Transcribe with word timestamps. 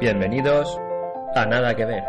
Bienvenidos 0.00 0.78
a 1.34 1.44
Nada 1.44 1.74
que 1.74 1.84
Ver. 1.84 2.04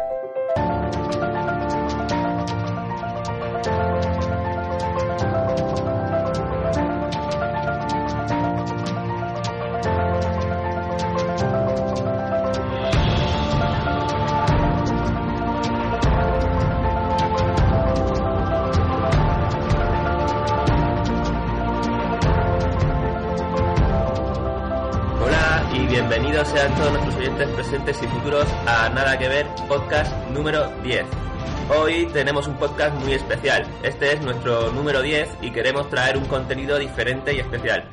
Bienvenidos 25.89 26.47
sean 26.47 26.73
todos 26.75 27.09
oyentes 27.20 27.50
presentes 27.50 28.02
y 28.02 28.08
futuros 28.08 28.48
a 28.66 28.88
Nada 28.88 29.20
que 29.20 29.28
Ver 29.28 29.45
podcast 29.67 30.09
número 30.30 30.72
10. 30.84 31.03
Hoy 31.78 32.06
tenemos 32.14 32.48
un 32.48 32.56
podcast 32.56 32.95
muy 32.95 33.11
especial. 33.11 33.67
Este 33.84 34.14
es 34.14 34.22
nuestro 34.22 34.72
número 34.72 35.02
10 35.02 35.28
y 35.42 35.52
queremos 35.52 35.89
traer 35.89 36.16
un 36.16 36.23
contenido 36.26 36.80
diferente 36.80 37.34
y 37.34 37.39
especial. 37.39 37.84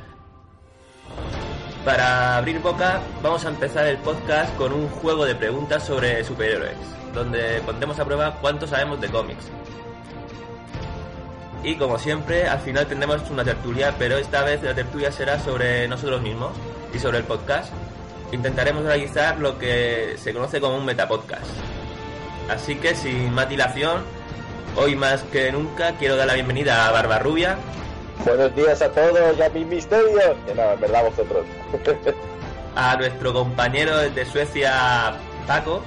Para 1.83 2.37
abrir 2.37 2.61
boca, 2.61 3.01
vamos 3.21 3.43
a 3.43 3.49
empezar 3.49 3.87
el 3.87 3.97
podcast 3.97 4.55
con 4.55 4.71
un 4.71 4.87
juego 4.87 5.25
de 5.25 5.35
preguntas 5.35 5.83
sobre 5.85 6.23
superhéroes, 6.23 6.77
donde 7.13 7.61
pondremos 7.65 7.99
a 7.99 8.05
prueba 8.05 8.37
cuánto 8.39 8.65
sabemos 8.65 9.01
de 9.01 9.09
cómics. 9.09 9.51
Y 11.63 11.75
como 11.75 11.99
siempre, 11.99 12.47
al 12.47 12.59
final 12.59 12.87
tendremos 12.87 13.29
una 13.29 13.43
tertulia, 13.43 13.93
pero 13.99 14.17
esta 14.17 14.45
vez 14.45 14.63
la 14.63 14.73
tertulia 14.73 15.11
será 15.11 15.37
sobre 15.37 15.85
nosotros 15.89 16.21
mismos 16.21 16.53
y 16.93 16.99
sobre 16.99 17.17
el 17.17 17.25
podcast. 17.25 17.73
Intentaremos 18.31 18.83
realizar 18.83 19.39
lo 19.39 19.57
que 19.57 20.15
se 20.17 20.33
conoce 20.33 20.59
como 20.59 20.77
un 20.77 20.85
metapodcast. 20.85 21.45
Así 22.49 22.75
que 22.75 22.95
sin 22.95 23.33
más 23.33 23.49
dilación, 23.49 24.01
hoy 24.75 24.95
más 24.95 25.23
que 25.23 25.51
nunca 25.51 25.93
quiero 25.97 26.15
dar 26.15 26.27
la 26.27 26.33
bienvenida 26.33 26.87
a 26.87 26.91
Barbarrubia, 26.91 27.57
Buenos 28.25 28.55
días 28.55 28.81
a 28.81 28.91
todos, 28.91 29.39
a 29.39 29.49
mis 29.49 29.67
misterios. 29.67 30.35
Que 30.45 30.55
no, 30.55 30.71
en 30.73 30.79
verdad 30.81 31.03
vosotros. 31.03 31.45
a 32.75 32.95
nuestro 32.97 33.31
compañero 33.31 33.97
de 33.97 34.25
Suecia, 34.25 35.13
Paco, 35.45 35.83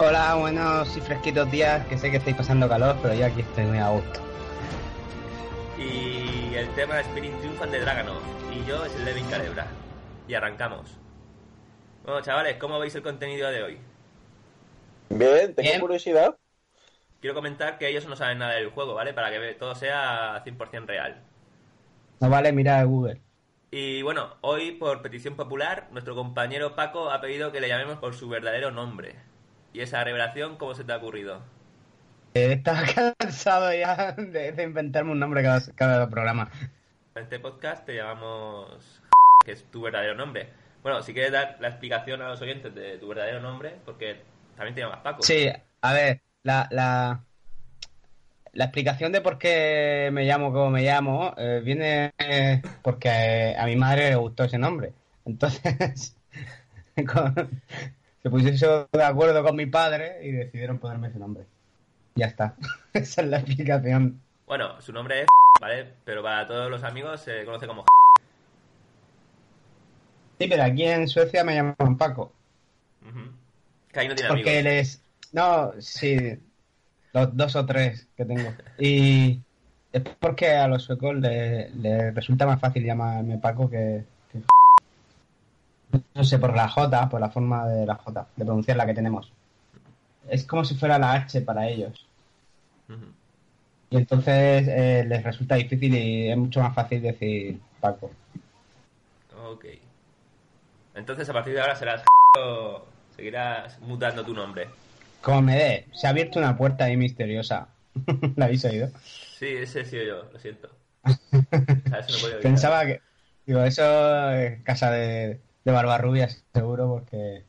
Hola, 0.00 0.36
buenos 0.36 0.96
y 0.96 1.00
fresquitos 1.00 1.50
días, 1.50 1.84
que 1.86 1.98
sé 1.98 2.08
que 2.12 2.18
estáis 2.18 2.36
pasando 2.36 2.68
calor, 2.68 2.96
pero 3.02 3.14
yo 3.14 3.26
aquí 3.26 3.40
estoy 3.40 3.64
muy 3.64 3.78
a 3.78 3.88
gusto. 3.88 4.20
y 5.76 6.54
el 6.54 6.68
tema 6.76 7.00
Spirit 7.00 7.36
Triumphant 7.40 7.72
de 7.72 7.80
Draganov. 7.80 8.20
Y 8.52 8.64
yo 8.64 8.84
es 8.84 8.94
el 8.94 9.04
Levin 9.04 9.26
Calebra. 9.26 9.66
Y 10.28 10.34
arrancamos. 10.34 10.98
Bueno, 12.02 12.20
chavales, 12.22 12.56
¿cómo 12.56 12.78
veis 12.80 12.94
el 12.96 13.02
contenido 13.02 13.48
de 13.50 13.62
hoy? 13.62 13.80
Bien, 15.10 15.54
tengo 15.54 15.72
Bien. 15.72 15.80
curiosidad. 15.80 16.38
Quiero 17.20 17.34
comentar 17.36 17.78
que 17.78 17.86
ellos 17.88 18.06
no 18.06 18.16
saben 18.16 18.38
nada 18.38 18.54
del 18.54 18.70
juego, 18.70 18.94
¿vale? 18.94 19.14
Para 19.14 19.30
que 19.30 19.54
todo 19.54 19.74
sea 19.76 20.42
100% 20.44 20.86
real. 20.86 21.22
No 22.20 22.30
vale 22.30 22.52
mirar 22.52 22.80
a 22.80 22.84
Google. 22.84 23.20
Y 23.70 24.02
bueno, 24.02 24.36
hoy 24.42 24.72
por 24.72 25.00
petición 25.00 25.34
popular, 25.34 25.88
nuestro 25.90 26.14
compañero 26.14 26.74
Paco 26.76 27.10
ha 27.10 27.20
pedido 27.22 27.50
que 27.50 27.60
le 27.60 27.68
llamemos 27.68 27.96
por 27.98 28.14
su 28.14 28.28
verdadero 28.28 28.70
nombre. 28.70 29.16
¿Y 29.72 29.80
esa 29.80 30.04
revelación 30.04 30.56
cómo 30.58 30.74
se 30.74 30.84
te 30.84 30.92
ha 30.92 30.98
ocurrido? 30.98 31.42
Eh, 32.34 32.52
Estaba 32.52 32.82
cansado 33.18 33.72
ya 33.74 34.12
de, 34.12 34.52
de 34.52 34.62
inventarme 34.62 35.12
un 35.12 35.18
nombre 35.18 35.42
cada, 35.42 35.60
cada 35.74 36.08
programa. 36.10 36.50
En 37.14 37.22
este 37.24 37.38
podcast 37.40 37.84
te 37.84 37.94
llamamos 37.96 39.02
que 39.44 39.52
es 39.52 39.70
tu 39.70 39.82
verdadero 39.82 40.14
nombre. 40.14 40.54
Bueno, 40.82 41.02
si 41.02 41.12
quieres 41.12 41.32
dar 41.32 41.56
la 41.60 41.68
explicación 41.68 42.22
a 42.22 42.28
los 42.28 42.40
oyentes 42.40 42.74
de 42.74 42.98
tu 42.98 43.08
verdadero 43.08 43.40
nombre, 43.40 43.74
porque 43.84 44.20
también 44.56 44.74
te 44.74 44.80
llamas 44.80 45.00
Paco. 45.00 45.22
Sí, 45.22 45.48
a 45.82 45.92
ver, 45.92 46.20
la, 46.42 46.68
la, 46.70 47.24
la 48.52 48.64
explicación 48.64 49.12
de 49.12 49.20
por 49.20 49.38
qué 49.38 50.10
me 50.12 50.24
llamo 50.24 50.52
como 50.52 50.70
me 50.70 50.82
llamo 50.82 51.34
eh, 51.36 51.60
viene 51.64 52.12
porque 52.82 53.54
a 53.58 53.66
mi 53.66 53.76
madre 53.76 54.10
le 54.10 54.16
gustó 54.16 54.44
ese 54.44 54.58
nombre. 54.58 54.92
Entonces, 55.24 56.16
con- 57.12 57.62
se 58.22 58.30
pusieron 58.30 58.86
de 58.92 59.04
acuerdo 59.04 59.42
con 59.44 59.56
mi 59.56 59.66
padre 59.66 60.18
y 60.22 60.32
decidieron 60.32 60.78
ponerme 60.78 61.08
ese 61.08 61.18
nombre. 61.18 61.44
Ya 62.14 62.26
está. 62.26 62.56
Esa 62.92 63.22
es 63.22 63.28
la 63.28 63.38
explicación. 63.38 64.20
Bueno, 64.46 64.80
su 64.80 64.92
nombre 64.92 65.22
es 65.22 65.26
¿vale? 65.60 65.86
Pero 66.04 66.22
para 66.22 66.46
todos 66.46 66.70
los 66.70 66.82
amigos 66.82 67.20
se 67.20 67.44
conoce 67.44 67.66
como 67.66 67.84
Sí, 70.38 70.46
pero 70.48 70.62
aquí 70.62 70.84
en 70.84 71.08
Suecia 71.08 71.42
me 71.44 71.54
llaman 71.54 71.96
Paco. 71.98 72.32
Ujú. 73.02 73.30
Que 73.92 74.00
ahí 74.00 74.08
no 74.08 74.14
tiene 74.14 74.28
Porque 74.28 74.58
amigos. 74.58 74.72
él 74.72 74.78
es. 74.78 75.02
No, 75.32 75.72
sí. 75.80 76.38
Los 77.12 77.36
dos 77.36 77.56
o 77.56 77.66
tres 77.66 78.06
que 78.16 78.24
tengo. 78.24 78.50
Y 78.78 79.40
es 79.92 80.02
porque 80.20 80.50
a 80.50 80.68
los 80.68 80.84
suecos 80.84 81.16
les 81.16 81.74
le 81.74 82.10
resulta 82.12 82.46
más 82.46 82.60
fácil 82.60 82.84
llamarme 82.84 83.38
Paco 83.38 83.68
que, 83.68 84.04
que. 84.30 84.42
No 86.14 86.24
sé, 86.24 86.38
por 86.38 86.54
la 86.54 86.68
J, 86.68 87.08
por 87.08 87.20
la 87.20 87.30
forma 87.30 87.66
de 87.66 87.86
la 87.86 87.96
J, 87.96 88.26
de 88.36 88.44
pronunciar 88.44 88.76
la 88.76 88.86
que 88.86 88.94
tenemos. 88.94 89.32
Es 90.28 90.44
como 90.44 90.64
si 90.64 90.74
fuera 90.74 90.98
la 90.98 91.14
H 91.14 91.40
para 91.40 91.66
ellos. 91.68 92.06
Ujú. 92.88 93.06
Y 93.90 93.96
entonces 93.96 94.68
eh, 94.68 95.04
les 95.08 95.22
resulta 95.24 95.54
difícil 95.56 95.94
y 95.94 96.30
es 96.30 96.36
mucho 96.36 96.60
más 96.60 96.74
fácil 96.74 97.00
decir 97.02 97.58
Paco. 97.80 98.10
Ok. 99.46 99.64
Entonces 100.98 101.28
a 101.28 101.32
partir 101.32 101.54
de 101.54 101.60
ahora 101.60 101.76
serás 101.76 102.02
o 102.38 102.84
seguirás 103.16 103.80
mutando 103.80 104.24
tu 104.24 104.34
nombre. 104.34 104.68
Como 105.22 105.42
me 105.42 105.56
dé, 105.56 105.86
se 105.92 106.06
ha 106.06 106.10
abierto 106.10 106.38
una 106.38 106.56
puerta 106.56 106.84
ahí 106.84 106.96
misteriosa. 106.96 107.68
¿La 108.36 108.46
habéis 108.46 108.64
oído? 108.64 108.88
Sí, 109.38 109.46
ese 109.46 109.80
he 109.80 109.84
sido 109.84 110.04
yo, 110.04 110.30
lo 110.32 110.38
siento. 110.38 110.68
O 111.04 111.08
sea, 111.88 111.98
eso 112.00 112.12
no 112.12 112.18
puedo 112.18 112.34
evitar. 112.34 112.40
Pensaba 112.40 112.86
que. 112.86 113.00
Digo, 113.46 113.62
eso 113.62 114.30
es 114.32 114.62
casa 114.62 114.90
de, 114.90 115.40
de 115.64 115.72
Barbarrubias, 115.72 116.44
seguro, 116.52 116.88
porque. 116.88 117.44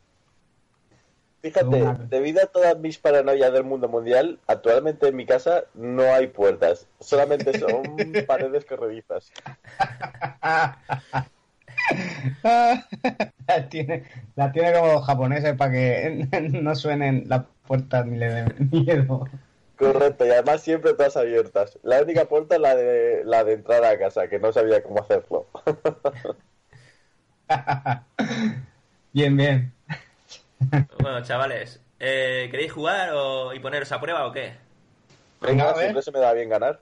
Fíjate, 1.42 1.66
Una- 1.66 1.94
debido 1.94 2.42
a 2.44 2.48
todas 2.48 2.78
mis 2.80 2.98
paranoias 2.98 3.52
del 3.54 3.64
mundo 3.64 3.88
mundial, 3.88 4.40
actualmente 4.48 5.08
en 5.08 5.16
mi 5.16 5.26
casa 5.26 5.64
no 5.74 6.04
hay 6.14 6.28
puertas, 6.28 6.88
solamente 7.00 7.58
son 7.58 8.14
paredes 8.28 8.66
corredizas. 8.66 9.32
la, 12.44 13.70
tiene, 13.70 14.04
la 14.36 14.52
tiene 14.52 14.74
como 14.74 15.02
japoneses 15.02 15.56
para 15.56 15.72
que 15.72 16.28
no 16.62 16.76
suenen 16.76 17.26
las 17.28 17.44
puertas 17.68 18.06
ni 18.06 18.18
le 18.18 18.30
den 18.30 18.70
miedo. 18.72 19.28
Correcto, 19.78 20.26
y 20.26 20.30
además 20.30 20.62
siempre 20.62 20.94
todas 20.94 21.16
abiertas. 21.16 21.80
La 21.84 22.02
única 22.02 22.26
puerta 22.26 22.56
es 22.56 22.62
la 22.62 22.76
de 22.76 23.24
la 23.24 23.46
de 23.46 23.54
entrada 23.54 23.92
a 23.92 23.98
casa, 23.98 24.28
que 24.28 24.38
no 24.38 24.52
sabía 24.52 24.84
cómo 24.84 25.02
hacerlo. 25.02 25.48
bien, 29.14 29.38
bien. 29.38 29.74
Bueno, 31.00 31.24
chavales, 31.24 31.82
eh, 31.98 32.50
¿queréis 32.52 32.74
jugar 32.74 33.12
o, 33.14 33.54
y 33.54 33.60
poneros 33.60 33.92
a 33.94 34.02
prueba 34.02 34.28
o 34.28 34.34
qué? 34.34 34.54
Venga, 35.40 35.70
a 35.70 35.74
ver. 35.74 35.84
siempre 35.84 36.02
se 36.02 36.12
me 36.12 36.20
da 36.20 36.34
bien 36.34 36.50
ganar. 36.50 36.82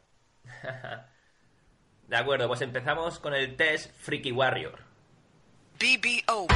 De 2.07 2.15
acuerdo, 2.15 2.47
pues 2.47 2.61
empezamos 2.61 3.19
con 3.19 3.35
el 3.35 3.55
test 3.55 3.91
Freaky 3.95 4.31
Warrior. 4.31 4.86
BBO. 5.77 6.47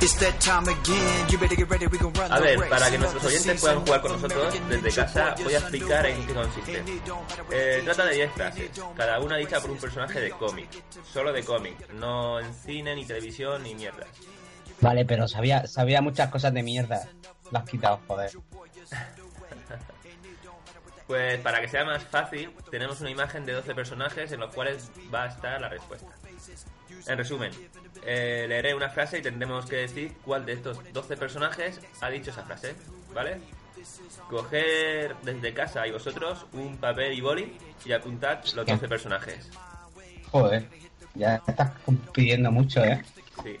It's 0.00 0.14
that 0.16 0.40
time 0.40 0.68
again. 0.68 1.28
You 1.30 1.38
better 1.38 1.54
get 1.54 1.70
ready, 1.70 1.86
we 1.86 1.98
gon' 1.98 2.12
run 2.12 2.32
A 2.32 2.40
the 2.40 2.42
ver, 2.42 2.68
para 2.68 2.90
que 2.90 2.98
nuestros 2.98 3.24
oyentes 3.24 3.60
puedan 3.60 3.80
jugar 3.86 4.02
con 4.02 4.12
nosotros 4.12 4.54
desde 4.68 4.92
casa, 4.92 5.34
voy 5.42 5.54
a 5.54 5.58
explicar 5.58 6.06
en 6.06 6.26
qué 6.26 6.34
consiste. 6.34 6.82
Eh, 7.52 7.80
trata 7.84 8.06
de 8.06 8.14
10 8.16 8.32
frases, 8.32 8.70
cada 8.96 9.20
una 9.20 9.36
dicha 9.36 9.60
por 9.60 9.70
un 9.70 9.78
personaje 9.78 10.20
de 10.20 10.30
cómic. 10.32 10.68
Solo 11.12 11.32
de 11.32 11.44
cómic, 11.44 11.92
no 11.92 12.40
en 12.40 12.52
cine, 12.54 12.96
ni 12.96 13.06
televisión, 13.06 13.62
ni 13.62 13.74
mierdas. 13.76 14.08
Vale, 14.84 15.06
pero 15.06 15.26
sabía, 15.26 15.66
sabía 15.66 16.02
muchas 16.02 16.28
cosas 16.28 16.52
de 16.52 16.62
mierda. 16.62 17.08
Las 17.50 17.62
has 17.62 17.70
quitado, 17.70 18.00
joder. 18.06 18.30
Pues 21.06 21.40
para 21.40 21.62
que 21.62 21.68
sea 21.68 21.86
más 21.86 22.02
fácil, 22.04 22.50
tenemos 22.70 23.00
una 23.00 23.08
imagen 23.10 23.46
de 23.46 23.54
12 23.54 23.74
personajes 23.74 24.30
en 24.32 24.40
los 24.40 24.54
cuales 24.54 24.90
va 25.12 25.24
a 25.24 25.28
estar 25.28 25.58
la 25.58 25.70
respuesta. 25.70 26.08
En 27.06 27.16
resumen, 27.16 27.50
eh, 28.04 28.44
leeré 28.46 28.74
una 28.74 28.90
frase 28.90 29.18
y 29.18 29.22
tendremos 29.22 29.64
que 29.64 29.76
decir 29.76 30.16
cuál 30.22 30.44
de 30.44 30.52
estos 30.52 30.78
12 30.92 31.16
personajes 31.16 31.80
ha 32.02 32.10
dicho 32.10 32.30
esa 32.30 32.42
frase, 32.42 32.74
¿vale? 33.14 33.38
Coger 34.28 35.16
desde 35.22 35.54
casa 35.54 35.86
y 35.86 35.92
vosotros 35.92 36.46
un 36.52 36.76
papel 36.76 37.14
y 37.14 37.22
boli 37.22 37.56
y 37.86 37.92
apuntad 37.92 38.40
los 38.54 38.66
12 38.66 38.86
personajes. 38.88 39.50
Joder. 40.30 40.68
Ya 41.14 41.42
estás 41.46 41.72
pidiendo 42.12 42.50
mucho, 42.50 42.84
¿eh? 42.84 43.02
Sí. 43.42 43.58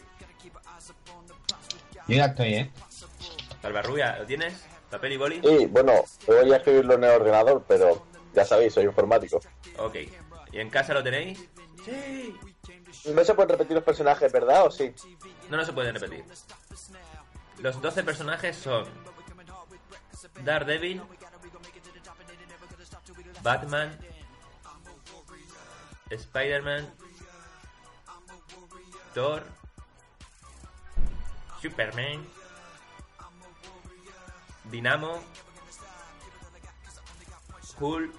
Yo 2.06 2.16
ya 2.16 2.26
estoy, 2.26 2.54
¿eh? 2.54 2.70
Barbarrubia, 3.62 4.18
¿lo 4.18 4.26
tienes? 4.26 4.66
¿Papel 4.90 5.12
y 5.12 5.16
boli? 5.16 5.40
Y 5.42 5.66
bueno, 5.66 6.04
voy 6.26 6.52
a 6.52 6.56
escribirlo 6.56 6.94
en 6.94 7.04
el 7.04 7.10
ordenador, 7.10 7.64
pero 7.66 8.06
ya 8.34 8.44
sabéis, 8.44 8.74
soy 8.74 8.84
informático. 8.84 9.40
Ok. 9.78 9.96
¿Y 10.52 10.60
en 10.60 10.70
casa 10.70 10.94
lo 10.94 11.02
tenéis? 11.02 11.48
Sí. 11.84 12.36
No 13.12 13.24
se 13.24 13.34
pueden 13.34 13.50
repetir 13.50 13.74
los 13.74 13.84
personajes, 13.84 14.32
¿verdad? 14.32 14.66
¿O 14.66 14.70
sí? 14.70 14.94
No, 15.50 15.56
no 15.56 15.64
se 15.64 15.72
pueden 15.72 15.94
repetir. 15.94 16.24
Los 17.58 17.80
12 17.80 18.02
personajes 18.02 18.56
son 18.56 18.86
Daredevil, 20.42 21.02
Batman, 23.42 23.98
Spider-Man, 26.10 26.94
Thor, 29.14 29.44
Superman, 31.64 32.22
Dinamo, 34.70 35.18
Hulk, 37.80 38.12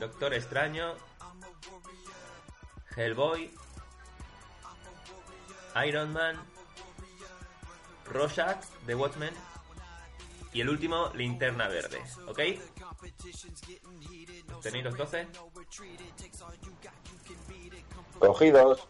Doctor 0.00 0.34
Extraño, 0.34 0.96
Hellboy, 2.96 3.54
Iron 5.86 6.12
Man, 6.12 6.42
Rorschach 8.06 8.64
de 8.88 8.96
Watchmen 8.96 9.34
y 10.52 10.60
el 10.60 10.68
último 10.68 11.12
Linterna 11.14 11.68
Verde, 11.68 12.02
¿ok? 12.26 12.40
¿Tenéis 14.60 14.84
los 14.84 14.96
12? 14.96 15.28
Cogidos. 18.18 18.88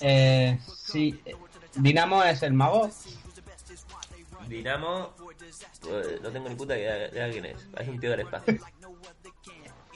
Eh, 0.00 0.58
sí. 0.76 1.20
Dinamo 1.76 2.22
es 2.22 2.42
el 2.42 2.52
mago. 2.52 2.90
Dinamo, 4.48 5.14
eh, 5.88 6.18
no 6.22 6.30
tengo 6.30 6.48
ni 6.48 6.54
puta 6.54 6.76
idea 6.76 7.26
de 7.26 7.32
quién 7.32 7.46
es. 7.46 7.66
Es 7.78 7.88
un 7.88 7.98
tío 7.98 8.10
del 8.10 8.20
espacio. 8.20 8.58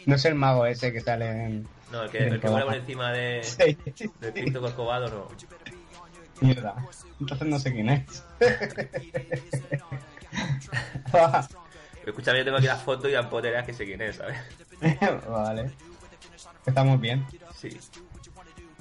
No 0.07 0.15
es 0.15 0.25
el 0.25 0.35
mago 0.35 0.67
ese 0.67 0.93
que 0.93 1.01
sale 1.01 1.29
en. 1.29 1.69
No, 1.93 2.03
el 2.03 2.11
que, 2.11 2.19
el 2.19 2.41
que 2.41 2.49
vuela 2.49 2.67
por 2.67 2.75
encima 2.75 3.13
de, 3.13 3.43
Sí. 3.45 3.77
de 4.21 4.33
Cristo 4.33 4.61
Corcovado, 4.61 5.09
no. 5.09 5.29
Mierda. 6.41 6.75
Entonces 7.21 7.49
no 7.49 7.59
sé 7.59 7.73
quién 7.73 7.91
es. 7.91 8.25
Escúchame, 12.07 12.39
yo 12.39 12.45
tengo 12.45 12.59
aquí 12.59 12.67
la 12.67 12.77
foto 12.77 13.09
y 13.09 13.13
tampoco 13.13 13.43
te 13.43 13.65
que 13.65 13.75
sé 13.75 13.85
quién 13.85 14.01
es, 14.01 14.17
¿sabes? 14.17 14.39
vale. 15.29 15.71
Estamos 16.65 17.01
bien. 17.01 17.27
Sí. 17.55 17.77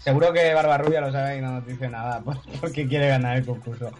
Seguro 0.08 0.32
que 0.32 0.54
Barbarrubia 0.54 1.02
lo 1.02 1.12
sabe 1.12 1.36
y 1.38 1.42
no 1.42 1.52
nos 1.52 1.66
dice 1.68 1.90
nada 1.90 2.22
por- 2.24 2.38
porque 2.62 2.88
quiere 2.88 3.10
ganar 3.10 3.36
el 3.36 3.46
concurso. 3.46 3.92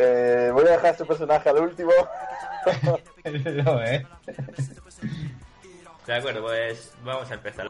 Eh, 0.00 0.50
voy 0.52 0.66
a 0.66 0.72
dejar 0.72 0.90
este 0.90 1.04
personaje 1.04 1.48
al 1.48 1.58
último. 1.58 1.92
lo 3.64 3.76
ves. 3.76 4.02
De 6.06 6.14
acuerdo, 6.14 6.42
pues 6.42 6.92
vamos 7.04 7.30
a 7.30 7.34
empezar. 7.34 7.68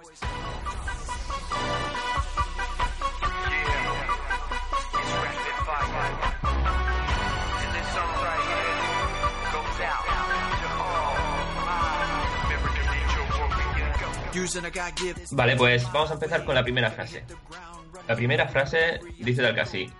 Vale, 15.33 15.57
pues 15.57 15.85
vamos 15.93 16.11
a 16.11 16.15
empezar 16.15 16.45
con 16.45 16.55
la 16.55 16.63
primera 16.63 16.91
frase. 16.91 17.25
La 18.09 18.17
primera 18.17 18.49
frase 18.49 19.01
dice 19.19 19.43
tal 19.43 19.55
que 19.55 19.61
así. 19.61 19.91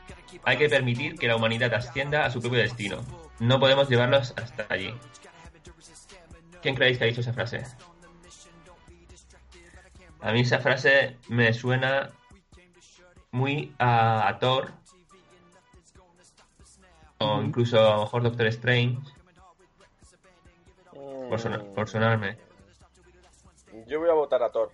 Hay 0.45 0.57
que 0.57 0.69
permitir 0.69 1.17
que 1.17 1.29
la 1.29 1.37
humanidad 1.37 1.73
ascienda 1.75 2.25
a 2.25 2.31
su 2.31 2.41
propio 2.41 2.61
destino. 2.61 3.05
No 3.39 3.61
podemos 3.61 3.89
llevarlos 3.89 4.35
hasta 4.37 4.67
allí. 4.69 4.95
¿Quién 6.63 6.75
creéis 6.75 6.99
que 6.99 7.05
ha 7.05 7.07
dicho 7.09 7.21
esa 7.21 7.33
frase? 7.33 7.63
A 10.21 10.33
mí 10.33 10.41
esa 10.41 10.61
frase 10.61 11.19
me 11.29 11.53
suena 11.53 12.11
muy 13.33 13.75
a, 13.79 14.29
a 14.29 14.39
Thor. 14.39 14.73
O 17.19 17.43
incluso 17.43 17.79
a 17.79 17.97
lo 17.97 18.01
mejor 18.03 18.23
Doctor 18.23 18.47
Strange. 18.47 18.99
Por, 20.93 21.75
por 21.75 21.89
sonarme. 21.89 22.52
Yo 23.87 24.01
voy 24.01 24.11
a 24.11 24.15
votar 24.15 24.43
a 24.43 24.51
Thor. 24.51 24.71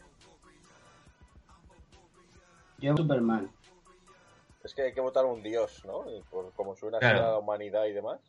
Yo 2.79 2.97
Superman. 2.97 3.51
Es 4.63 4.75
que 4.75 4.83
hay 4.83 4.93
que 4.93 5.01
votar 5.01 5.25
a 5.25 5.29
un 5.29 5.43
dios, 5.43 5.85
¿no? 5.85 6.05
Y 6.11 6.23
Por 6.23 6.53
cómo 6.53 6.75
suena 6.77 6.99
Claro. 6.99 7.19
a 7.19 7.23
la 7.33 7.39
humanidad 7.39 7.85
y 7.87 7.93
demás. 7.93 8.21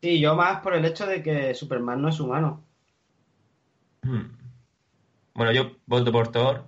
Sí, 0.00 0.20
yo 0.20 0.34
más 0.34 0.60
por 0.60 0.74
el 0.74 0.84
hecho 0.84 1.06
de 1.06 1.22
que 1.22 1.54
Superman 1.54 2.00
no 2.00 2.08
es 2.08 2.20
humano. 2.20 2.62
Hmm. 4.02 4.36
Bueno, 5.34 5.52
yo 5.52 5.76
voto 5.86 6.12
por 6.12 6.28
Thor. 6.30 6.64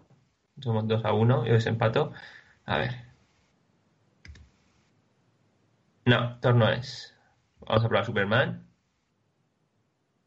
Somos 0.60 0.88
2 0.88 1.04
a 1.04 1.12
1. 1.12 1.46
Yo 1.46 1.52
desempato. 1.52 2.12
A 2.64 2.78
ver. 2.78 3.06
No, 6.06 6.38
Thor 6.40 6.54
no 6.54 6.68
es. 6.70 7.14
Vamos 7.60 7.84
a 7.84 7.88
probar 7.88 8.06
Superman. 8.06 8.66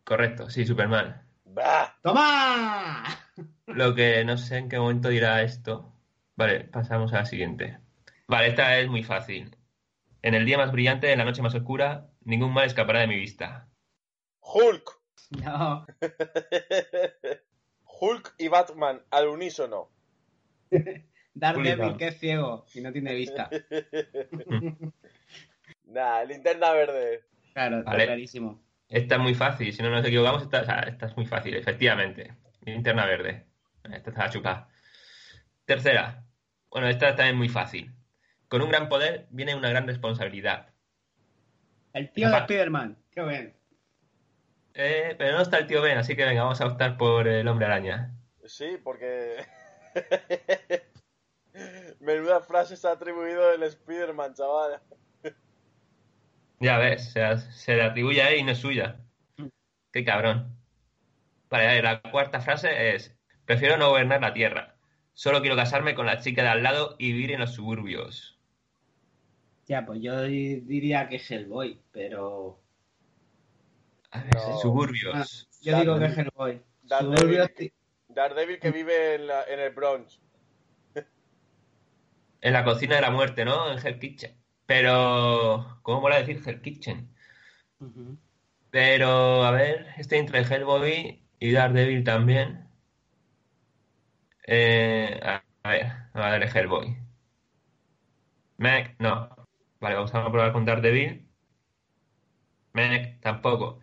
Correcto, 0.03 0.49
sí, 0.49 0.65
Superman. 0.65 1.21
¡Bah! 1.53 1.97
¡Toma! 2.03 3.03
Lo 3.65 3.95
que 3.95 4.23
no 4.23 4.37
sé 4.37 4.57
en 4.57 4.69
qué 4.69 4.79
momento 4.79 5.09
dirá 5.09 5.41
esto. 5.41 5.91
Vale, 6.35 6.65
pasamos 6.65 7.11
a 7.13 7.17
la 7.17 7.25
siguiente. 7.25 7.79
Vale, 8.27 8.47
esta 8.49 8.77
es 8.79 8.87
muy 8.87 9.03
fácil. 9.03 9.55
En 10.21 10.35
el 10.35 10.45
día 10.45 10.57
más 10.57 10.71
brillante, 10.71 11.11
en 11.11 11.19
la 11.19 11.25
noche 11.25 11.41
más 11.41 11.55
oscura, 11.55 12.09
ningún 12.23 12.53
mal 12.53 12.65
escapará 12.65 12.99
de 13.01 13.07
mi 13.07 13.15
vista. 13.15 13.67
Hulk. 14.41 14.99
No. 15.43 15.85
Hulk 18.01 18.35
y 18.37 18.47
Batman 18.47 19.01
al 19.09 19.27
unísono. 19.27 19.89
Daredevil, 21.33 21.97
que 21.97 22.07
es 22.07 22.19
ciego 22.19 22.65
y 22.73 22.81
no 22.81 22.91
tiene 22.91 23.13
vista. 23.13 23.49
Nah, 25.85 26.23
linterna 26.23 26.71
verde. 26.71 27.23
Claro, 27.53 27.79
está 27.79 27.91
Vale. 27.91 28.05
clarísimo. 28.05 28.61
Esta 28.89 29.15
es 29.15 29.21
muy 29.21 29.35
fácil, 29.35 29.71
si 29.71 29.83
no 29.83 29.91
nos 29.91 30.03
equivocamos, 30.03 30.41
esta, 30.41 30.61
o 30.61 30.65
sea, 30.65 30.79
esta 30.79 31.05
es 31.05 31.15
muy 31.15 31.27
fácil, 31.27 31.55
efectivamente. 31.55 32.33
Linterna 32.65 33.05
verde. 33.05 33.45
Esta 33.83 34.09
está 34.09 34.29
chupada. 34.29 34.67
Tercera. 35.65 36.25
Bueno, 36.71 36.87
esta 36.87 37.15
también 37.15 37.35
es 37.35 37.37
muy 37.37 37.49
fácil. 37.49 37.93
Con 38.47 38.63
un 38.63 38.69
gran 38.69 38.89
poder 38.89 39.27
viene 39.29 39.53
una 39.55 39.69
gran 39.69 39.85
responsabilidad. 39.85 40.73
El 41.93 42.11
tío 42.11 42.27
de 42.27 42.33
Papá. 42.33 42.45
Spider-Man. 42.45 42.97
Qué 43.11 43.21
bien. 43.23 43.55
Eh, 44.73 45.15
pero 45.17 45.33
no 45.33 45.41
está 45.41 45.59
el 45.59 45.67
tío 45.67 45.81
Ben, 45.81 45.97
así 45.97 46.15
que 46.15 46.25
venga, 46.25 46.43
vamos 46.43 46.61
a 46.61 46.65
optar 46.65 46.97
por 46.97 47.27
el 47.27 47.47
hombre 47.47 47.67
araña. 47.67 48.15
Sí, 48.45 48.79
porque. 48.83 49.45
Menuda 51.99 52.41
frase 52.41 52.75
se 52.75 52.87
ha 52.87 52.91
atribuido 52.91 53.51
el 53.51 53.61
Spider-Man, 53.63 54.33
chaval. 54.33 54.81
Ya 56.59 56.77
ves, 56.77 57.13
se 57.13 57.75
le 57.75 57.83
atribuye 57.83 58.21
a 58.21 58.31
él 58.31 58.39
y 58.39 58.43
no 58.43 58.51
es 58.51 58.57
suya. 58.57 58.99
Qué 59.91 60.03
cabrón. 60.03 60.55
Vale, 61.49 61.81
la 61.81 62.01
cuarta 62.01 62.41
frase 62.41 62.95
es: 62.95 63.15
Prefiero 63.45 63.77
no 63.77 63.89
gobernar 63.89 64.21
la 64.21 64.33
tierra. 64.33 64.75
Solo 65.13 65.41
quiero 65.41 65.55
casarme 65.55 65.95
con 65.95 66.05
la 66.05 66.19
chica 66.19 66.43
de 66.43 66.49
al 66.49 66.63
lado 66.63 66.95
y 66.99 67.11
vivir 67.11 67.31
en 67.31 67.39
los 67.39 67.53
suburbios. 67.53 68.39
Ya, 69.67 69.85
pues 69.85 70.01
yo 70.01 70.21
di- 70.23 70.61
diría 70.61 71.07
que 71.09 71.17
es 71.17 71.29
Hellboy, 71.29 71.79
pero... 71.91 72.59
A 74.11 74.23
ver, 74.23 74.33
No. 74.33 74.57
suburbios. 74.59 75.47
Yo 75.61 75.79
digo 75.79 75.99
que 75.99 76.05
es 76.05 76.17
Hellboy. 76.17 76.61
Daredevil. 76.83 77.17
Suburbios 77.19 77.53
ti- 77.53 77.73
Daredevil 78.07 78.59
que 78.59 78.71
vive 78.71 79.15
en, 79.15 79.27
la- 79.27 79.43
en 79.43 79.59
el 79.59 79.73
Bronx. 79.73 80.19
En 82.41 82.53
la 82.53 82.63
cocina 82.63 82.95
de 82.95 83.01
la 83.01 83.11
muerte, 83.11 83.43
¿no? 83.45 83.71
En 83.71 83.85
Hell 83.85 83.99
Kitchen. 83.99 84.38
Pero, 84.69 85.79
¿cómo 85.81 86.01
mola 86.01 86.19
decir 86.19 86.43
Hell 86.45 86.61
Kitchen? 86.61 87.09
Pero, 88.69 89.43
a 89.43 89.49
ver, 89.51 89.87
estoy 89.97 90.19
entre 90.19 90.41
Hellboy 90.43 91.23
y 91.39 91.51
Daredevil 91.51 92.03
también. 92.03 92.67
Eh, 94.45 95.19
a, 95.23 95.43
a 95.63 95.69
ver, 95.71 95.91
a 96.13 96.29
ver, 96.37 96.55
Hellboy. 96.55 96.97
Meg, 98.57 98.95
no. 98.99 99.29
Vale, 99.81 99.95
vamos 99.95 100.13
a 100.13 100.31
probar 100.31 100.53
con 100.53 100.65
Daredevil. 100.65 101.27
Meg, 102.73 103.19
tampoco. 103.21 103.79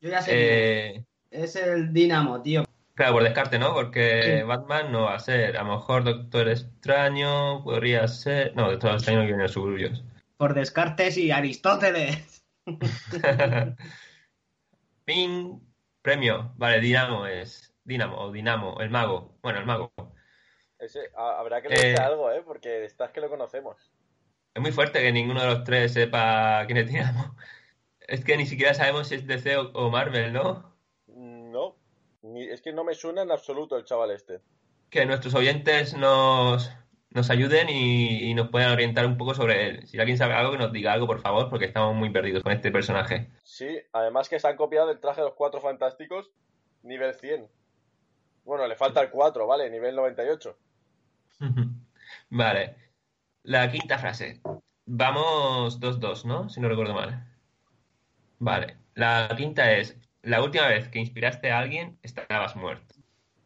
Yo 0.00 0.08
ya 0.08 0.22
sé 0.22 0.32
Eh, 0.34 1.04
es 1.30 1.54
el 1.56 1.92
Dinamo, 1.92 2.40
tío. 2.40 2.64
Claro, 2.94 3.12
por 3.14 3.22
descarte, 3.24 3.58
¿no? 3.58 3.72
Porque 3.74 4.38
Sí. 4.40 4.42
Batman 4.44 4.92
no 4.92 5.02
va 5.02 5.14
a 5.14 5.18
ser. 5.20 5.56
A 5.56 5.62
lo 5.64 5.76
mejor 5.76 6.04
Doctor 6.04 6.48
Extraño 6.48 7.62
podría 7.64 8.06
ser. 8.08 8.54
No, 8.56 8.70
Doctor 8.70 8.94
Extraño 8.94 9.20
viene 9.20 9.34
en 9.34 9.42
los 9.42 9.52
suburbios. 9.52 10.04
Por 10.36 10.54
Descartes 10.54 11.16
y 11.18 11.30
Aristóteles. 11.30 12.44
Ping, 15.04 15.60
premio. 16.00 16.52
Vale, 16.56 16.80
Dinamo 16.80 17.26
es. 17.26 17.74
Dinamo, 17.84 18.16
o 18.18 18.30
Dinamo, 18.32 18.80
el 18.80 18.90
mago. 18.90 19.36
Bueno, 19.42 19.58
el 19.58 19.66
mago. 19.66 19.92
Ese, 20.78 21.10
ha- 21.16 21.38
habrá 21.38 21.60
que 21.62 21.68
leerse 21.68 21.92
Eh. 21.94 21.96
algo, 22.04 22.30
¿eh? 22.30 22.42
Porque 22.44 22.84
estás 22.84 23.10
que 23.10 23.20
lo 23.20 23.28
conocemos. 23.28 23.76
Es 24.54 24.60
muy 24.62 24.72
fuerte 24.72 25.00
que 25.00 25.12
ninguno 25.12 25.40
de 25.40 25.46
los 25.46 25.64
tres 25.64 25.92
sepa 25.94 26.62
quién 26.66 26.78
es 26.78 26.86
Dinamo. 26.88 27.36
Es 28.00 28.24
que 28.24 28.36
ni 28.36 28.46
siquiera 28.46 28.74
sabemos 28.74 29.08
si 29.08 29.14
es 29.16 29.26
DC 29.26 29.56
o, 29.56 29.70
o 29.72 29.90
Marvel, 29.90 30.32
¿no? 30.32 30.76
No, 31.06 31.76
ni- 32.22 32.44
es 32.48 32.60
que 32.62 32.72
no 32.72 32.84
me 32.84 32.94
suena 32.94 33.22
en 33.22 33.30
absoluto 33.30 33.76
el 33.76 33.84
chaval 33.84 34.10
este. 34.10 34.40
Que 34.90 35.06
nuestros 35.06 35.34
oyentes 35.34 35.94
nos, 35.96 36.70
nos 37.10 37.30
ayuden 37.30 37.68
y, 37.70 38.30
y 38.30 38.34
nos 38.34 38.48
puedan 38.50 38.72
orientar 38.72 39.06
un 39.06 39.16
poco 39.16 39.34
sobre 39.34 39.68
él. 39.68 39.86
Si 39.86 39.98
alguien 39.98 40.18
sabe 40.18 40.34
algo, 40.34 40.52
que 40.52 40.58
nos 40.58 40.72
diga 40.72 40.92
algo, 40.92 41.06
por 41.06 41.20
favor, 41.20 41.48
porque 41.48 41.64
estamos 41.66 41.94
muy 41.94 42.10
perdidos 42.10 42.42
con 42.42 42.52
este 42.52 42.70
personaje. 42.70 43.30
Sí, 43.42 43.78
además 43.92 44.28
que 44.28 44.38
se 44.38 44.48
han 44.48 44.56
copiado 44.56 44.88
del 44.88 45.00
traje 45.00 45.20
de 45.20 45.26
los 45.28 45.34
cuatro 45.34 45.60
fantásticos 45.60 46.30
nivel 46.82 47.14
100. 47.14 47.46
Bueno, 48.44 48.66
le 48.66 48.74
falta 48.74 49.00
el 49.00 49.10
4, 49.10 49.46
¿vale? 49.46 49.70
Nivel 49.70 49.94
98. 49.94 50.58
Vale. 52.30 52.76
La 53.44 53.70
quinta 53.70 53.98
frase. 53.98 54.40
Vamos 54.86 55.80
2-2, 55.80 56.24
¿no? 56.24 56.48
Si 56.48 56.60
no 56.60 56.68
recuerdo 56.68 56.94
mal. 56.94 57.24
Vale. 58.38 58.76
La 58.94 59.28
quinta 59.36 59.72
es, 59.72 59.96
la 60.22 60.42
última 60.42 60.68
vez 60.68 60.88
que 60.88 60.98
inspiraste 60.98 61.50
a 61.50 61.58
alguien, 61.58 61.98
estabas 62.02 62.56
muerto. 62.56 62.94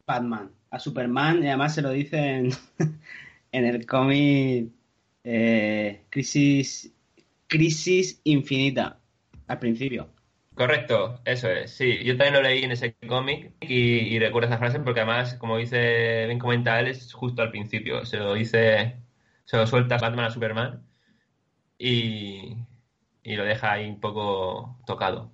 Batman. 0.05 0.51
A 0.69 0.79
Superman, 0.79 1.43
y 1.43 1.47
además 1.47 1.75
se 1.75 1.81
lo 1.81 1.91
dice 1.91 2.17
en, 2.17 2.49
en 3.51 3.65
el 3.65 3.85
cómic 3.85 4.69
eh, 5.23 6.03
Crisis, 6.09 6.93
Crisis 7.47 8.19
Infinita, 8.25 8.99
al 9.47 9.59
principio. 9.59 10.09
Correcto, 10.55 11.21
eso 11.23 11.49
es. 11.49 11.71
Sí, 11.71 12.03
yo 12.03 12.17
también 12.17 12.33
lo 12.33 12.41
leí 12.41 12.63
en 12.63 12.71
ese 12.71 12.95
cómic 13.07 13.53
y, 13.61 14.15
y 14.15 14.19
recuerdo 14.19 14.47
esa 14.47 14.57
frase 14.57 14.79
porque 14.79 15.01
además, 15.01 15.35
como 15.35 15.57
dice, 15.57 16.25
bien 16.25 16.39
comenta 16.39 16.79
él, 16.79 16.87
es 16.87 17.13
justo 17.13 17.43
al 17.43 17.51
principio. 17.51 18.05
Se 18.05 18.17
lo 18.17 18.33
dice, 18.33 18.97
se 19.45 19.57
lo 19.57 19.67
suelta 19.67 19.97
Batman 19.97 20.25
a 20.25 20.31
Superman 20.31 20.83
y, 21.77 22.57
y 23.23 23.35
lo 23.35 23.43
deja 23.45 23.73
ahí 23.73 23.87
un 23.87 23.99
poco 23.99 24.77
tocado. 24.85 25.31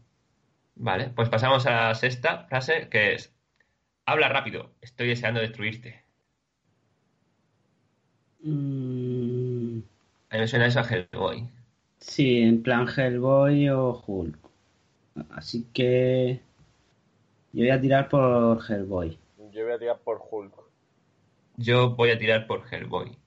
Vale, 0.75 1.09
pues 1.15 1.29
pasamos 1.29 1.65
a 1.65 1.71
la 1.89 1.95
sexta 1.95 2.45
frase 2.47 2.87
que 2.89 3.13
es, 3.15 3.33
habla 4.05 4.29
rápido, 4.29 4.75
estoy 4.81 5.09
deseando 5.09 5.41
destruirte. 5.41 6.05
Mm, 8.45 9.81
A 10.31 10.35
mí 10.35 10.41
me 10.41 10.47
suena 10.49 10.65
eso 10.65 10.81
a 10.81 10.83
Hellboy. 10.83 11.49
sí, 11.99 12.37
en 12.41 12.61
plan 12.63 12.87
Hellboy 12.87 13.69
o 13.69 14.03
Hulk. 14.05 14.37
Así 15.31 15.65
que 15.73 16.41
yo 17.53 17.61
voy 17.63 17.69
a 17.69 17.79
tirar 17.79 18.09
por 18.09 18.59
Hellboy. 18.69 19.17
Yo 19.51 19.63
voy 19.65 19.73
a 19.73 19.77
tirar 19.79 19.99
por 20.01 20.19
Hulk. 20.31 20.53
Yo 21.57 21.95
voy 21.95 22.11
a 22.11 22.17
tirar 22.19 22.45
por 22.45 22.71
Hellboy. 22.71 23.17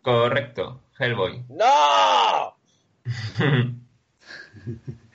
Correcto, 0.00 0.80
Hellboy. 0.98 1.44
¡No! 1.48 2.54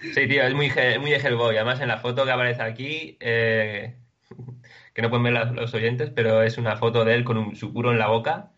Sí, 0.01 0.27
tío, 0.27 0.43
es 0.43 0.53
muy, 0.53 0.71
muy 0.99 1.11
de 1.11 1.17
Hellboy. 1.17 1.55
Además, 1.55 1.79
en 1.79 1.87
la 1.87 1.97
foto 1.97 2.25
que 2.25 2.31
aparece 2.31 2.61
aquí, 2.63 3.17
eh, 3.19 3.95
que 4.93 5.01
no 5.01 5.09
pueden 5.09 5.23
ver 5.23 5.33
la- 5.33 5.45
los 5.45 5.73
oyentes, 5.73 6.09
pero 6.13 6.41
es 6.43 6.57
una 6.57 6.75
foto 6.77 7.05
de 7.05 7.15
él 7.15 7.23
con 7.23 7.37
un, 7.37 7.55
su 7.55 7.71
puro 7.73 7.91
en 7.91 7.99
la 7.99 8.07
boca. 8.07 8.51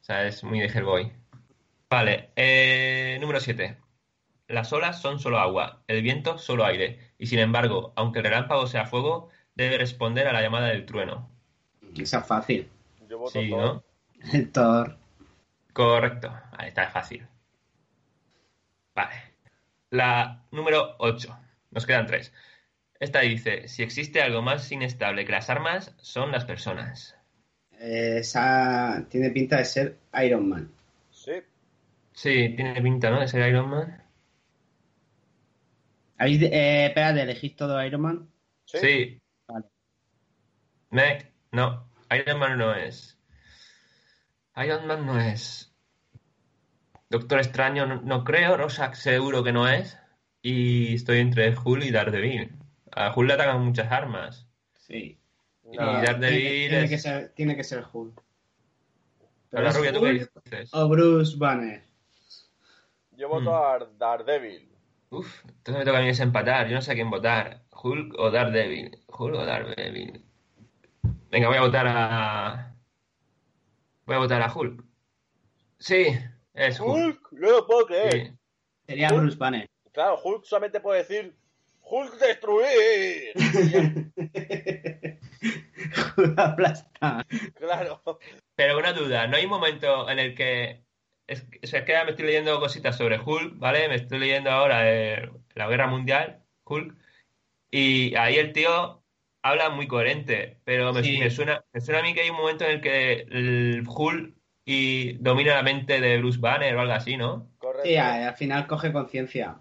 O 0.00 0.04
sea, 0.04 0.26
es 0.26 0.44
muy 0.44 0.60
de 0.60 0.66
Hellboy. 0.66 1.12
Vale, 1.90 2.30
eh, 2.36 3.18
número 3.20 3.40
7. 3.40 3.76
Las 4.48 4.72
olas 4.72 5.00
son 5.00 5.18
solo 5.18 5.38
agua, 5.38 5.82
el 5.86 6.02
viento 6.02 6.36
solo 6.38 6.64
aire. 6.64 7.12
Y 7.18 7.26
sin 7.26 7.38
embargo, 7.38 7.92
aunque 7.96 8.18
el 8.18 8.24
relámpago 8.26 8.66
sea 8.66 8.86
fuego, 8.86 9.28
debe 9.54 9.78
responder 9.78 10.26
a 10.26 10.32
la 10.32 10.42
llamada 10.42 10.68
del 10.68 10.84
trueno. 10.84 11.30
Esa 11.96 12.18
es 12.20 12.26
fácil. 12.26 12.68
Yo 13.08 13.18
voto 13.18 13.30
Sí, 13.30 13.48
Thor. 13.50 13.60
¿no? 13.60 13.84
El 14.32 14.50
Thor. 14.52 14.96
Correcto. 15.72 16.34
Ahí 16.58 16.68
está, 16.68 16.84
es 16.84 16.92
fácil. 16.92 17.26
Vale. 18.94 19.14
La 19.90 20.41
número 20.52 20.94
8. 20.98 21.36
Nos 21.70 21.86
quedan 21.86 22.06
tres. 22.06 22.32
Esta 23.00 23.20
dice, 23.20 23.66
si 23.68 23.82
existe 23.82 24.22
algo 24.22 24.42
más 24.42 24.70
inestable 24.70 25.24
que 25.24 25.32
las 25.32 25.50
armas, 25.50 25.92
son 25.98 26.30
las 26.30 26.44
personas. 26.44 27.16
Eh, 27.72 28.18
Esa 28.18 29.04
tiene 29.08 29.30
pinta 29.30 29.56
de 29.56 29.64
ser 29.64 29.98
Iron 30.24 30.48
Man. 30.48 30.70
Sí. 31.10 31.32
Sí, 32.12 32.54
tiene 32.54 32.80
pinta, 32.80 33.10
¿no? 33.10 33.20
De 33.20 33.26
ser 33.28 33.48
Iron 33.48 33.68
Man. 33.70 34.02
¿Habéis 36.18 36.40
de- 36.40 36.46
eh, 36.46 36.86
espérate, 36.86 37.22
¿elegís 37.22 37.56
todo 37.56 37.82
Iron 37.84 38.00
Man? 38.02 38.28
Sí. 38.66 38.78
Sí. 38.78 39.20
Vale. 39.48 39.66
Mec, 40.90 41.32
no. 41.50 41.88
Iron 42.10 42.38
Man 42.38 42.58
no 42.58 42.74
es. 42.74 43.18
Iron 44.56 44.86
Man 44.86 45.06
no 45.06 45.18
es. 45.18 45.72
Doctor 47.08 47.38
Extraño 47.40 47.86
no, 47.86 48.00
no 48.02 48.22
creo. 48.24 48.56
Rorschach 48.56 48.94
seguro 48.94 49.42
que 49.42 49.52
no 49.52 49.66
es. 49.68 49.98
Y 50.42 50.94
estoy 50.94 51.18
entre 51.20 51.54
Hulk 51.56 51.84
y 51.84 51.90
Daredevil. 51.90 52.52
A 52.90 53.12
Hulk 53.14 53.28
le 53.28 53.34
atacan 53.34 53.64
muchas 53.64 53.90
armas. 53.90 54.46
Sí. 54.74 55.18
Y 55.64 55.76
No, 55.76 55.84
tiene, 56.00 56.02
Daredevil 56.06 56.68
tiene 56.68 56.84
es- 56.84 56.90
que 56.90 56.98
ser, 56.98 57.28
tiene 57.34 57.56
que 57.56 57.64
ser 57.64 57.84
Hulk. 57.90 58.20
Pero 59.50 59.62
la 59.62 59.68
¿es 59.70 59.76
rubia, 59.76 59.92
¿tú 59.92 60.00
qué 60.02 60.12
dices? 60.12 60.70
O 60.74 60.88
Bruce 60.88 61.36
Banner. 61.36 61.82
Yo 63.12 63.28
voto 63.28 63.50
Mm. 63.50 63.54
a 63.54 63.86
Daredevil. 63.98 64.68
Uf, 65.10 65.44
entonces 65.44 65.76
me 65.78 65.84
toca 65.84 65.98
a 65.98 66.00
mí 66.00 66.06
desempatar. 66.08 66.68
Yo 66.68 66.74
no 66.74 66.82
sé 66.82 66.92
a 66.92 66.94
quién 66.94 67.10
votar. 67.10 67.62
Hulk 67.70 68.14
o 68.18 68.30
Daredevil. 68.30 68.98
Hulk 69.08 69.34
o 69.34 69.44
Daredevil. 69.44 70.24
Venga, 71.30 71.48
voy 71.48 71.56
a 71.58 71.60
votar 71.62 71.86
a... 71.88 72.74
Voy 74.06 74.16
a 74.16 74.18
votar 74.18 74.42
a 74.42 74.52
Hulk. 74.52 74.82
Sí, 75.78 76.06
es 76.54 76.80
Hulk. 76.80 76.90
Hulk, 76.90 77.32
no 77.32 77.50
lo 77.50 77.66
puedo 77.66 77.86
creer. 77.86 78.12
Sí. 78.12 78.32
Sería 78.86 79.08
Hulk. 79.12 79.20
Bruce 79.20 79.36
Banner. 79.38 79.68
Claro, 79.92 80.18
Hulk 80.22 80.44
solamente 80.44 80.80
puede 80.80 80.98
decir 81.00 81.34
Hulk 81.84 82.14
destruir. 82.18 83.32
Hulk 86.16 86.34
aplasta. 86.38 87.26
claro. 87.54 88.02
Pero 88.54 88.78
una 88.78 88.92
duda, 88.92 89.26
¿no 89.26 89.36
hay 89.36 89.44
un 89.44 89.50
momento 89.50 90.08
en 90.08 90.18
el 90.18 90.34
que... 90.34 90.82
Es, 91.26 91.46
es 91.62 91.70
que 91.70 91.92
ahora 91.92 92.04
me 92.04 92.10
estoy 92.10 92.26
leyendo 92.26 92.58
cositas 92.60 92.96
sobre 92.96 93.18
Hulk, 93.18 93.58
¿vale? 93.58 93.88
Me 93.88 93.94
estoy 93.96 94.18
leyendo 94.18 94.50
ahora 94.50 94.82
la 95.54 95.68
Guerra 95.68 95.86
Mundial, 95.86 96.42
Hulk, 96.64 96.94
y 97.70 98.14
ahí 98.16 98.36
el 98.36 98.52
tío 98.52 99.02
habla 99.42 99.70
muy 99.70 99.86
coherente, 99.86 100.58
pero 100.64 100.92
me, 100.92 101.02
Sí. 101.02 101.18
me 101.18 101.30
suena, 101.30 101.64
me 101.72 101.80
suena 101.80 102.00
a 102.00 102.02
mí 102.02 102.12
que 102.14 102.20
hay 102.22 102.30
un 102.30 102.36
momento 102.36 102.64
en 102.64 102.70
el 102.72 102.80
que 102.80 103.12
el 103.30 103.84
Hulk 103.86 104.34
y 104.64 105.14
domina 105.14 105.54
la 105.54 105.62
mente 105.62 106.00
de 106.00 106.18
Bruce 106.18 106.38
Banner 106.38 106.76
o 106.76 106.80
algo 106.80 106.92
así, 106.92 107.16
¿no? 107.16 107.48
Correcto. 107.58 107.88
Sí, 107.88 107.96
al 107.96 108.34
final 108.34 108.66
coge 108.66 108.92
conciencia. 108.92 109.56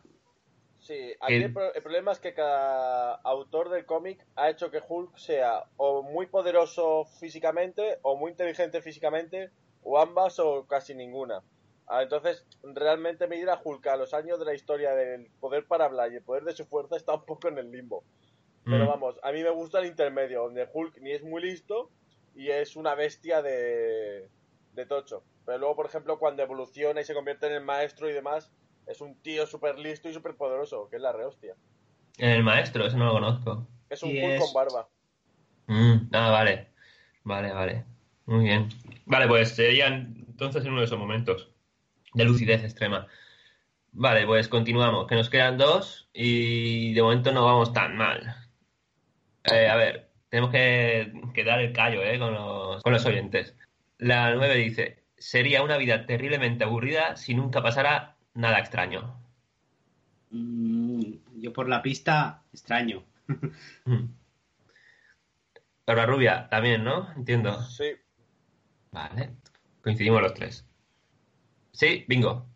Sí, 0.91 1.15
aquí 1.21 1.35
El- 1.35 1.43
el, 1.43 1.53
pro- 1.53 1.73
el 1.73 1.81
problema 1.83 2.11
es 2.11 2.19
que 2.19 2.33
cada 2.33 3.13
autor 3.23 3.69
del 3.69 3.85
cómic 3.85 4.27
ha 4.35 4.49
hecho 4.49 4.69
que 4.71 4.81
Hulk 4.87 5.17
sea 5.17 5.63
o 5.77 6.03
muy 6.03 6.27
poderoso 6.27 7.05
físicamente 7.19 7.99
o 8.03 8.17
muy 8.17 8.31
inteligente 8.31 8.81
físicamente 8.81 9.51
o 9.81 9.97
ambas 9.99 10.39
o 10.39 10.67
casi 10.67 10.93
ninguna. 10.95 11.43
Ah, 11.87 12.03
Entonces, 12.03 12.45
realmente 12.63 13.27
medir 13.27 13.49
a 13.49 13.61
Hulk 13.63 13.87
a 13.87 13.97
los 13.97 14.13
años 14.13 14.39
de 14.39 14.45
la 14.45 14.53
historia 14.53 14.93
del 14.95 15.31
poder 15.39 15.65
para 15.67 15.85
hablar 15.85 16.11
y 16.11 16.17
el 16.17 16.23
poder 16.23 16.43
de 16.43 16.53
su 16.53 16.65
fuerza 16.65 16.95
está 16.97 17.13
un 17.15 17.25
poco 17.25 17.47
en 17.47 17.57
el 17.57 17.71
limbo. 17.71 18.05
Pero 18.67 18.85
Mm. 18.85 18.87
vamos, 18.87 19.17
a 19.23 19.31
mí 19.31 19.43
me 19.43 19.49
gusta 19.49 19.79
el 19.79 19.85
intermedio, 19.87 20.43
donde 20.43 20.67
Hulk 20.71 20.97
ni 21.01 21.11
es 21.11 21.23
muy 21.23 21.41
listo 21.41 21.91
y 22.33 22.49
es 22.51 22.75
una 22.75 22.95
bestia 22.95 23.41
de, 23.41 24.31
de 24.71 24.85
tocho. 24.85 25.25
Pero 25.45 25.57
luego, 25.59 25.75
por 25.75 25.85
ejemplo, 25.87 26.17
cuando 26.19 26.43
evoluciona 26.43 27.01
y 27.01 27.03
se 27.05 27.13
convierte 27.13 27.47
en 27.47 27.53
el 27.53 27.63
maestro 27.63 28.09
y 28.09 28.13
demás, 28.13 28.51
es 28.91 29.01
un 29.01 29.15
tío 29.21 29.45
súper 29.47 29.79
listo 29.79 30.09
y 30.09 30.13
súper 30.13 30.35
poderoso, 30.35 30.87
que 30.89 30.97
es 30.97 31.01
la 31.01 31.11
rehostia. 31.11 31.55
El 32.17 32.43
maestro, 32.43 32.85
eso 32.85 32.97
no 32.97 33.05
lo 33.05 33.13
conozco. 33.13 33.67
Es 33.89 34.03
un 34.03 34.11
es- 34.11 34.39
con 34.39 34.53
barba. 34.53 34.87
Mm, 35.67 36.09
ah, 36.13 36.29
vale. 36.29 36.67
Vale, 37.23 37.51
vale. 37.53 37.85
Muy 38.25 38.43
bien. 38.45 38.69
Vale, 39.05 39.27
pues 39.27 39.49
serían 39.55 40.25
entonces 40.27 40.63
en 40.63 40.71
uno 40.71 40.81
de 40.81 40.85
esos 40.85 40.99
momentos 40.99 41.49
de 42.13 42.25
lucidez 42.25 42.63
extrema. 42.63 43.07
Vale, 43.93 44.25
pues 44.25 44.47
continuamos, 44.47 45.07
que 45.07 45.15
nos 45.15 45.29
quedan 45.29 45.57
dos 45.57 46.09
y 46.13 46.93
de 46.93 47.01
momento 47.01 47.31
no 47.31 47.45
vamos 47.45 47.73
tan 47.73 47.95
mal. 47.97 48.35
Eh, 49.51 49.67
a 49.67 49.75
ver, 49.75 50.09
tenemos 50.29 50.51
que, 50.51 51.11
que 51.33 51.43
dar 51.43 51.59
el 51.59 51.73
callo 51.73 52.01
eh, 52.03 52.17
con, 52.19 52.33
los, 52.33 52.81
con 52.83 52.93
los 52.93 53.05
oyentes. 53.05 53.55
La 53.97 54.33
9 54.33 54.55
dice, 54.55 55.03
sería 55.17 55.61
una 55.61 55.77
vida 55.77 56.05
terriblemente 56.05 56.63
aburrida 56.63 57.15
si 57.17 57.35
nunca 57.35 57.61
pasara 57.61 58.15
nada 58.33 58.59
extraño. 58.59 59.19
Mm, 60.31 61.41
yo 61.41 61.53
por 61.53 61.67
la 61.67 61.81
pista, 61.81 62.43
extraño. 62.51 63.03
Mm. 63.85 64.13
Barba 65.85 66.05
Rubia, 66.05 66.47
también, 66.49 66.83
¿no? 66.83 67.11
Entiendo. 67.15 67.59
Sí. 67.63 67.95
Vale, 68.91 69.35
coincidimos 69.81 70.21
los 70.21 70.33
tres. 70.33 70.65
Sí, 71.71 72.05
bingo. 72.07 72.47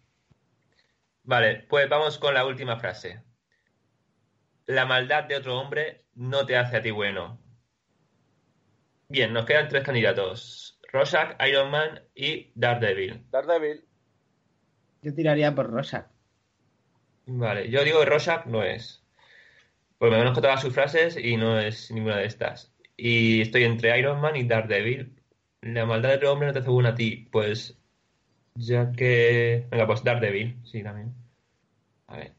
Vale, 1.24 1.66
pues 1.68 1.90
vamos 1.90 2.18
con 2.20 2.34
la 2.34 2.46
última 2.46 2.78
frase. 2.78 3.24
La 4.68 4.86
maldad 4.86 5.24
de 5.24 5.38
otro 5.38 5.60
hombre 5.60 6.06
no 6.14 6.46
te 6.46 6.56
hace 6.58 6.78
a 6.78 6.82
ti 6.82 6.92
bueno. 6.92 7.40
Bien, 9.08 9.34
nos 9.34 9.46
quedan 9.46 9.68
tres 9.70 9.84
candidatos. 9.84 10.80
Rorschach, 10.92 11.36
Iron 11.48 11.72
Man 11.72 12.02
y 12.14 12.52
Daredevil. 12.56 13.26
Daredevil. 13.32 13.86
Yo 15.06 15.14
tiraría 15.14 15.54
por 15.54 15.70
Rosa. 15.70 16.10
Vale, 17.28 17.70
yo 17.70 17.84
digo 17.84 18.00
que 18.00 18.08
Rorschach 18.08 18.48
no 18.48 18.64
es. 18.64 19.04
Pues 20.00 20.12
me 20.12 20.18
conozco 20.18 20.42
todas 20.42 20.60
sus 20.60 20.74
frases 20.74 21.16
y 21.16 21.38
no 21.38 21.60
es 21.60 21.92
ninguna 21.92 22.18
de 22.18 22.26
estas. 22.26 22.74
Y 22.98 23.42
estoy 23.42 23.66
entre 23.66 24.00
Iron 24.00 24.20
Man 24.20 24.36
y 24.36 24.46
Daredevil. 24.46 25.14
La 25.62 25.86
maldad 25.86 26.10
de 26.10 26.16
otro 26.16 26.32
hombre 26.32 26.48
no 26.48 26.54
te 26.54 26.60
hace 26.60 26.72
bueno 26.72 26.90
a 26.90 26.96
ti. 26.96 27.28
Pues 27.32 27.78
ya 28.56 28.92
que... 28.94 29.68
Venga, 29.70 29.86
pues 29.86 30.04
Daredevil, 30.04 30.58
sí, 30.64 30.82
también. 30.82 31.14
A 32.08 32.18
ver. 32.18 32.34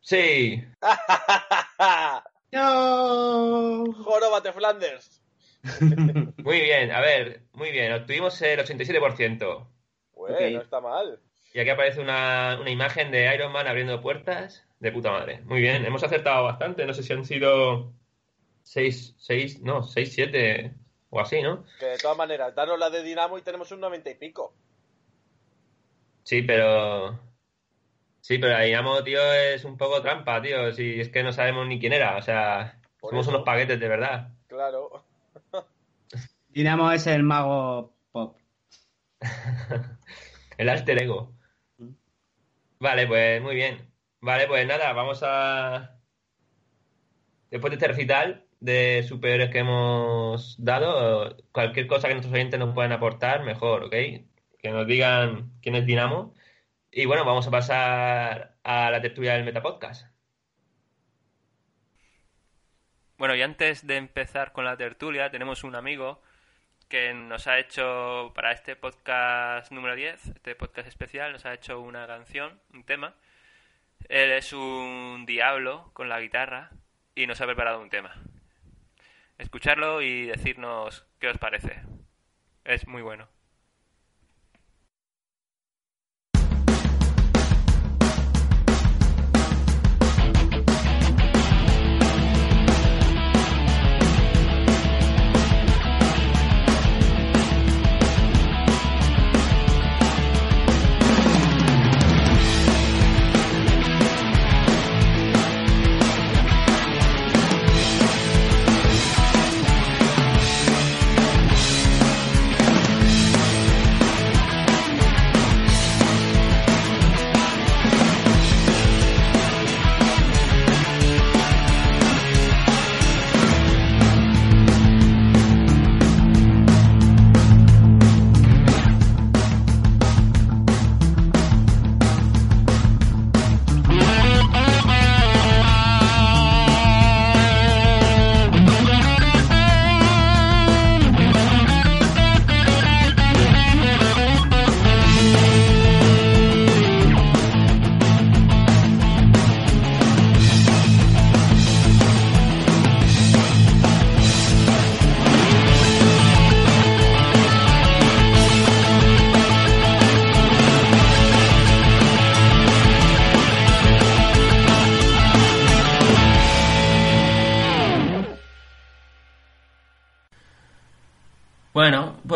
Sí. 0.00 0.64
¡No! 2.50 3.84
Joróbate, 4.02 4.52
Flanders. 4.52 5.22
Muy 6.38 6.60
bien, 6.60 6.90
a 6.90 7.00
ver, 7.00 7.42
muy 7.52 7.70
bien. 7.70 7.92
Obtuvimos 7.92 8.42
el 8.42 8.58
87%. 8.58 9.71
Ok. 10.30 10.40
no 10.52 10.60
está 10.62 10.80
mal. 10.80 11.18
Y 11.54 11.60
aquí 11.60 11.70
aparece 11.70 12.00
una, 12.00 12.58
una 12.60 12.70
imagen 12.70 13.10
de 13.10 13.34
Iron 13.34 13.52
Man 13.52 13.66
abriendo 13.66 14.00
puertas. 14.00 14.64
De 14.80 14.90
puta 14.90 15.12
madre. 15.12 15.40
Muy 15.42 15.60
bien, 15.60 15.84
hemos 15.84 16.02
acertado 16.02 16.42
bastante. 16.44 16.84
No 16.86 16.92
sé 16.92 17.02
si 17.04 17.12
han 17.12 17.24
sido 17.24 17.92
6, 18.64 19.14
6, 19.16 19.60
no, 19.62 19.82
6, 19.84 20.12
7 20.12 20.74
o 21.10 21.20
así, 21.20 21.40
¿no? 21.40 21.64
Que 21.78 21.86
de 21.86 21.98
todas 21.98 22.16
maneras, 22.16 22.52
danos 22.54 22.78
la 22.78 22.90
de 22.90 23.02
Dinamo 23.04 23.38
y 23.38 23.42
tenemos 23.42 23.70
un 23.70 23.78
90 23.80 24.10
y 24.10 24.14
pico. 24.16 24.54
Sí, 26.24 26.42
pero. 26.42 27.18
Sí, 28.20 28.38
pero 28.38 28.56
ahí 28.56 28.72
amo, 28.72 29.02
tío, 29.02 29.20
es 29.32 29.64
un 29.64 29.76
poco 29.76 30.00
trampa, 30.02 30.40
tío. 30.40 30.72
Si 30.72 31.00
es 31.00 31.08
que 31.10 31.22
no 31.22 31.32
sabemos 31.32 31.66
ni 31.66 31.78
quién 31.78 31.92
era. 31.92 32.16
O 32.16 32.22
sea, 32.22 32.80
Por 33.00 33.10
somos 33.10 33.26
eso. 33.26 33.34
unos 33.36 33.44
paquetes 33.44 33.78
de 33.78 33.88
verdad. 33.88 34.28
Claro. 34.48 35.04
Dinamo 36.48 36.90
es 36.92 37.06
el 37.06 37.22
mago. 37.22 37.92
El 40.58 40.68
alter 40.68 41.02
ego. 41.02 41.34
Vale, 42.78 43.06
pues 43.06 43.40
muy 43.42 43.54
bien. 43.54 43.92
Vale, 44.20 44.46
pues 44.46 44.66
nada, 44.66 44.92
vamos 44.92 45.20
a. 45.22 45.98
Después 47.50 47.70
de 47.70 47.76
este 47.76 47.88
recital 47.88 48.46
de 48.60 49.04
superhéroes 49.06 49.50
que 49.50 49.58
hemos 49.58 50.56
dado, 50.58 51.36
cualquier 51.52 51.86
cosa 51.86 52.08
que 52.08 52.14
nuestros 52.14 52.34
oyentes 52.34 52.58
nos 52.58 52.74
puedan 52.74 52.92
aportar, 52.92 53.44
mejor, 53.44 53.84
¿ok? 53.84 53.90
Que 53.90 54.70
nos 54.70 54.86
digan 54.86 55.52
quién 55.60 55.74
es 55.74 55.86
Dinamo. 55.86 56.34
Y 56.90 57.06
bueno, 57.06 57.24
vamos 57.24 57.46
a 57.46 57.50
pasar 57.50 58.56
a 58.62 58.90
la 58.90 59.00
tertulia 59.02 59.34
del 59.34 59.44
Metapodcast. 59.44 60.06
Bueno, 63.18 63.34
y 63.36 63.42
antes 63.42 63.86
de 63.86 63.96
empezar 63.96 64.52
con 64.52 64.64
la 64.64 64.76
tertulia, 64.76 65.30
tenemos 65.30 65.64
un 65.64 65.74
amigo 65.76 66.22
que 66.92 67.14
nos 67.14 67.46
ha 67.46 67.58
hecho 67.58 68.32
para 68.34 68.52
este 68.52 68.76
podcast 68.76 69.72
número 69.72 69.96
10, 69.96 70.26
este 70.26 70.54
podcast 70.54 70.86
especial, 70.86 71.32
nos 71.32 71.46
ha 71.46 71.54
hecho 71.54 71.80
una 71.80 72.06
canción, 72.06 72.60
un 72.74 72.84
tema. 72.84 73.14
Él 74.10 74.30
es 74.32 74.52
un 74.52 75.24
diablo 75.24 75.88
con 75.94 76.10
la 76.10 76.20
guitarra 76.20 76.70
y 77.14 77.26
nos 77.26 77.40
ha 77.40 77.46
preparado 77.46 77.80
un 77.80 77.88
tema. 77.88 78.14
Escucharlo 79.38 80.02
y 80.02 80.26
decirnos 80.26 81.06
qué 81.18 81.28
os 81.28 81.38
parece. 81.38 81.80
Es 82.62 82.86
muy 82.86 83.00
bueno. 83.00 83.26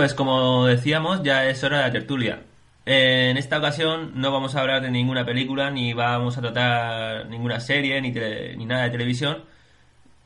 Pues 0.07 0.15
como 0.15 0.67
decíamos, 0.67 1.25
ya 1.25 1.47
es 1.47 1.65
hora 1.65 1.79
de 1.79 1.83
la 1.83 1.91
tertulia. 1.91 2.43
En 2.85 3.37
esta 3.37 3.59
ocasión 3.59 4.13
no 4.15 4.31
vamos 4.31 4.55
a 4.55 4.61
hablar 4.61 4.81
de 4.81 4.89
ninguna 4.89 5.27
película, 5.27 5.69
ni 5.73 5.95
vamos 5.95 6.39
a 6.39 6.41
tratar 6.41 7.27
ninguna 7.27 7.59
serie, 7.59 8.01
ni, 8.01 8.13
tele- 8.13 8.57
ni 8.57 8.67
nada 8.67 8.85
de 8.85 8.91
televisión, 8.91 9.39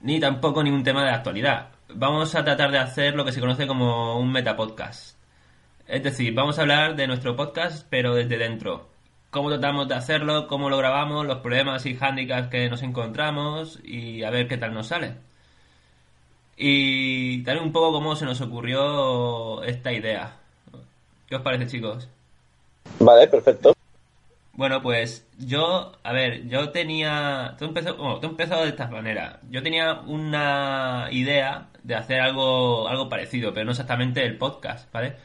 ni 0.02 0.20
tampoco 0.20 0.62
ningún 0.62 0.84
tema 0.84 1.02
de 1.02 1.12
actualidad. 1.12 1.68
Vamos 1.94 2.34
a 2.34 2.44
tratar 2.44 2.70
de 2.72 2.76
hacer 2.78 3.14
lo 3.14 3.24
que 3.24 3.32
se 3.32 3.40
conoce 3.40 3.66
como 3.66 4.18
un 4.18 4.30
metapodcast. 4.30 5.16
Es 5.88 6.02
decir, 6.02 6.34
vamos 6.34 6.58
a 6.58 6.60
hablar 6.60 6.94
de 6.94 7.06
nuestro 7.06 7.34
podcast, 7.34 7.86
pero 7.88 8.14
desde 8.14 8.36
dentro. 8.36 8.90
Cómo 9.30 9.48
tratamos 9.48 9.88
de 9.88 9.94
hacerlo, 9.94 10.46
cómo 10.46 10.68
lo 10.68 10.76
grabamos, 10.76 11.24
los 11.24 11.38
problemas 11.38 11.86
y 11.86 11.94
hándicaps 11.96 12.48
que 12.48 12.68
nos 12.68 12.82
encontramos 12.82 13.80
y 13.82 14.24
a 14.24 14.30
ver 14.30 14.46
qué 14.46 14.58
tal 14.58 14.74
nos 14.74 14.88
sale. 14.88 15.14
Y 16.62 17.42
también 17.42 17.64
un 17.64 17.72
poco 17.72 17.90
cómo 17.90 18.14
se 18.14 18.26
nos 18.26 18.38
ocurrió 18.42 19.62
esta 19.62 19.90
idea. 19.94 20.36
¿Qué 21.26 21.36
os 21.36 21.40
parece, 21.40 21.66
chicos? 21.66 22.06
Vale, 22.98 23.26
perfecto. 23.28 23.74
Bueno, 24.52 24.82
pues 24.82 25.26
yo, 25.38 25.92
a 26.02 26.12
ver, 26.12 26.46
yo 26.48 26.68
tenía, 26.68 27.54
todo 27.58 27.70
empezó, 27.70 27.96
bueno, 27.96 28.16
todo 28.16 28.32
empezó 28.32 28.60
de 28.60 28.68
esta 28.68 28.88
manera. 28.88 29.40
Yo 29.48 29.62
tenía 29.62 30.02
una 30.06 31.08
idea 31.10 31.68
de 31.82 31.94
hacer 31.94 32.20
algo, 32.20 32.86
algo 32.88 33.08
parecido, 33.08 33.54
pero 33.54 33.64
no 33.64 33.70
exactamente 33.70 34.22
el 34.22 34.36
podcast, 34.36 34.92
¿vale? 34.92 35.16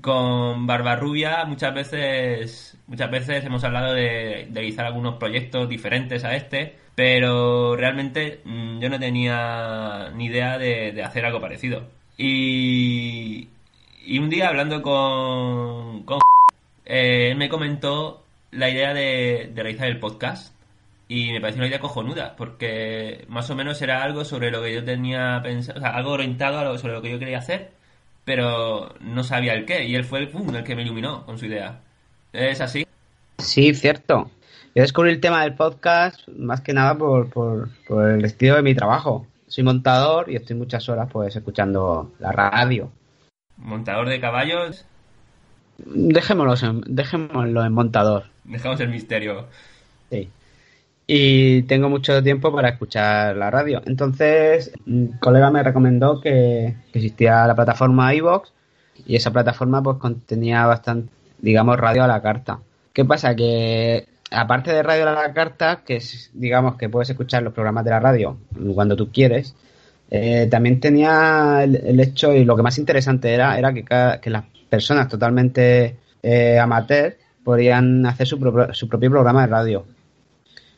Con 0.00 0.66
Barbarrubia 0.66 1.44
muchas 1.44 1.74
veces, 1.74 2.78
muchas 2.86 3.10
veces 3.10 3.44
hemos 3.44 3.62
hablado 3.62 3.92
de, 3.92 4.46
de 4.48 4.54
realizar 4.54 4.86
algunos 4.86 5.16
proyectos 5.16 5.68
diferentes 5.68 6.24
a 6.24 6.34
este, 6.34 6.78
pero 6.98 7.76
realmente 7.76 8.40
mm, 8.44 8.80
yo 8.80 8.88
no 8.90 8.98
tenía 8.98 10.10
ni 10.16 10.26
idea 10.26 10.58
de, 10.58 10.90
de 10.90 11.04
hacer 11.04 11.24
algo 11.24 11.40
parecido. 11.40 11.86
Y, 12.16 13.48
Y 14.04 14.18
un 14.18 14.28
día 14.28 14.48
hablando 14.48 14.82
con, 14.82 16.02
con 16.02 16.18
eh, 16.84 17.30
él 17.30 17.36
me 17.36 17.48
comentó 17.48 18.24
la 18.50 18.68
idea 18.68 18.92
de, 18.94 19.52
de 19.54 19.62
realizar 19.62 19.86
el 19.86 20.00
podcast 20.00 20.52
y 21.06 21.30
me 21.32 21.40
pareció 21.40 21.60
una 21.60 21.68
idea 21.68 21.78
cojonuda 21.78 22.34
porque 22.36 23.24
más 23.28 23.48
o 23.50 23.54
menos 23.54 23.80
era 23.80 24.02
algo 24.02 24.24
sobre 24.24 24.50
lo 24.50 24.60
que 24.60 24.74
yo 24.74 24.84
tenía 24.84 25.40
pensado, 25.40 25.78
o 25.78 25.82
sea, 25.82 25.90
algo 25.90 26.10
orientado 26.12 26.58
a 26.58 26.64
lo, 26.64 26.78
sobre 26.78 26.94
lo 26.94 27.02
que 27.02 27.12
yo 27.12 27.20
quería 27.20 27.38
hacer, 27.38 27.70
pero 28.24 28.94
no 29.00 29.22
sabía 29.22 29.52
el 29.54 29.66
qué 29.66 29.84
y 29.86 29.94
él 29.94 30.04
fue 30.04 30.18
el, 30.18 30.30
pum, 30.30 30.52
el 30.52 30.64
que 30.64 30.74
me 30.74 30.82
iluminó 30.82 31.24
con 31.24 31.38
su 31.38 31.46
idea. 31.46 31.80
¿Es 32.32 32.60
así? 32.60 32.84
Sí, 33.38 33.74
cierto. 33.74 34.30
Yo 34.74 34.82
descubrí 34.82 35.10
el 35.10 35.20
tema 35.20 35.42
del 35.42 35.54
podcast 35.54 36.26
más 36.28 36.60
que 36.60 36.72
nada 36.72 36.96
por, 36.96 37.30
por, 37.30 37.68
por 37.86 38.08
el 38.10 38.24
estilo 38.24 38.56
de 38.56 38.62
mi 38.62 38.74
trabajo. 38.74 39.26
Soy 39.46 39.64
montador 39.64 40.30
y 40.30 40.36
estoy 40.36 40.56
muchas 40.56 40.88
horas 40.88 41.08
pues 41.10 41.34
escuchando 41.34 42.12
la 42.18 42.32
radio. 42.32 42.90
Montador 43.56 44.08
de 44.08 44.20
caballos, 44.20 44.84
Dejémoslo 45.78 46.54
en, 46.68 46.80
dejémoslo 46.88 47.64
en 47.64 47.72
montador. 47.72 48.24
dejamos 48.44 48.80
el 48.80 48.88
misterio. 48.88 49.46
Sí. 50.10 50.28
Y 51.06 51.62
tengo 51.62 51.88
mucho 51.88 52.22
tiempo 52.22 52.52
para 52.52 52.70
escuchar 52.70 53.36
la 53.36 53.50
radio. 53.50 53.80
Entonces, 53.86 54.72
un 54.86 55.16
colega 55.20 55.50
me 55.50 55.62
recomendó 55.62 56.20
que, 56.20 56.76
que 56.92 56.98
existía 56.98 57.46
la 57.46 57.54
plataforma 57.54 58.12
iVox 58.14 58.52
y 59.06 59.16
esa 59.16 59.32
plataforma 59.32 59.82
pues 59.82 59.98
contenía 59.98 60.66
bastante, 60.66 61.12
digamos, 61.38 61.78
radio 61.78 62.04
a 62.04 62.08
la 62.08 62.20
carta. 62.20 62.58
¿Qué 62.98 63.04
pasa? 63.04 63.36
Que 63.36 64.08
aparte 64.32 64.72
de 64.72 64.82
radio 64.82 65.04
la 65.04 65.32
carta, 65.32 65.82
que 65.86 65.98
es, 65.98 66.32
digamos, 66.34 66.74
que 66.74 66.88
puedes 66.88 67.08
escuchar 67.08 67.44
los 67.44 67.52
programas 67.54 67.84
de 67.84 67.92
la 67.92 68.00
radio 68.00 68.36
cuando 68.74 68.96
tú 68.96 69.12
quieres, 69.12 69.54
eh, 70.10 70.48
también 70.50 70.80
tenía 70.80 71.60
el, 71.62 72.00
hecho 72.00 72.34
y 72.34 72.44
lo 72.44 72.56
que 72.56 72.64
más 72.64 72.76
interesante 72.76 73.32
era, 73.32 73.56
era 73.56 73.72
que, 73.72 73.84
cada- 73.84 74.20
que 74.20 74.30
las 74.30 74.42
personas 74.68 75.06
totalmente 75.06 75.94
eh, 76.24 76.58
podían 77.44 78.04
hacer 78.04 78.26
su, 78.26 78.40
pro- 78.40 78.74
su 78.74 78.88
propio 78.88 79.12
programa 79.12 79.42
de 79.42 79.46
radio. 79.46 79.84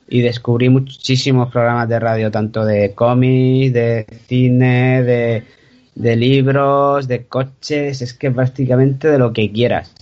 Y 0.06 0.20
descubrí 0.20 0.68
muchísimos 0.68 1.50
programas 1.50 1.88
de 1.88 2.00
radio, 2.00 2.30
tanto 2.30 2.66
de 2.66 2.92
cómics, 2.94 3.72
de 3.72 4.04
cine, 4.26 5.02
de, 5.04 5.44
de 5.94 6.16
libros, 6.16 7.08
de 7.08 7.24
coches, 7.24 8.02
es 8.02 8.12
que 8.12 8.30
prácticamente 8.30 9.08
de 9.08 9.18
lo 9.18 9.32
que 9.32 9.50
quieras. 9.50 9.94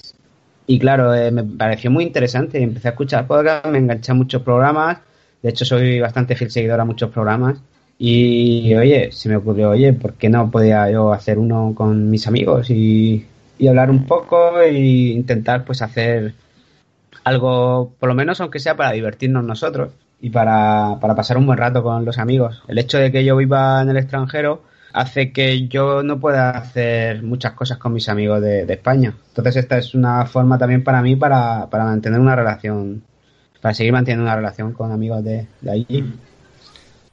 Y 0.71 0.79
claro, 0.79 1.15
eh, 1.15 1.31
me 1.31 1.43
pareció 1.45 1.91
muy 1.91 2.05
interesante 2.05 2.63
empecé 2.63 2.89
a 2.89 2.91
escuchar 2.91 3.27
podcast, 3.27 3.65
me 3.67 3.79
enganché 3.79 4.13
a 4.13 4.15
muchos 4.15 4.43
programas, 4.43 4.99
de 5.43 5.49
hecho 5.49 5.65
soy 5.65 5.99
bastante 5.99 6.37
fiel 6.37 6.51
seguidor 6.51 6.79
a 6.79 6.85
muchos 6.85 7.11
programas. 7.11 7.59
Y 7.99 8.75
oye, 8.75 9.11
se 9.11 9.31
me 9.31 9.37
ocurrió, 9.37 9.71
oye, 9.71 9.95
¿por 9.95 10.13
qué 10.13 10.29
no 10.29 10.51
podía 10.51 10.91
yo 10.91 11.11
hacer 11.11 11.39
uno 11.39 11.73
con 11.75 12.11
mis 12.11 12.27
amigos 12.27 12.69
y, 12.69 13.27
y 13.59 13.67
hablar 13.67 13.91
un 13.91 14.05
poco 14.05 14.61
e 14.61 14.75
intentar 14.75 15.65
pues 15.65 15.81
hacer 15.81 16.35
algo, 17.25 17.95
por 17.99 18.11
lo 18.11 18.15
menos 18.15 18.39
aunque 18.43 18.59
sea 18.59 18.77
para 18.77 18.93
divertirnos 18.93 19.45
nosotros 19.45 19.93
y 20.21 20.29
para, 20.29 20.99
para 21.01 21.15
pasar 21.15 21.39
un 21.39 21.47
buen 21.47 21.59
rato 21.59 21.83
con 21.83 22.05
los 22.05 22.19
amigos. 22.19 22.63
El 22.69 22.77
hecho 22.77 22.99
de 22.99 23.11
que 23.11 23.25
yo 23.25 23.37
viva 23.37 23.81
en 23.81 23.89
el 23.89 23.97
extranjero 23.97 24.65
hace 24.99 25.33
que 25.33 25.69
yo 25.69 26.03
no 26.03 26.19
pueda 26.19 26.51
hacer 26.51 27.23
muchas 27.23 27.53
cosas 27.53 27.79
con 27.79 27.93
mis 27.93 28.09
amigos 28.09 28.43
de, 28.43 28.67
de 28.67 28.75
España. 28.75 29.15
Entonces 29.29 29.55
esta 29.55 29.79
es 29.79 29.95
una 29.95 30.27
forma 30.27 30.59
también 30.59 30.83
para 30.83 31.01
mí 31.03 31.15
para, 31.15 31.71
para 31.71 31.85
mantener 31.85 32.19
una 32.19 32.35
relación, 32.35 33.05
para 33.61 33.75
seguir 33.75 33.93
manteniendo 33.93 34.25
una 34.25 34.35
relación 34.35 34.73
con 34.73 34.91
amigos 34.91 35.23
de, 35.23 35.47
de 35.61 35.71
allí. 35.71 36.05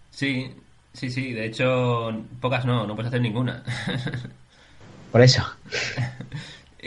Sí, 0.09 0.51
sí, 0.93 1.11
sí, 1.11 1.33
de 1.33 1.45
hecho, 1.45 2.23
pocas 2.41 2.65
no, 2.65 2.87
no 2.87 2.95
puedes 2.95 3.09
hacer 3.09 3.21
ninguna. 3.21 3.63
Por 5.11 5.21
eso. 5.21 5.43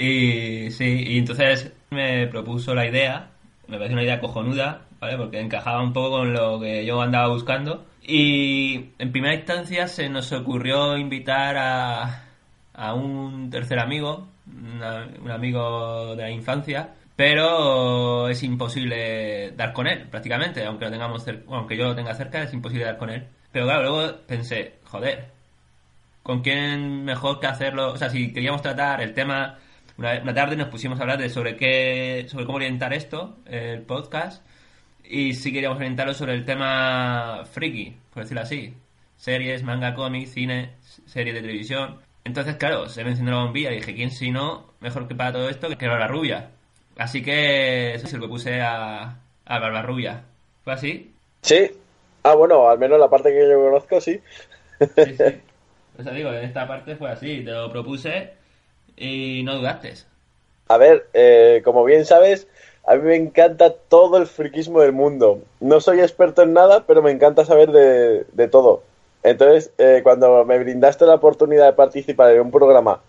Y 0.01 0.71
sí, 0.71 1.05
y 1.09 1.19
entonces 1.19 1.73
me 1.91 2.29
propuso 2.29 2.73
la 2.73 2.87
idea, 2.87 3.31
me 3.67 3.79
pareció 3.79 3.95
una 3.95 4.05
idea 4.05 4.21
cojonuda, 4.21 4.83
¿vale? 5.01 5.17
Porque 5.17 5.41
encajaba 5.41 5.83
un 5.83 5.93
poco 5.93 6.19
con 6.19 6.33
lo 6.33 6.61
que 6.61 6.85
yo 6.85 7.01
andaba 7.01 7.29
buscando. 7.29 7.87
Y 8.03 8.91
en 8.99 9.13
primera 9.13 9.35
instancia 9.35 9.87
se 9.87 10.09
nos 10.09 10.33
ocurrió 10.33 10.97
invitar 10.97 11.57
a, 11.59 12.25
a 12.75 12.95
un 12.95 13.51
tercer 13.51 13.79
amigo, 13.79 14.29
una- 14.47 15.07
un 15.23 15.31
amigo 15.31 16.17
de 16.17 16.23
la 16.23 16.31
infancia, 16.31 16.95
pero 17.17 18.29
es 18.29 18.43
imposible 18.45 19.51
dar 19.53 19.73
con 19.73 19.87
él, 19.89 20.07
prácticamente, 20.09 20.65
aunque 20.65 20.85
lo 20.87 20.91
tengamos 20.91 21.27
aunque 21.49 21.77
yo 21.77 21.85
lo 21.85 21.95
tenga 21.97 22.15
cerca, 22.15 22.43
es 22.43 22.55
imposible 22.55 22.85
dar 22.85 22.97
con 22.97 23.11
él. 23.11 23.27
Pero 23.53 23.67
claro, 23.67 23.83
luego 23.83 24.17
pensé, 24.27 24.77
joder, 24.85 25.27
¿con 26.23 26.43
quién 26.43 27.05
mejor 27.05 27.41
que 27.41 27.47
hacerlo? 27.47 27.93
O 27.93 27.97
sea, 27.97 28.09
si 28.11 28.33
queríamos 28.33 28.63
tratar 28.63 29.01
el 29.03 29.15
tema, 29.15 29.59
una, 29.97 30.21
una 30.23 30.35
tarde 30.35 30.57
nos 30.57 30.69
pusimos 30.69 30.99
a 30.99 31.03
hablar 31.03 31.19
de 31.19 31.29
sobre 31.29 31.57
qué, 31.57 32.27
sobre 32.29 32.45
cómo 32.47 32.57
orientar 32.57 32.93
esto, 32.93 33.39
el 33.47 33.83
podcast, 33.83 34.47
y 35.09 35.35
si 35.35 35.53
queríamos 35.53 35.79
orientarlo 35.79 36.13
sobre 36.15 36.35
el 36.35 36.45
tema 36.45 37.45
friki, 37.51 37.97
por 38.13 38.23
decirlo 38.23 38.43
así. 38.43 38.75
Series, 39.17 39.63
manga, 39.63 39.95
cómics, 39.95 40.31
cine, 40.33 40.75
series 41.07 41.35
de 41.35 41.41
televisión. 41.41 41.99
Entonces, 42.25 42.57
claro, 42.57 42.89
se 42.89 43.03
me 43.05 43.11
encendió 43.11 43.35
la 43.35 43.45
bombilla 43.45 43.73
y 43.73 43.77
dije, 43.77 43.95
¿quién 43.95 44.11
si 44.11 44.31
no, 44.31 44.75
mejor 44.81 45.09
que 45.09 45.15
para 45.15 45.33
todo 45.33 45.49
esto 45.49 45.69
que 45.77 45.87
la 45.87 46.07
Rubia? 46.07 46.51
Así 46.99 47.23
que 47.23 47.95
eso 47.95 48.07
se 48.07 48.19
lo 48.19 48.29
puse 48.29 48.61
a, 48.61 49.17
a 49.47 49.59
Barba 49.59 49.83
Rubia. 49.83 50.25
¿Fue 50.63 50.75
así? 50.75 51.13
Sí. 51.41 51.71
Ah, 52.23 52.35
bueno, 52.35 52.69
al 52.69 52.79
menos 52.79 53.01
la 53.01 53.09
parte 53.09 53.31
que 53.31 53.49
yo 53.49 53.61
conozco, 53.61 54.01
sí. 54.01 54.21
Sí, 54.79 55.17
sí. 55.17 55.25
O 55.99 56.03
sea, 56.05 56.13
digo, 56.13 56.33
en 56.33 56.45
esta 56.45 56.69
parte 56.69 56.95
fue 56.95 57.11
así, 57.11 57.43
te 57.43 57.51
lo 57.51 57.73
propuse 57.73 58.31
y 58.97 59.43
no 59.43 59.57
dudaste. 59.57 59.95
A 60.69 60.77
ver, 60.77 61.09
eh, 61.13 61.61
como 61.65 61.83
bien 61.85 62.05
sabes, 62.05 62.47
a 62.89 62.97
mí 62.97 63.03
me 63.03 63.17
encanta 63.17 63.75
todo 63.75 64.17
el 64.17 64.27
friquismo 64.27 64.81
del 64.81 64.93
mundo. 64.93 65.43
No 65.61 65.79
soy 65.79 66.01
experto 66.01 66.43
en 66.43 66.55
nada, 66.55 66.85
pero 66.87 67.03
me 67.03 67.11
encanta 67.11 67.45
saber 67.45 67.71
de, 67.71 68.25
de 68.33 68.49
todo. 68.49 68.83
Entonces, 69.23 69.71
eh, 69.77 70.01
cuando 70.03 70.43
me 70.47 70.59
brindaste 70.59 71.05
la 71.05 71.17
oportunidad 71.17 71.67
de 71.67 71.75
participar 71.75 72.33
en 72.33 72.41
un 72.41 72.51
programa 72.51 73.03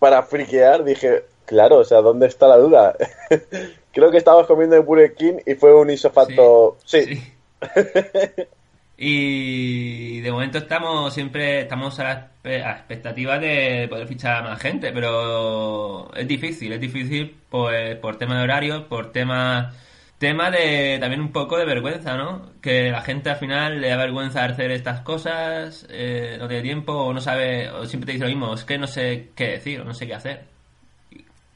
para 0.00 0.24
friquear, 0.24 0.82
dije, 0.82 1.24
claro, 1.46 1.76
o 1.76 1.84
sea, 1.84 2.00
¿dónde 2.00 2.26
está 2.26 2.48
la 2.48 2.56
duda? 2.56 2.96
Creo 3.92 4.10
que 4.10 4.16
estabas 4.16 4.48
comiendo 4.48 4.74
en 4.74 4.84
Burger 4.84 5.14
King 5.14 5.34
y 5.46 5.54
fue 5.54 5.74
un 5.74 5.90
isofacto... 5.90 6.76
Sí. 6.84 7.22
Y 9.02 10.20
de 10.20 10.30
momento 10.30 10.58
estamos 10.58 11.14
siempre 11.14 11.62
estamos 11.62 11.98
a 12.00 12.04
la, 12.04 12.30
a 12.44 12.72
expectativa 12.72 13.38
de 13.38 13.86
poder 13.88 14.06
fichar 14.06 14.36
a 14.36 14.42
más 14.42 14.60
gente, 14.60 14.92
pero 14.92 16.14
es 16.14 16.28
difícil, 16.28 16.70
es 16.74 16.80
difícil 16.82 17.34
pues, 17.48 17.96
por 17.96 18.18
tema 18.18 18.36
de 18.36 18.42
horarios, 18.42 18.82
por 18.82 19.10
tema 19.10 19.72
tema 20.18 20.50
de 20.50 20.98
también 21.00 21.22
un 21.22 21.32
poco 21.32 21.56
de 21.56 21.64
vergüenza, 21.64 22.18
¿no? 22.18 22.50
Que 22.60 22.90
la 22.90 23.00
gente 23.00 23.30
al 23.30 23.36
final 23.36 23.80
le 23.80 23.88
da 23.88 23.96
vergüenza 23.96 24.44
hacer 24.44 24.70
estas 24.70 25.00
cosas, 25.00 25.86
eh, 25.88 26.36
no 26.38 26.46
tiene 26.46 26.62
tiempo 26.62 26.92
o 26.92 27.14
no 27.14 27.22
sabe, 27.22 27.70
o 27.70 27.86
siempre 27.86 28.04
te 28.04 28.12
dice 28.12 28.24
lo 28.24 28.30
mismo, 28.30 28.52
es 28.52 28.64
que 28.64 28.76
no 28.76 28.86
sé 28.86 29.30
qué 29.34 29.52
decir 29.52 29.80
o 29.80 29.84
no 29.84 29.94
sé 29.94 30.06
qué 30.06 30.14
hacer. 30.14 30.44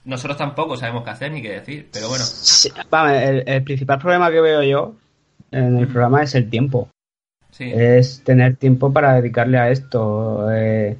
Nosotros 0.06 0.38
tampoco 0.38 0.78
sabemos 0.78 1.04
qué 1.04 1.10
hacer 1.10 1.30
ni 1.30 1.42
qué 1.42 1.50
decir, 1.50 1.90
pero 1.92 2.08
bueno. 2.08 2.24
Sí, 2.24 2.70
el 3.06 3.64
principal 3.64 3.98
problema 3.98 4.30
que 4.30 4.40
veo 4.40 4.62
yo 4.62 4.94
en 5.50 5.76
el 5.76 5.86
programa 5.88 6.22
es 6.22 6.34
el 6.34 6.48
tiempo. 6.48 6.88
Es 7.58 8.22
tener 8.24 8.56
tiempo 8.56 8.92
para 8.92 9.14
dedicarle 9.14 9.58
a 9.58 9.70
esto. 9.70 10.50
Eh, 10.52 10.96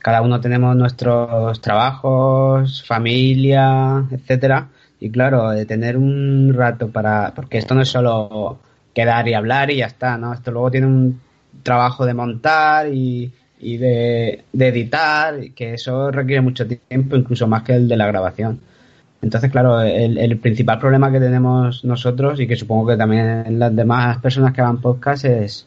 cada 0.00 0.20
uno 0.20 0.40
tenemos 0.40 0.76
nuestros 0.76 1.60
trabajos, 1.60 2.84
familia, 2.86 4.04
etcétera. 4.10 4.68
Y 5.00 5.10
claro, 5.10 5.50
de 5.50 5.64
tener 5.66 5.96
un 5.96 6.52
rato 6.54 6.88
para. 6.88 7.32
Porque 7.34 7.58
esto 7.58 7.74
no 7.74 7.82
es 7.82 7.88
solo 7.88 8.58
quedar 8.92 9.26
y 9.28 9.34
hablar 9.34 9.70
y 9.70 9.76
ya 9.76 9.86
está, 9.86 10.18
¿no? 10.18 10.32
Esto 10.32 10.50
luego 10.50 10.70
tiene 10.70 10.86
un 10.86 11.20
trabajo 11.62 12.06
de 12.06 12.14
montar 12.14 12.88
y, 12.92 13.32
y 13.60 13.76
de, 13.78 14.44
de 14.52 14.68
editar, 14.68 15.34
que 15.54 15.74
eso 15.74 16.10
requiere 16.10 16.42
mucho 16.42 16.66
tiempo, 16.66 17.16
incluso 17.16 17.46
más 17.46 17.62
que 17.62 17.74
el 17.74 17.88
de 17.88 17.96
la 17.96 18.06
grabación. 18.06 18.60
Entonces, 19.22 19.50
claro, 19.50 19.80
el, 19.80 20.18
el 20.18 20.38
principal 20.38 20.78
problema 20.78 21.10
que 21.10 21.18
tenemos 21.18 21.82
nosotros 21.84 22.38
y 22.40 22.46
que 22.46 22.56
supongo 22.56 22.88
que 22.88 22.96
también 22.96 23.58
las 23.58 23.74
demás 23.74 24.18
personas 24.18 24.52
que 24.52 24.60
hagan 24.60 24.82
podcast 24.82 25.24
es, 25.24 25.66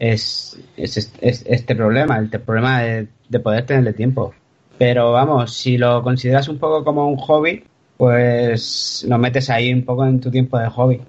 es, 0.00 0.58
es, 0.76 0.96
es- 0.96 1.12
es 1.20 1.44
este 1.46 1.76
problema, 1.76 2.18
el 2.18 2.30
problema 2.30 2.82
de, 2.82 3.08
de 3.28 3.40
poder 3.40 3.66
tenerle 3.66 3.92
tiempo. 3.92 4.34
Pero 4.78 5.12
vamos, 5.12 5.54
si 5.54 5.78
lo 5.78 6.02
consideras 6.02 6.48
un 6.48 6.58
poco 6.58 6.84
como 6.84 7.06
un 7.08 7.18
hobby, 7.18 7.64
pues 7.98 9.04
lo 9.08 9.18
metes 9.18 9.50
ahí 9.50 9.72
un 9.72 9.84
poco 9.84 10.06
en 10.06 10.20
tu 10.20 10.30
tiempo 10.30 10.58
de 10.58 10.68
hobby. 10.70 11.00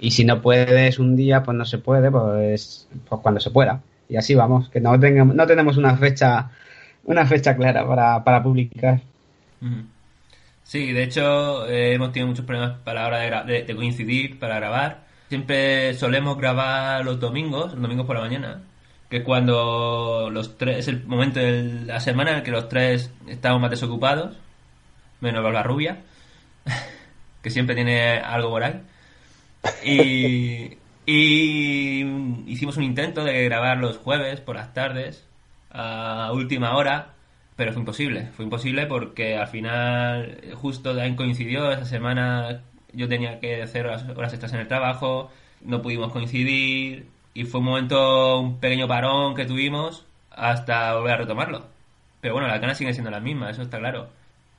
Y 0.00 0.10
si 0.12 0.24
no 0.24 0.40
puedes 0.40 0.98
un 0.98 1.16
día, 1.16 1.42
pues 1.42 1.56
no 1.56 1.64
se 1.64 1.78
puede, 1.78 2.10
pues, 2.10 2.88
pues 3.08 3.20
cuando 3.20 3.40
se 3.40 3.50
pueda. 3.50 3.82
Y 4.08 4.16
así 4.16 4.34
vamos, 4.34 4.68
que 4.70 4.80
no, 4.80 4.98
tengamos, 4.98 5.34
no 5.34 5.46
tenemos 5.46 5.76
una 5.76 5.96
fecha 5.96 6.50
una 7.04 7.26
fecha 7.26 7.56
clara 7.56 7.86
para, 7.88 8.22
para 8.24 8.42
publicar. 8.42 9.00
Sí, 10.62 10.92
de 10.92 11.02
hecho 11.04 11.66
eh, 11.66 11.94
hemos 11.94 12.12
tenido 12.12 12.28
muchos 12.28 12.44
problemas 12.44 12.78
para 12.84 13.02
la 13.02 13.26
hora 13.26 13.44
de- 13.44 13.62
de 13.64 13.76
coincidir, 13.76 14.38
para 14.38 14.56
grabar. 14.56 15.07
Siempre 15.28 15.94
solemos 15.94 16.38
grabar 16.38 17.04
los 17.04 17.20
domingos, 17.20 17.72
los 17.72 17.82
domingos 17.82 18.06
por 18.06 18.16
la 18.16 18.22
mañana. 18.22 18.62
que 19.10 19.22
cuando 19.22 20.28
los 20.30 20.58
tres, 20.58 20.78
es 20.78 20.88
el 20.88 21.04
momento 21.06 21.40
de 21.40 21.62
la 21.86 22.00
semana 22.00 22.32
en 22.32 22.36
el 22.38 22.42
que 22.42 22.50
los 22.50 22.68
tres 22.68 23.10
estamos 23.26 23.60
más 23.60 23.70
desocupados, 23.70 24.36
menos 25.20 25.42
la 25.52 25.62
rubia, 25.62 26.02
que 27.42 27.50
siempre 27.50 27.74
tiene 27.74 28.18
algo 28.18 28.50
por 28.50 28.64
ahí. 28.64 28.82
Y, 29.84 30.78
y 31.06 32.04
hicimos 32.46 32.76
un 32.76 32.84
intento 32.84 33.24
de 33.24 33.44
grabar 33.44 33.78
los 33.78 33.98
jueves 33.98 34.40
por 34.40 34.56
las 34.56 34.74
tardes, 34.74 35.24
a 35.70 36.30
última 36.32 36.76
hora, 36.76 37.14
pero 37.56 37.72
fue 37.72 37.80
imposible. 37.80 38.30
Fue 38.36 38.44
imposible 38.44 38.86
porque 38.86 39.36
al 39.36 39.48
final 39.48 40.40
justo 40.54 40.94
coincidió 41.16 41.72
esa 41.72 41.84
semana 41.84 42.62
yo 42.98 43.08
tenía 43.08 43.40
que 43.40 43.62
hacer 43.62 43.86
horas, 43.86 44.04
horas 44.14 44.32
extras 44.32 44.52
en 44.52 44.60
el 44.60 44.68
trabajo, 44.68 45.30
no 45.62 45.80
pudimos 45.82 46.12
coincidir 46.12 47.06
y 47.32 47.44
fue 47.44 47.60
un 47.60 47.66
momento, 47.66 48.40
un 48.40 48.58
pequeño 48.58 48.88
parón 48.88 49.34
que 49.34 49.46
tuvimos 49.46 50.04
hasta 50.30 50.94
volver 50.94 51.12
a 51.14 51.16
retomarlo. 51.18 51.66
Pero 52.20 52.34
bueno, 52.34 52.48
las 52.48 52.60
ganas 52.60 52.76
siguen 52.76 52.94
siendo 52.94 53.10
las 53.10 53.22
mismas, 53.22 53.52
eso 53.52 53.62
está 53.62 53.78
claro. 53.78 54.08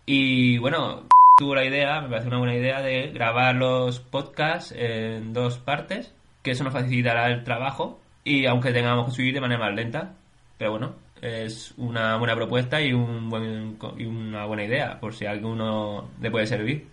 Y 0.06 0.58
bueno, 0.60 1.04
tuvo 1.38 1.56
la 1.56 1.66
idea, 1.66 2.02
me 2.02 2.10
parece 2.10 2.28
una 2.28 2.38
buena 2.38 2.56
idea, 2.56 2.82
de 2.82 3.12
grabar 3.12 3.56
los 3.56 4.00
podcasts 4.00 4.74
en 4.76 5.34
dos 5.34 5.58
partes, 5.58 6.14
que 6.42 6.52
eso 6.52 6.64
nos 6.64 6.74
facilitará 6.74 7.28
el 7.28 7.44
trabajo 7.44 8.00
y 8.24 8.46
aunque 8.46 8.72
tengamos 8.72 9.08
que 9.08 9.12
subir 9.12 9.34
de 9.34 9.42
manera 9.42 9.60
más 9.60 9.76
lenta. 9.76 10.14
Pero 10.58 10.72
bueno, 10.72 10.96
es 11.22 11.74
una 11.78 12.18
buena 12.18 12.36
propuesta 12.36 12.82
y, 12.82 12.94
un 12.94 13.78
y 13.98 14.06
una 14.06 14.46
buena 14.46 14.64
idea, 14.64 15.00
por 15.00 15.14
si 15.14 15.26
a 15.26 15.32
alguno 15.32 16.10
le 16.22 16.32
puede 16.32 16.48
servir. 16.48 16.88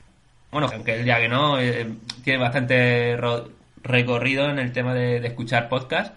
Bueno, 0.51 0.69
aunque 0.73 0.95
él 1.01 1.05
ya 1.05 1.21
que 1.21 1.29
no, 1.29 1.59
eh, 1.61 1.87
tiene 2.25 2.39
bastante 2.39 3.19
recorrido 3.83 4.49
en 4.49 4.59
el 4.59 4.73
tema 4.73 4.95
de, 4.95 5.21
de 5.21 5.29
escuchar 5.29 5.69
podcasts 5.69 6.13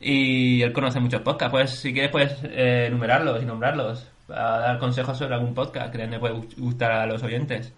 y 0.00 0.62
él 0.62 0.72
conoce 0.72 1.00
muchos 1.00 1.22
podcasts. 1.22 1.50
Pues 1.50 1.70
si 1.70 1.92
quieres 1.92 2.10
puedes 2.10 2.36
eh, 2.44 2.86
enumerarlos 2.88 3.42
y 3.42 3.46
nombrarlos, 3.46 4.08
a 4.28 4.58
dar 4.58 4.78
consejos 4.78 5.18
sobre 5.18 5.34
algún 5.34 5.54
podcast 5.54 5.92
que 5.92 6.06
le 6.06 6.18
puede 6.18 6.34
gu- 6.34 6.54
gustar 6.58 6.92
a 6.92 7.06
los 7.06 7.22
oyentes. 7.22 7.72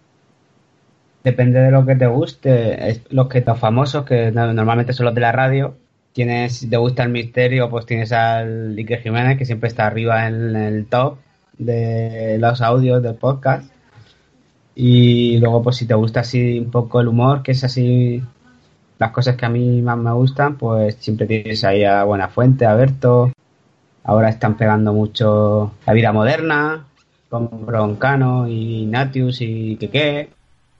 Depende 1.22 1.60
de 1.60 1.70
lo 1.70 1.86
que 1.86 1.94
te 1.96 2.06
guste. 2.06 2.88
Es- 2.90 3.02
los 3.10 3.28
que 3.28 3.40
los 3.40 3.58
famosos, 3.58 4.04
que 4.04 4.30
no- 4.30 4.52
normalmente 4.52 4.92
son 4.92 5.06
los 5.06 5.14
de 5.14 5.20
la 5.22 5.32
radio, 5.32 5.76
tienes, 6.12 6.58
si 6.58 6.68
te 6.68 6.76
gusta 6.76 7.02
el 7.02 7.08
misterio, 7.08 7.70
pues 7.70 7.86
tienes 7.86 8.12
al 8.12 8.76
Iker 8.76 9.00
Jiménez, 9.00 9.38
que 9.38 9.46
siempre 9.46 9.68
está 9.68 9.86
arriba 9.86 10.26
en 10.28 10.54
el 10.54 10.86
top 10.86 11.18
de 11.58 12.36
los 12.38 12.60
audios 12.60 13.02
del 13.02 13.14
podcast. 13.14 13.72
Y 14.74 15.38
luego, 15.38 15.62
pues 15.62 15.76
si 15.76 15.86
te 15.86 15.94
gusta 15.94 16.20
así 16.20 16.58
un 16.58 16.70
poco 16.70 17.00
el 17.00 17.08
humor, 17.08 17.42
que 17.42 17.52
es 17.52 17.62
así 17.64 18.22
las 18.98 19.10
cosas 19.12 19.36
que 19.36 19.46
a 19.46 19.48
mí 19.48 19.82
más 19.82 19.96
me 19.98 20.12
gustan, 20.12 20.56
pues 20.56 20.96
siempre 20.96 21.26
tienes 21.26 21.62
ahí 21.64 21.84
a 21.84 22.04
Buenafuente, 22.04 22.66
a 22.66 22.74
Berto. 22.74 23.32
Ahora 24.04 24.28
están 24.28 24.56
pegando 24.56 24.92
mucho 24.92 25.72
la 25.86 25.92
vida 25.92 26.12
moderna, 26.12 26.84
con 27.28 27.64
Broncano 27.66 28.48
y 28.48 28.86
Natius 28.86 29.40
y 29.40 29.76
Keke. 29.76 30.30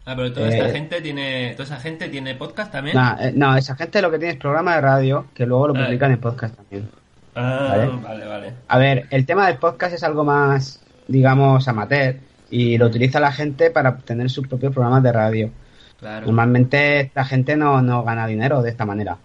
Ah, 0.06 0.12
pero 0.14 0.32
toda 0.32 0.48
esta 0.48 0.68
Eh, 0.68 0.72
gente 0.72 1.00
tiene, 1.00 1.52
toda 1.52 1.64
esa 1.64 1.76
gente 1.80 2.08
tiene 2.08 2.34
podcast 2.34 2.70
también. 2.72 2.94
Nah, 2.96 3.16
eh, 3.20 3.32
no, 3.34 3.56
esa 3.56 3.74
gente 3.74 4.02
lo 4.02 4.10
que 4.10 4.18
tiene 4.18 4.34
es 4.34 4.38
programa 4.40 4.74
de 4.74 4.80
radio 4.82 5.26
que 5.32 5.46
luego 5.46 5.68
lo 5.68 5.74
publican 5.74 6.12
en 6.12 6.20
podcast 6.20 6.54
también. 6.56 6.88
Ah, 7.34 7.68
Vale. 7.70 7.86
vale, 8.02 8.26
vale. 8.26 8.52
A 8.68 8.78
ver, 8.78 9.06
el 9.10 9.24
tema 9.24 9.46
del 9.46 9.56
podcast 9.56 9.94
es 9.94 10.04
algo 10.04 10.22
más, 10.24 10.80
digamos, 11.08 11.66
amateur 11.68 12.16
y 12.50 12.78
lo 12.78 12.86
utiliza 12.86 13.20
la 13.20 13.32
gente 13.32 13.70
para 13.70 13.96
tener 13.96 14.30
sus 14.30 14.46
propios 14.46 14.72
programas 14.72 15.02
de 15.02 15.12
radio. 15.12 15.50
Claro. 15.98 16.26
Normalmente 16.26 17.10
la 17.14 17.24
gente 17.24 17.56
no, 17.56 17.80
no 17.82 18.02
gana 18.04 18.26
dinero 18.26 18.62
de 18.62 18.70
esta 18.70 18.84
manera. 18.84 19.16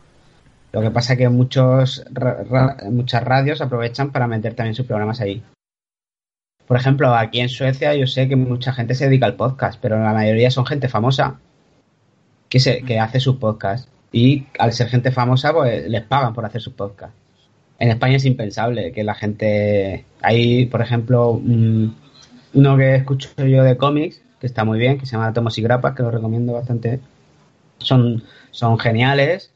Lo 0.72 0.82
que 0.82 0.92
pasa 0.92 1.14
es 1.14 1.20
que 1.20 1.30
muchos 1.30 2.06
ra- 2.12 2.44
ra- 2.44 2.78
muchas 2.92 3.24
radios 3.24 3.62
aprovechan 3.62 4.12
para 4.12 4.28
meter 4.28 4.54
también 4.54 4.76
sus 4.76 4.86
programas 4.86 5.20
ahí. 5.20 5.42
Por 6.68 6.78
ejemplo, 6.78 7.16
aquí 7.16 7.40
en 7.40 7.50
Suecia 7.50 7.96
yo 7.96 8.06
sé 8.06 8.28
que 8.30 8.36
mucha 8.36 8.72
gente 8.74 8.94
se 8.94 9.06
dedica 9.06 9.26
al 9.26 9.36
podcast, 9.36 9.80
pero 9.82 9.98
la 10.02 10.14
mayoría 10.14 10.52
son 10.52 10.68
gente 10.68 10.88
famosa 10.88 11.40
que, 12.48 12.60
se, 12.60 12.84
que 12.84 13.00
hace 13.00 13.20
sus 13.20 13.38
podcasts. 13.38 13.90
Y 14.12 14.46
al 14.58 14.74
ser 14.74 14.88
gente 14.90 15.12
famosa, 15.12 15.54
pues 15.54 15.88
les 15.88 16.04
pagan 16.04 16.34
por 16.34 16.46
hacer 16.46 16.62
sus 16.62 16.74
podcasts. 16.74 17.16
En 17.80 17.90
España 17.90 18.18
es 18.18 18.26
impensable 18.26 18.92
que 18.92 19.04
la 19.04 19.16
gente... 19.16 20.06
Hay, 20.22 20.66
por 20.66 20.82
ejemplo, 20.82 21.40
uno 22.54 22.78
que 22.78 22.96
escucho 22.96 23.30
yo 23.46 23.64
de 23.64 23.78
cómics, 23.78 24.22
que 24.40 24.48
está 24.48 24.64
muy 24.64 24.80
bien, 24.80 24.98
que 25.00 25.06
se 25.06 25.14
llama 25.14 25.34
Tomos 25.34 25.58
y 25.58 25.62
Grapas, 25.62 25.96
que 25.96 26.04
lo 26.04 26.12
recomiendo 26.12 26.54
bastante. 26.54 27.00
Son, 27.80 28.24
son 28.52 28.78
geniales, 28.80 29.52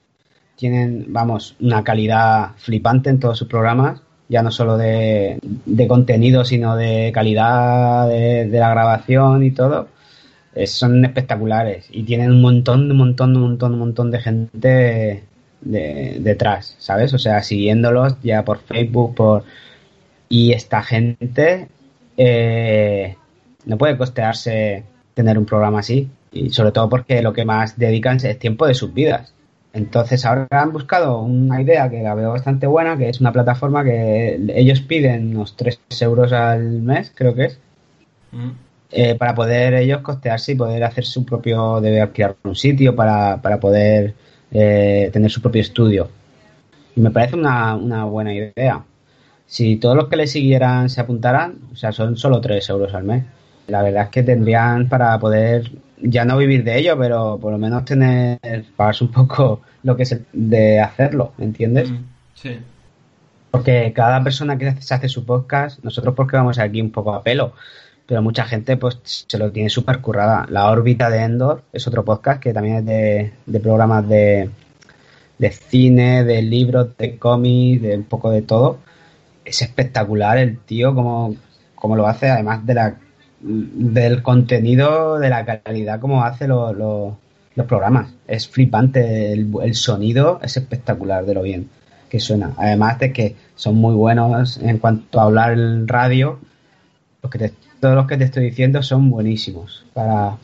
tienen, 0.56 1.06
vamos, 1.10 1.56
una 1.60 1.84
calidad 1.84 2.52
flipante 2.58 3.10
en 3.10 3.20
todos 3.20 3.38
sus 3.38 3.48
programas, 3.48 4.02
ya 4.30 4.44
no 4.44 4.52
solo 4.52 4.78
de, 4.78 5.40
de 5.42 5.88
contenido, 5.88 6.46
sino 6.46 6.76
de 6.78 7.12
calidad 7.14 8.08
de, 8.08 8.48
la 8.48 8.70
grabación 8.70 9.44
y 9.44 9.52
todo. 9.52 9.88
Son 10.66 11.04
espectaculares 11.04 11.88
y 11.92 12.04
tienen 12.04 12.32
un 12.32 12.42
montón, 12.42 12.92
un 12.92 12.98
montón, 12.98 13.36
un 13.36 13.42
montón, 13.42 13.74
un 13.74 13.80
montón 13.80 14.12
de 14.12 14.20
gente 14.20 15.24
de- 15.62 16.18
detrás, 16.20 16.76
¿sabes? 16.78 17.14
O 17.14 17.18
sea, 17.18 17.42
siguiéndolos 17.42 18.18
ya 18.22 18.44
por 18.46 18.60
Facebook, 18.60 19.16
por... 19.16 19.44
Y 20.30 20.54
esta 20.54 20.82
gente 20.84 21.70
eh, 22.18 23.16
no 23.66 23.78
puede 23.78 23.98
costearse 23.98 24.84
tener 25.14 25.38
un 25.38 25.46
programa 25.46 25.80
así. 25.80 26.10
Y 26.32 26.50
sobre 26.50 26.72
todo 26.72 26.90
porque 26.90 27.22
lo 27.22 27.34
que 27.34 27.46
más 27.46 27.78
dedican 27.78 28.18
es 28.18 28.40
tiempo 28.40 28.66
de 28.68 28.74
sus 28.74 28.94
vidas. 28.94 29.34
Entonces 29.74 30.26
ahora 30.26 30.48
han 30.52 30.72
buscado 30.72 31.20
una 31.22 31.62
idea 31.62 31.90
que 31.90 32.02
la 32.04 32.14
veo 32.16 32.32
bastante 32.32 32.68
buena, 32.68 32.98
que 32.98 33.10
es 33.10 33.20
una 33.22 33.32
plataforma 33.32 33.84
que 33.84 34.40
ellos 34.56 34.82
piden 34.82 35.36
unos 35.36 35.56
3 35.56 35.80
euros 36.02 36.32
al 36.32 36.82
mes, 36.82 37.12
creo 37.16 37.34
que 37.36 37.46
es, 37.46 37.60
Mm. 38.32 38.50
eh, 38.92 39.16
para 39.16 39.36
poder 39.36 39.76
ellos 39.76 40.02
costearse 40.02 40.54
y 40.54 40.56
poder 40.56 40.84
hacer 40.84 41.06
su 41.06 41.24
propio, 41.26 41.80
debe 41.82 42.02
alquilar 42.02 42.36
un 42.44 42.56
sitio 42.56 42.96
para, 42.96 43.42
para 43.42 43.60
poder 43.60 44.14
eh, 44.52 45.10
tener 45.14 45.30
su 45.32 45.42
propio 45.42 45.62
estudio. 45.62 46.10
Y 46.96 47.02
me 47.02 47.12
parece 47.12 47.36
una, 47.36 47.76
una 47.76 48.06
buena 48.06 48.34
idea. 48.34 48.84
Si 49.48 49.78
todos 49.78 49.96
los 49.96 50.08
que 50.08 50.16
le 50.16 50.28
siguieran 50.28 50.90
se 50.90 51.02
apuntaran, 51.02 51.56
o 51.72 51.76
sea, 51.76 51.92
son 51.92 52.18
solo 52.18 52.42
3 52.42 52.70
euros 52.70 52.94
al 52.94 53.04
mes. 53.04 53.24
La 53.68 53.82
verdad 53.82 54.06
es 54.06 54.10
que 54.10 54.24
tendrían 54.24 54.90
para 54.90 55.18
poder 55.20 55.72
ya 56.04 56.26
no 56.26 56.38
vivir 56.38 56.64
de 56.64 56.78
ello, 56.80 56.98
pero 56.98 57.38
por 57.40 57.52
lo 57.52 57.58
menos 57.58 57.86
tener, 57.86 58.40
pagarse 58.76 59.04
un 59.04 59.12
poco 59.12 59.62
lo 59.84 59.96
que 59.96 60.04
es 60.04 60.20
de 60.34 60.80
hacerlo, 60.80 61.34
¿me 61.38 61.46
entiendes? 61.46 61.90
Mm. 61.90 61.98
Sí. 62.36 62.60
Porque 63.52 63.94
cada 63.96 64.24
persona 64.24 64.58
que 64.58 64.82
se 64.82 64.94
hace 64.94 65.08
su 65.08 65.26
podcast, 65.26 65.84
nosotros 65.84 66.16
porque 66.16 66.36
vamos 66.36 66.58
aquí 66.58 66.82
un 66.82 66.92
poco 66.92 67.14
a 67.14 67.22
pelo, 67.22 67.54
pero 68.06 68.22
mucha 68.22 68.46
gente 68.46 68.78
pues 68.78 69.00
se 69.04 69.38
lo 69.38 69.52
tiene 69.52 69.70
súper 69.70 70.00
currada. 70.00 70.46
La 70.50 70.70
órbita 70.70 71.10
de 71.10 71.20
Endor 71.20 71.64
es 71.72 71.88
otro 71.88 72.04
podcast 72.04 72.42
que 72.42 72.54
también 72.54 72.78
es 72.78 72.86
de, 72.86 73.34
de 73.46 73.60
programas 73.60 74.08
de, 74.10 74.50
de 75.38 75.52
cine, 75.52 76.24
de 76.24 76.42
libros, 76.42 76.98
de 76.98 77.18
cómics, 77.18 77.82
de 77.82 77.96
un 77.96 78.04
poco 78.04 78.32
de 78.32 78.42
todo. 78.42 78.80
Es 79.46 79.62
espectacular 79.62 80.38
el 80.38 80.58
tío 80.60 80.94
como, 80.96 81.36
lo 81.96 82.08
hace, 82.08 82.30
además 82.30 82.66
de 82.66 82.74
la 82.74 82.96
del 83.42 84.24
contenido, 84.24 85.20
de 85.20 85.30
la 85.30 85.46
calidad 85.46 86.00
como 86.00 86.24
hace 86.24 86.48
lo- 86.48 86.72
lo- 86.74 87.18
los 87.56 87.66
programas. 87.68 88.10
Es 88.28 88.48
flipante, 88.48 89.34
el, 89.34 89.52
el 89.64 89.76
sonido 89.76 90.40
es 90.42 90.56
espectacular 90.58 91.26
de 91.26 91.34
lo 91.34 91.42
bien 91.44 91.70
que 92.10 92.20
suena. 92.20 92.54
Además 92.58 93.00
de 93.00 93.12
que 93.12 93.36
son 93.56 93.76
muy 93.76 93.96
buenos 93.96 94.58
en 94.58 94.78
cuanto 94.78 95.20
a 95.20 95.24
hablar 95.24 95.54
en 95.54 95.88
radio. 95.88 96.40
Los 97.22 97.32
que 97.32 97.52
todos 97.80 97.96
los 97.96 98.08
que 98.08 98.18
te 98.18 98.24
estoy 98.26 98.46
diciendo 98.46 98.82
son 98.82 99.10
buenísimos 99.10 99.86
para 99.94 100.38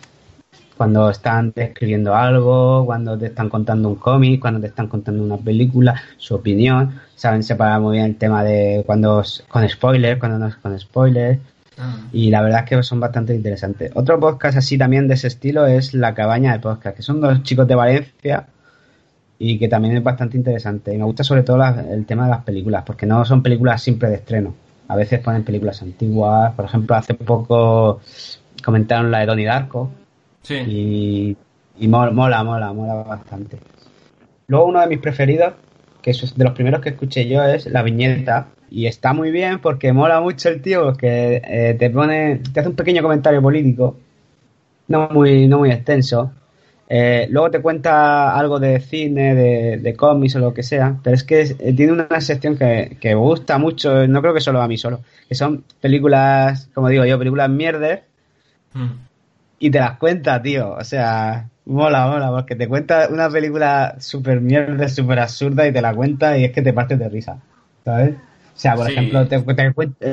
cuando 0.79 1.09
están 1.09 1.51
describiendo 1.53 2.15
algo, 2.15 2.85
cuando 2.85 3.17
te 3.17 3.25
están 3.25 3.49
contando 3.49 3.89
un 3.89 3.95
cómic, 3.95 4.39
cuando 4.39 4.61
te 4.61 4.67
están 4.67 4.87
contando 4.87 5.21
una 5.21 5.35
película, 5.35 5.93
su 6.15 6.35
opinión. 6.35 7.01
Saben 7.17 7.43
separar 7.43 7.81
muy 7.81 7.97
bien 7.97 8.05
el 8.05 8.15
tema 8.15 8.45
de 8.45 8.83
cuando 8.85 9.19
es 9.19 9.43
con 9.49 9.67
spoilers, 9.67 10.17
cuando 10.21 10.39
no 10.39 10.47
es 10.47 10.55
con 10.55 10.79
spoilers. 10.79 11.37
Ah. 11.77 11.97
Y 12.13 12.29
la 12.29 12.41
verdad 12.41 12.61
es 12.63 12.69
que 12.69 12.81
son 12.83 13.01
bastante 13.01 13.35
interesantes. 13.35 13.91
Otro 13.93 14.21
podcast 14.21 14.57
así 14.57 14.77
también 14.77 15.09
de 15.09 15.15
ese 15.15 15.27
estilo 15.27 15.65
es 15.67 15.93
La 15.93 16.13
Cabaña 16.13 16.53
de 16.53 16.59
Podcast, 16.59 16.95
que 16.95 17.03
son 17.03 17.19
dos 17.19 17.43
chicos 17.43 17.67
de 17.67 17.75
Valencia 17.75 18.47
y 19.37 19.59
que 19.59 19.67
también 19.67 19.97
es 19.97 20.03
bastante 20.03 20.37
interesante. 20.37 20.93
Y 20.95 20.97
me 20.97 21.03
gusta 21.03 21.25
sobre 21.25 21.43
todo 21.43 21.57
la- 21.57 21.83
el 21.91 22.05
tema 22.05 22.23
de 22.23 22.29
las 22.29 22.43
películas, 22.45 22.83
porque 22.85 23.05
no 23.05 23.25
son 23.25 23.43
películas 23.43 23.83
siempre 23.83 24.07
de 24.07 24.15
estreno. 24.15 24.53
A 24.87 24.95
veces 24.95 25.19
ponen 25.19 25.43
películas 25.43 25.81
antiguas. 25.81 26.53
Por 26.53 26.63
ejemplo, 26.63 26.95
hace 26.95 27.15
poco 27.15 27.99
comentaron 28.63 29.11
la 29.11 29.19
de 29.19 29.25
Donnie 29.25 29.45
Darko 29.45 29.91
Sí. 30.43 30.55
y, 30.63 31.37
y 31.75 31.87
mola, 31.87 32.11
mola, 32.11 32.43
mola, 32.43 32.73
mola 32.73 32.93
bastante. 32.95 33.59
Luego 34.47 34.67
uno 34.67 34.81
de 34.81 34.87
mis 34.87 34.99
preferidos, 34.99 35.55
que 36.01 36.11
es 36.11 36.35
de 36.37 36.43
los 36.45 36.53
primeros 36.53 36.81
que 36.81 36.89
escuché 36.89 37.27
yo, 37.27 37.43
es 37.43 37.67
La 37.67 37.83
Viñeta. 37.83 38.55
Y 38.69 38.87
está 38.87 39.13
muy 39.13 39.31
bien 39.31 39.59
porque 39.61 39.93
mola 39.93 40.21
mucho 40.21 40.49
el 40.49 40.61
tío, 40.61 40.83
porque 40.85 41.41
eh, 41.45 41.75
te 41.79 41.89
pone, 41.89 42.37
te 42.53 42.59
hace 42.59 42.69
un 42.69 42.75
pequeño 42.75 43.01
comentario 43.01 43.41
político, 43.41 43.97
no 44.87 45.09
muy, 45.09 45.47
no 45.47 45.59
muy 45.59 45.71
extenso, 45.71 46.33
Eh, 46.91 47.27
luego 47.31 47.51
te 47.51 47.61
cuenta 47.61 48.35
algo 48.37 48.59
de 48.59 48.79
cine, 48.81 49.35
de, 49.35 49.77
de 49.77 49.95
cómics 49.95 50.35
o 50.35 50.39
lo 50.39 50.53
que 50.55 50.63
sea, 50.63 50.99
pero 51.03 51.15
es 51.15 51.23
que 51.23 51.41
eh, 51.41 51.73
tiene 51.75 51.93
una 51.93 52.19
sección 52.21 52.57
que, 52.57 52.97
que 52.99 53.09
me 53.09 53.15
gusta 53.15 53.59
mucho, 53.59 54.07
no 54.07 54.21
creo 54.21 54.33
que 54.33 54.41
solo 54.41 54.61
a 54.61 54.67
mí 54.67 54.77
solo, 54.77 55.01
que 55.27 55.35
son 55.35 55.65
películas, 55.81 56.69
como 56.73 56.89
digo 56.89 57.05
yo, 57.05 57.17
películas 57.19 57.49
mierder 57.49 58.05
Mm. 58.73 59.08
Y 59.59 59.69
te 59.71 59.79
las 59.79 59.97
cuenta, 59.97 60.41
tío. 60.41 60.73
O 60.73 60.83
sea, 60.83 61.47
mola, 61.65 62.07
mola, 62.07 62.29
porque 62.31 62.55
te 62.55 62.67
cuenta 62.67 63.07
una 63.11 63.29
película 63.29 63.95
súper 63.99 64.41
mierda, 64.41 64.87
súper 64.89 65.19
absurda 65.19 65.67
y 65.67 65.73
te 65.73 65.81
la 65.81 65.93
cuenta 65.93 66.37
y 66.37 66.45
es 66.45 66.51
que 66.51 66.61
te 66.61 66.73
partes 66.73 66.97
de 66.99 67.09
risa, 67.09 67.37
¿sabes? 67.85 68.15
O 68.15 68.61
sea, 68.61 68.75
por 68.75 68.85
Sí. 68.87 68.91
ejemplo, 68.91 69.25
te, 69.27 69.39
te 69.39 69.73
cuenta 69.73 70.05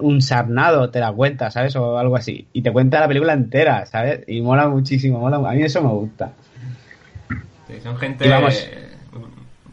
un 0.00 0.22
sarnado, 0.22 0.90
te 0.90 1.00
la 1.00 1.12
cuenta, 1.12 1.50
¿sabes? 1.50 1.74
O 1.74 1.98
algo 1.98 2.14
así. 2.16 2.46
Y 2.52 2.62
te 2.62 2.70
cuenta 2.72 3.00
la 3.00 3.08
película 3.08 3.32
entera, 3.32 3.86
¿sabes? 3.86 4.20
Y 4.28 4.40
mola 4.40 4.68
muchísimo, 4.68 5.18
mola. 5.18 5.36
A 5.38 5.52
mí 5.54 5.62
eso 5.62 5.82
me 5.82 5.88
gusta. 5.88 6.30
Sí, 7.68 7.80
son 7.82 7.96
gente 7.96 8.28
vamos- 8.28 8.68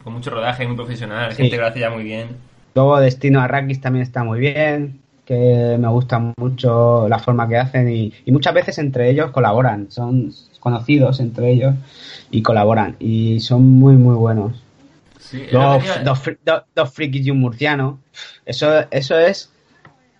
con 0.02 0.14
mucho 0.14 0.30
rodaje, 0.30 0.66
muy 0.66 0.76
profesional, 0.76 1.30
Sí. 1.32 1.36
gente 1.42 1.56
que 1.56 1.60
lo 1.60 1.66
hace 1.68 1.80
ya 1.80 1.90
muy 1.90 2.02
bien. 2.02 2.28
Luego 2.74 2.98
Destino 3.00 3.40
Arrakis 3.40 3.80
también 3.80 4.02
está 4.02 4.24
muy 4.24 4.40
bien, 4.40 4.99
que 5.30 5.76
me 5.78 5.86
gusta 5.86 6.18
mucho 6.36 7.08
la 7.08 7.20
forma 7.20 7.46
que 7.48 7.56
hacen 7.56 7.88
y, 7.88 8.12
y 8.24 8.32
muchas 8.32 8.52
veces 8.52 8.78
entre 8.78 9.08
ellos 9.10 9.30
colaboran, 9.30 9.88
son 9.90 10.32
conocidos 10.58 11.20
entre 11.20 11.52
ellos 11.52 11.76
y 12.32 12.42
colaboran 12.42 12.96
y 12.98 13.38
son 13.38 13.62
muy 13.78 13.94
muy 13.96 14.16
buenos. 14.16 14.60
Sí, 15.20 15.46
dos, 15.52 15.84
dos- 16.04 16.62
dos 16.74 16.92
frikis 16.92 17.26
y 17.26 17.30
un 17.30 17.38
murciano, 17.38 18.00
eso, 18.44 18.66
eso 18.90 19.16
es, 19.16 19.52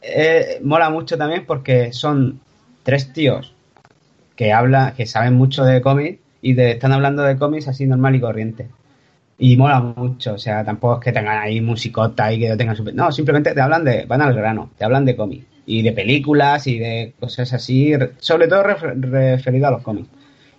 eh, 0.02 0.60
mola 0.62 0.90
mucho 0.90 1.18
también 1.18 1.44
porque 1.44 1.92
son 1.92 2.38
tres 2.84 3.12
tíos 3.12 3.52
que 4.36 4.52
hablan, 4.52 4.94
que 4.94 5.06
saben 5.06 5.34
mucho 5.34 5.64
de 5.64 5.82
cómics 5.82 6.20
y 6.40 6.52
de, 6.54 6.70
están 6.70 6.92
hablando 6.92 7.22
de 7.24 7.36
cómics 7.36 7.66
así 7.66 7.84
normal 7.84 8.14
y 8.14 8.20
corriente. 8.20 8.68
Y 9.42 9.56
mola 9.56 9.80
mucho, 9.80 10.34
o 10.34 10.38
sea, 10.38 10.62
tampoco 10.62 10.98
es 10.98 11.04
que 11.04 11.12
tengan 11.12 11.38
ahí 11.38 11.60
musicota 11.62 12.30
y 12.32 12.38
que 12.38 12.50
lo 12.50 12.56
tengan 12.58 12.76
super... 12.76 12.94
No, 12.94 13.10
simplemente 13.10 13.54
te 13.54 13.60
hablan 13.62 13.84
de, 13.84 14.04
van 14.04 14.20
al 14.20 14.34
grano, 14.34 14.70
te 14.76 14.84
hablan 14.84 15.06
de 15.06 15.16
cómics 15.16 15.46
y 15.64 15.80
de 15.82 15.92
películas 15.92 16.66
y 16.66 16.78
de 16.78 17.14
cosas 17.18 17.52
así, 17.54 17.96
re- 17.96 18.12
sobre 18.18 18.48
todo 18.48 18.62
refer- 18.64 19.00
referido 19.00 19.66
a 19.66 19.70
los 19.70 19.82
cómics. 19.82 20.08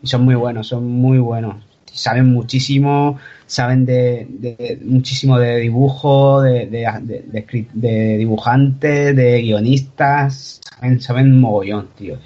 Y 0.01 0.07
son 0.07 0.23
muy 0.23 0.33
buenos, 0.35 0.67
son 0.67 0.87
muy 0.87 1.19
buenos. 1.19 1.57
Saben 1.85 2.33
muchísimo, 2.33 3.19
saben 3.45 3.85
de, 3.85 4.25
de- 4.29 4.79
muchísimo 4.83 5.37
de 5.37 5.57
dibujo, 5.59 6.41
de, 6.41 6.65
de, 6.65 7.67
de, 7.73 8.17
dibujantes, 8.17 9.15
de 9.15 9.41
guionistas, 9.43 10.59
saben, 10.67 10.99
saben 11.01 11.39
mogollón, 11.39 11.87
tío. 11.95 12.17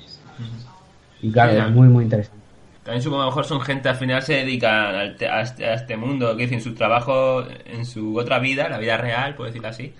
Y 1.21 1.31
claro, 1.31 1.51
es 1.67 1.75
muy, 1.75 1.87
muy 1.89 2.03
interesante. 2.05 2.44
También 2.85 3.01
supongo 3.01 3.21
que 3.21 3.23
a 3.23 3.25
lo 3.25 3.31
mejor 3.31 3.45
son 3.45 3.61
gente 3.61 3.89
al 3.89 3.95
final 3.97 4.21
se 4.21 4.33
dedican 4.35 4.95
al 4.95 5.15
te- 5.17 5.27
a, 5.27 5.41
este, 5.41 5.65
a 5.65 5.73
este 5.73 5.97
mundo, 5.97 6.37
que 6.37 6.43
dicen 6.43 6.61
su 6.61 6.73
trabajo 6.75 7.43
en 7.65 7.85
su 7.85 8.15
otra 8.15 8.39
vida, 8.39 8.69
la 8.69 8.77
vida 8.77 8.95
real, 8.95 9.35
por 9.35 9.47
decirlo 9.47 9.67
así. 9.69 9.91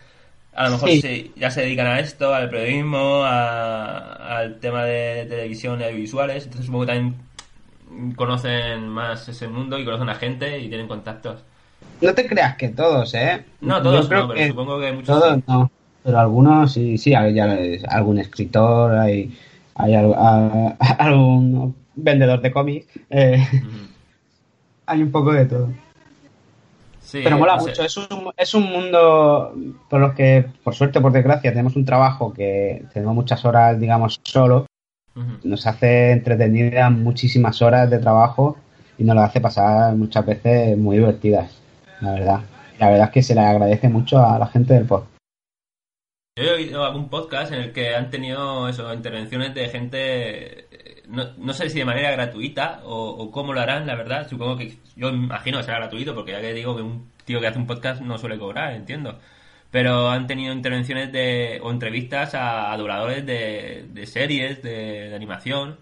A 0.54 0.66
lo 0.66 0.72
mejor 0.72 0.90
Sí. 0.92 1.02
se- 1.02 1.32
ya 1.36 1.50
se 1.52 1.62
dedican 1.62 1.88
a 1.88 2.00
esto, 2.00 2.34
al 2.34 2.50
periodismo, 2.50 3.24
a- 3.26 4.38
al 4.38 4.60
tema 4.60 4.86
de 4.86 5.26
televisión 5.28 5.82
y 5.82 5.84
audiovisuales. 5.84 6.44
Entonces 6.46 6.68
supongo 6.68 6.86
que 6.86 6.94
también 6.94 7.16
conocen 8.16 8.88
más 8.88 9.28
ese 9.30 9.48
mundo 9.48 9.78
y 9.80 9.86
conocen 9.86 10.10
a 10.10 10.16
gente 10.16 10.60
y 10.60 10.70
tienen 10.70 10.88
contactos. 10.88 11.42
No 12.02 12.14
te 12.14 12.28
creas 12.28 12.56
que 12.56 12.70
todos, 12.70 13.14
¿eh? 13.16 13.44
No, 13.62 13.82
todos 13.82 14.08
creo 14.08 14.22
no, 14.22 14.28
pero 14.28 14.40
que 14.40 14.48
supongo 14.50 14.80
que 14.80 14.92
muchos 14.92 15.08
Todos 15.20 15.40
no, 15.48 15.72
pero 16.04 16.20
algunos 16.20 16.72
sí, 16.74 16.98
sí, 16.98 17.14
hay 17.16 17.34
ya- 17.34 17.58
algún 17.90 18.20
escritor, 18.20 18.94
hay, 18.96 19.36
hay 19.76 19.96
algún 21.00 21.76
vendedor 21.96 22.42
de 22.42 22.52
cómics, 22.52 22.88
eh, 23.10 23.46
hay 24.86 25.02
un 25.02 25.12
poco 25.12 25.32
de 25.32 25.46
todo. 25.46 25.70
Sí, 27.02 27.22
Pero 27.24 27.38
mola 27.38 27.58
mucho, 27.58 27.84
es 27.84 27.98
un, 27.98 28.32
es 28.36 28.54
un 28.56 28.64
mundo 28.64 29.54
por 29.90 30.02
los 30.02 30.14
que, 30.14 30.46
por 30.64 30.74
suerte, 30.74 31.00
por 31.00 31.12
desgracia, 31.12 31.52
tenemos 31.52 31.76
un 31.76 31.86
trabajo 31.86 32.34
que 32.34 32.84
tenemos 32.94 33.14
muchas 33.14 33.46
horas, 33.46 33.80
digamos, 33.80 34.20
solo, 34.24 34.66
nos 35.44 35.66
hace 35.68 36.12
entretenidas 36.12 36.92
muchísimas 36.92 37.62
horas 37.62 37.90
de 37.90 38.00
trabajo 38.00 38.58
y 38.98 39.04
nos 39.04 39.16
lo 39.16 39.22
hace 39.22 39.40
pasar 39.40 39.96
muchas 39.96 40.26
veces 40.26 40.78
muy 40.78 40.98
divertidas, 40.98 41.62
la 42.02 42.14
verdad. 42.14 42.40
La 42.80 42.90
verdad 42.90 43.06
es 43.06 43.12
que 43.14 43.24
se 43.24 43.36
le 43.36 43.42
agradece 43.42 43.88
mucho 43.88 44.20
a 44.20 44.38
la 44.38 44.48
gente 44.48 44.74
del 44.74 44.86
podcast. 44.86 45.16
Yo 46.38 46.44
he 46.44 46.54
oído 46.56 46.84
algún 46.84 47.08
podcast 47.08 47.54
en 47.54 47.62
el 47.62 47.72
que 47.72 47.96
han 47.96 48.10
tenido 48.10 48.68
eso, 48.68 48.94
intervenciones 48.94 49.54
de 49.56 49.70
gente, 49.70 50.68
no, 51.10 51.32
no 51.38 51.54
sé 51.54 51.70
si 51.70 51.80
de 51.80 51.86
manera 51.86 52.12
gratuita 52.12 52.82
o, 52.84 53.32
cómo 53.32 53.54
lo 53.54 53.62
harán, 53.62 53.88
la 53.88 53.96
verdad. 53.96 54.28
Supongo 54.30 54.58
que, 54.58 54.78
yo 54.96 55.10
imagino 55.10 55.58
que 55.58 55.64
será 55.64 55.80
gratuito, 55.80 56.14
porque 56.16 56.32
ya 56.32 56.42
que 56.42 56.54
digo 56.54 56.76
que 56.76 56.82
un 56.82 57.12
tío 57.26 57.40
que 57.40 57.48
hace 57.48 57.60
un 57.60 57.68
podcast 57.68 58.02
no 58.02 58.18
suele 58.18 58.38
cobrar, 58.38 58.74
entiendo. 58.74 59.20
Pero 59.72 60.10
han 60.10 60.28
tenido 60.28 60.54
intervenciones 60.54 61.12
de, 61.12 61.60
o 61.64 61.72
entrevistas 61.72 62.36
a, 62.36 62.72
a 62.72 62.78
dobladores 62.78 63.26
de, 63.26 64.06
series, 64.06 64.62
de, 64.64 65.10
de 65.10 65.16
animación 65.16 65.78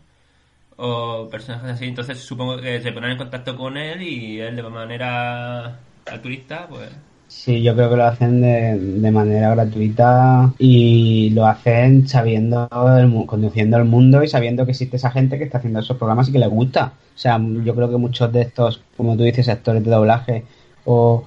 o 0.77 1.29
personajes 1.29 1.71
así. 1.71 1.85
Entonces 1.85 2.19
supongo 2.19 2.57
que 2.61 2.81
se 2.81 2.91
ponen 2.91 3.11
en 3.11 3.17
contacto 3.17 3.55
con 3.55 3.77
él 3.77 4.01
y 4.01 4.39
él 4.39 4.55
de 4.55 4.63
manera 4.63 5.79
altruista, 6.05 6.67
pues 6.67 6.89
Sí, 7.35 7.61
yo 7.61 7.75
creo 7.75 7.89
que 7.89 7.97
lo 7.97 8.05
hacen 8.05 8.41
de, 8.41 8.77
de 8.79 9.11
manera 9.11 9.49
gratuita 9.55 10.53
y 10.57 11.31
lo 11.31 11.45
hacen 11.45 12.07
sabiendo, 12.07 12.69
el 12.97 13.25
conociendo 13.25 13.77
el 13.77 13.85
mundo 13.85 14.23
y 14.23 14.27
sabiendo 14.29 14.65
que 14.65 14.71
existe 14.71 14.95
esa 14.97 15.11
gente 15.11 15.37
que 15.37 15.43
está 15.43 15.57
haciendo 15.57 15.79
esos 15.79 15.97
programas 15.97 16.29
y 16.29 16.31
que 16.31 16.39
les 16.39 16.49
gusta. 16.49 16.93
O 17.15 17.17
sea, 17.17 17.39
yo 17.39 17.75
creo 17.75 17.89
que 17.89 17.97
muchos 17.97 18.31
de 18.31 18.41
estos, 18.41 18.81
como 18.95 19.17
tú 19.17 19.23
dices, 19.23 19.49
actores 19.49 19.83
de 19.83 19.91
doblaje 19.91 20.45
o, 20.85 21.25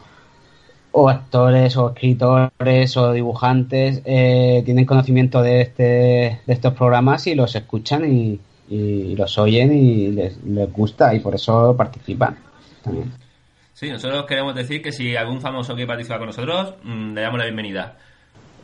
o 0.92 1.08
actores 1.10 1.76
o 1.76 1.90
escritores 1.90 2.96
o 2.96 3.12
dibujantes 3.12 4.02
eh, 4.04 4.62
tienen 4.64 4.86
conocimiento 4.86 5.42
de, 5.42 5.62
este, 5.62 5.82
de 6.46 6.52
estos 6.54 6.74
programas 6.74 7.26
y 7.26 7.34
los 7.34 7.54
escuchan 7.56 8.10
y, 8.10 8.40
y 8.68 9.16
los 9.16 9.38
oyen 9.38 9.72
y 9.72 10.12
les, 10.12 10.42
les 10.44 10.72
gusta 10.72 11.14
y 11.14 11.20
por 11.20 11.34
eso 11.34 11.76
participan 11.76 12.38
también. 12.82 13.12
Sí, 13.76 13.90
nosotros 13.90 14.24
queremos 14.24 14.54
decir 14.54 14.80
que 14.80 14.90
si 14.90 15.14
algún 15.16 15.38
famoso 15.42 15.74
quiere 15.74 15.86
participar 15.86 16.16
con 16.18 16.28
nosotros, 16.28 16.74
mm, 16.82 17.12
le 17.12 17.20
damos 17.20 17.38
la 17.38 17.44
bienvenida. 17.44 17.96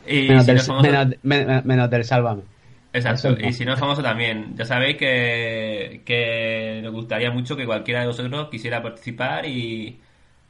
Y 0.07 0.27
Menos 0.27 0.43
si 0.45 0.47
del, 0.47 0.57
no 0.57 0.63
famoso, 0.63 0.87
menos- 0.91 1.15
menos- 1.21 1.65
menos 1.65 1.89
del 1.91 2.03
Sálvame. 2.03 2.41
exacto, 2.93 3.29
eso 3.29 3.37
no. 3.39 3.47
y 3.47 3.53
si 3.53 3.63
no 3.63 3.73
es 3.73 3.79
famoso 3.79 4.01
también. 4.01 4.55
Ya 4.55 4.65
sabéis 4.65 4.97
que, 4.97 6.01
que 6.03 6.79
nos 6.83 6.91
gustaría 6.93 7.29
mucho 7.29 7.55
que 7.55 7.65
cualquiera 7.67 8.01
de 8.01 8.07
vosotros 8.07 8.49
quisiera 8.49 8.81
participar 8.81 9.45
y, 9.45 9.99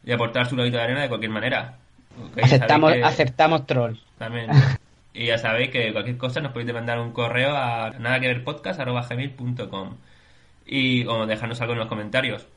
y 0.06 0.12
aportar 0.14 0.48
su 0.48 0.56
granito 0.56 0.78
de 0.78 0.84
arena 0.84 1.02
de 1.02 1.10
cualquier 1.10 1.32
manera. 1.32 1.76
Ok, 2.18 2.40
Aceptamos, 2.44 2.90
sabéis 2.92 3.06
que- 3.06 3.12
aceptamos 3.12 3.66
troll. 3.68 3.96
También. 4.18 4.48
Y 5.16 5.28
ya 5.28 5.38
sabéis 5.38 5.70
que 5.70 5.92
cualquier 5.92 6.18
cosa 6.18 6.40
nos 6.40 6.54
podéis 6.54 6.74
mandar 6.74 6.98
un 7.00 7.12
correo 7.12 7.56
a 7.56 7.92
nada 8.00 8.20
que 8.20 8.28
ver 8.30 8.44
podcast.gmail.com 8.44 9.98
y 10.66 11.06
o 11.06 11.28
dejarnos 11.28 11.62
algo 11.62 11.74
en 11.74 11.80
los 11.80 11.88
comentarios. 11.88 12.48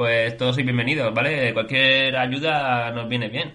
Pues 0.00 0.34
todos 0.38 0.54
sois 0.54 0.64
bienvenidos, 0.64 1.12
¿vale? 1.12 1.52
Cualquier 1.52 2.16
ayuda 2.16 2.90
nos 2.90 3.06
viene 3.06 3.28
bien. 3.28 3.52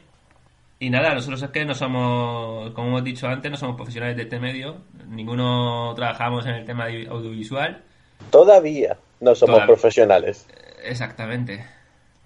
Y 0.78 0.92
nada, 0.92 1.16
nosotros 1.16 1.42
es 1.42 1.50
que 1.50 1.66
no 1.66 1.74
somos, 1.74 2.70
como 2.74 2.90
hemos 2.90 3.04
dicho 3.04 3.28
antes, 3.28 3.50
no 3.50 3.58
somos 3.58 3.76
profesionales 3.76 4.16
de 4.16 4.22
este 4.22 4.40
medio. 4.40 4.78
Ninguno 5.08 5.92
trabajamos 5.96 6.46
en 6.46 6.54
el 6.54 6.64
tema 6.64 6.86
audiovisual. 6.86 7.82
Todavía 8.30 8.96
no 9.22 9.34
somos 9.34 9.56
Todavía. 9.56 9.66
profesionales. 9.66 10.48
Exactamente. 10.84 11.66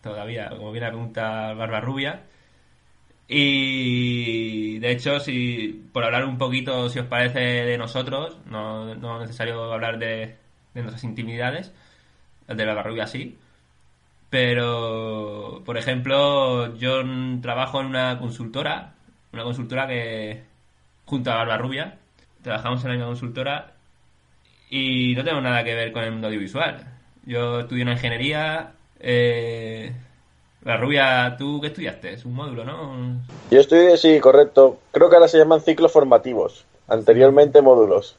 Todavía, 0.04 0.50
como 0.50 0.74
bien 0.74 0.84
apunta 0.84 1.54
Barba 1.54 1.80
Rubia. 1.80 2.24
Y 3.26 4.80
de 4.80 4.92
hecho, 4.92 5.22
si 5.22 5.88
por 5.94 6.04
hablar 6.04 6.26
un 6.26 6.38
poquito, 6.38 6.90
si 6.90 7.00
os 7.00 7.06
parece, 7.08 7.40
de 7.40 7.78
nosotros, 7.78 8.38
no, 8.48 8.96
no 8.96 9.16
es 9.16 9.22
necesario 9.30 9.72
hablar 9.72 9.98
de, 9.98 10.36
de 10.74 10.82
nuestras 10.82 11.06
intimidades, 11.06 11.72
de 12.50 12.66
Barba 12.66 12.84
Rubia 12.84 13.08
sí. 13.08 13.38
Pero, 14.30 15.64
por 15.66 15.78
ejemplo, 15.78 16.76
yo 16.78 17.02
trabajo 17.42 17.82
en 17.82 17.88
una 17.88 18.20
consultora, 18.20 18.94
una 19.34 19.44
consultora 19.44 19.88
que, 19.88 20.44
junto 21.06 21.32
a 21.32 21.36
Barba 21.36 21.58
Rubia, 21.58 21.98
trabajamos 22.44 22.84
en 22.84 22.90
la 22.90 22.96
misma 22.96 23.08
consultora 23.08 23.74
y 24.70 25.16
no 25.16 25.24
tengo 25.24 25.42
nada 25.42 25.64
que 25.64 25.74
ver 25.74 25.92
con 25.92 26.04
el 26.04 26.12
mundo 26.12 26.28
audiovisual. 26.28 26.86
Yo 27.26 27.62
estudio 27.62 27.84
una 27.84 27.94
ingeniería. 27.94 28.72
Eh, 29.00 29.92
la 30.64 30.78
rubia, 30.78 31.36
¿tú 31.38 31.60
qué 31.62 31.68
estudiaste? 31.68 32.14
Es 32.14 32.26
un 32.26 32.34
módulo, 32.34 32.64
¿no? 32.64 33.16
Yo 33.50 33.60
estoy, 33.60 33.98
sí, 33.98 34.20
correcto. 34.20 34.80
Creo 34.92 35.10
que 35.10 35.16
ahora 35.16 35.28
se 35.28 35.38
llaman 35.38 35.62
ciclos 35.62 35.92
formativos. 35.92 36.66
Anteriormente 36.88 37.62
módulos. 37.62 38.16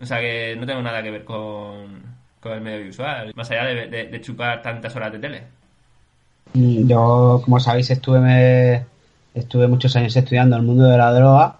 O 0.00 0.06
sea 0.06 0.20
que 0.20 0.56
no 0.58 0.66
tengo 0.66 0.82
nada 0.82 1.02
que 1.02 1.10
ver 1.10 1.24
con, 1.24 2.02
con 2.42 2.52
el 2.52 2.60
medio 2.60 2.76
audiovisual, 2.78 3.32
más 3.36 3.50
allá 3.50 3.64
de, 3.66 3.86
de- 3.86 4.06
de 4.08 4.20
chupar 4.20 4.60
tantas 4.62 4.94
horas 4.96 5.12
de 5.12 5.18
tele. 5.20 5.42
Mm, 6.54 6.88
Yo, 6.88 7.40
como 7.44 7.60
sabéis, 7.60 7.88
estuve, 7.90 8.20
me- 8.20 8.84
estuve 9.34 9.68
muchos 9.68 9.94
años 9.96 10.14
estudiando 10.16 10.56
el 10.56 10.62
mundo 10.62 10.84
de 10.84 10.98
la 10.98 11.12
droga 11.12 11.56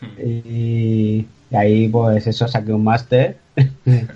y, 0.18 1.26
y 1.50 1.56
ahí, 1.56 1.88
pues 1.88 2.26
eso, 2.26 2.46
saqué 2.46 2.72
un 2.72 2.84
máster 2.84 3.38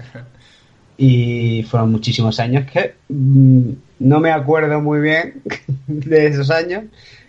Y 1.00 1.62
fueron 1.62 1.92
muchísimos 1.92 2.40
años 2.40 2.68
que 2.70 2.94
mm, 3.08 3.70
no 4.00 4.18
me 4.20 4.32
acuerdo 4.32 4.80
muy 4.80 5.00
bien 5.00 5.42
de 5.86 6.26
esos 6.26 6.50
años, 6.50 6.84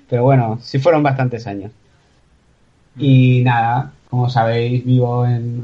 pero 0.09 0.23
bueno, 0.23 0.59
sí 0.61 0.79
fueron 0.79 1.03
bastantes 1.03 1.45
años. 1.45 1.71
Y 2.97 3.43
nada, 3.43 3.91
como 4.09 4.27
sabéis, 4.29 4.83
vivo 4.85 5.25
en, 5.25 5.63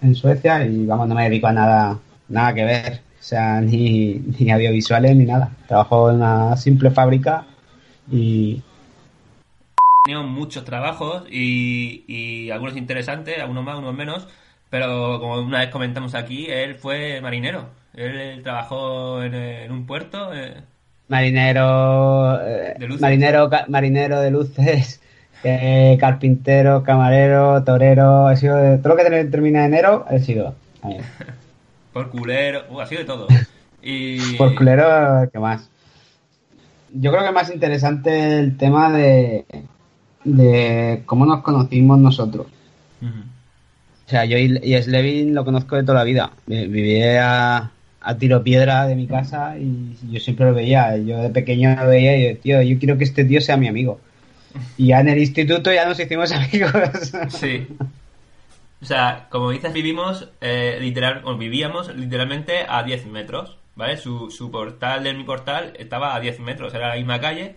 en 0.00 0.14
Suecia 0.14 0.64
y 0.66 0.86
vamos, 0.86 1.06
no 1.08 1.14
me 1.14 1.24
dedico 1.24 1.46
a 1.46 1.52
nada, 1.52 1.98
nada 2.32 2.54
que 2.54 2.64
ver, 2.64 3.02
o 3.20 3.22
sea, 3.22 3.60
ni, 3.60 4.14
ni 4.38 4.50
audiovisuales 4.52 5.16
ni 5.16 5.24
nada. 5.26 5.52
Trabajo 5.68 6.10
en 6.10 6.16
una 6.16 6.56
simple 6.56 6.90
fábrica 6.90 7.46
y 8.10 8.62
tenido 10.04 10.22
muchos 10.24 10.64
trabajos 10.64 11.24
y, 11.30 12.04
y 12.08 12.50
algunos 12.50 12.76
interesantes, 12.76 13.38
algunos 13.38 13.64
más, 13.64 13.74
algunos 13.74 13.94
menos, 13.94 14.28
pero 14.68 15.20
como 15.20 15.40
una 15.40 15.60
vez 15.60 15.70
comentamos 15.70 16.14
aquí, 16.14 16.46
él 16.50 16.74
fue 16.76 17.20
marinero. 17.20 17.70
Él 17.92 18.42
trabajó 18.42 19.22
en, 19.22 19.34
en 19.34 19.70
un 19.72 19.86
puerto. 19.86 20.32
eh, 20.34 20.64
marinero, 21.08 22.40
eh, 22.46 22.74
De 22.76 22.86
marinero, 22.98 23.50
marinero 23.68 24.20
de 24.20 24.30
luces, 24.30 25.00
eh, 25.42 25.96
carpintero, 26.00 26.82
camarero, 26.82 27.62
torero, 27.64 28.30
he 28.30 28.36
sido 28.36 28.56
de, 28.56 28.78
todo 28.78 28.90
lo 28.90 28.96
que 28.96 29.04
ter- 29.08 29.30
termina 29.30 29.60
en 29.66 29.74
enero 29.74 30.06
he 30.10 30.20
sido. 30.20 30.54
también. 30.80 31.10
por 31.92 32.10
culero, 32.10 32.64
uh, 32.70 32.80
ha 32.80 32.86
sido 32.86 33.00
de 33.00 33.06
todo. 33.06 33.28
Y 33.82 34.36
Por 34.36 34.54
culero, 34.54 35.28
¿qué 35.32 35.38
más? 35.38 35.68
Yo 36.94 37.10
creo 37.10 37.22
que 37.22 37.28
es 37.28 37.34
más 37.34 37.50
interesante 37.52 38.38
el 38.38 38.56
tema 38.56 38.92
de, 38.92 39.44
de 40.24 41.02
cómo 41.06 41.26
nos 41.26 41.42
conocimos 41.42 41.98
nosotros. 41.98 42.46
O 43.02 44.10
sea, 44.12 44.24
yo 44.26 44.36
y, 44.36 44.58
y 44.62 44.80
Slevin 44.82 45.34
lo 45.34 45.44
conozco 45.44 45.76
de 45.76 45.82
toda 45.84 45.98
la 45.98 46.04
vida. 46.04 46.32
Vi- 46.46 46.66
Vivía 46.66 47.70
a 48.04 48.16
tiro 48.18 48.42
piedra 48.42 48.86
de 48.86 48.94
mi 48.96 49.06
casa 49.06 49.56
y 49.58 49.96
yo 50.10 50.20
siempre 50.20 50.44
lo 50.46 50.54
veía. 50.54 50.96
Yo 50.98 51.18
de 51.22 51.30
pequeño 51.30 51.74
lo 51.76 51.86
veía 51.88 52.16
y 52.16 52.28
yo, 52.34 52.38
tío, 52.40 52.62
yo 52.62 52.78
quiero 52.78 52.98
que 52.98 53.04
este 53.04 53.24
tío 53.24 53.40
sea 53.40 53.56
mi 53.56 53.68
amigo. 53.68 54.00
Y 54.76 54.88
ya 54.88 55.00
en 55.00 55.08
el 55.08 55.18
instituto 55.18 55.72
ya 55.72 55.86
nos 55.88 55.98
hicimos 55.98 56.30
amigos. 56.32 56.70
Sí. 57.30 57.66
O 58.82 58.84
sea, 58.84 59.28
como 59.30 59.52
dices, 59.52 59.72
vivimos 59.72 60.28
eh, 60.40 60.78
literal, 60.80 61.22
o 61.24 61.36
vivíamos 61.36 61.94
literalmente 61.94 62.66
a 62.68 62.82
10 62.82 63.06
metros, 63.06 63.56
¿vale? 63.76 63.96
Su, 63.96 64.30
su 64.30 64.50
portal 64.50 65.04
de 65.04 65.14
mi 65.14 65.22
portal 65.22 65.72
estaba 65.78 66.16
a 66.16 66.20
10 66.20 66.40
metros, 66.40 66.74
era 66.74 66.88
la 66.88 66.96
misma 66.96 67.20
calle. 67.20 67.56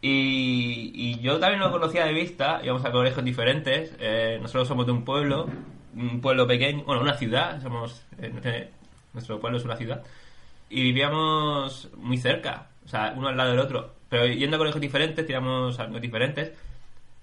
Y, 0.00 1.18
yo 1.20 1.40
también 1.40 1.60
lo 1.60 1.72
conocía 1.72 2.04
de 2.06 2.12
vista, 2.12 2.60
íbamos 2.62 2.84
a 2.84 2.92
colegios 2.92 3.24
diferentes. 3.24 3.92
eh, 3.98 4.38
nosotros 4.40 4.68
somos 4.68 4.86
de 4.86 4.92
un 4.92 5.04
pueblo, 5.04 5.48
un 5.96 6.20
pueblo 6.20 6.46
pequeño, 6.46 6.84
bueno, 6.84 7.02
una 7.02 7.14
ciudad, 7.14 7.60
somos 7.60 8.02
eh, 8.18 8.70
nuestro 9.12 9.40
pueblo 9.40 9.58
es 9.58 9.64
una 9.64 9.76
ciudad. 9.76 10.04
Y 10.70 10.82
vivíamos 10.82 11.90
muy 11.96 12.18
cerca, 12.18 12.68
o 12.84 12.88
sea, 12.88 13.14
uno 13.16 13.28
al 13.28 13.36
lado 13.36 13.50
del 13.50 13.60
otro. 13.60 13.94
Pero 14.08 14.26
yendo 14.26 14.56
a 14.56 14.58
colegios 14.58 14.80
diferentes, 14.80 15.26
teníamos 15.26 15.80
amigos 15.80 16.02
diferentes. 16.02 16.52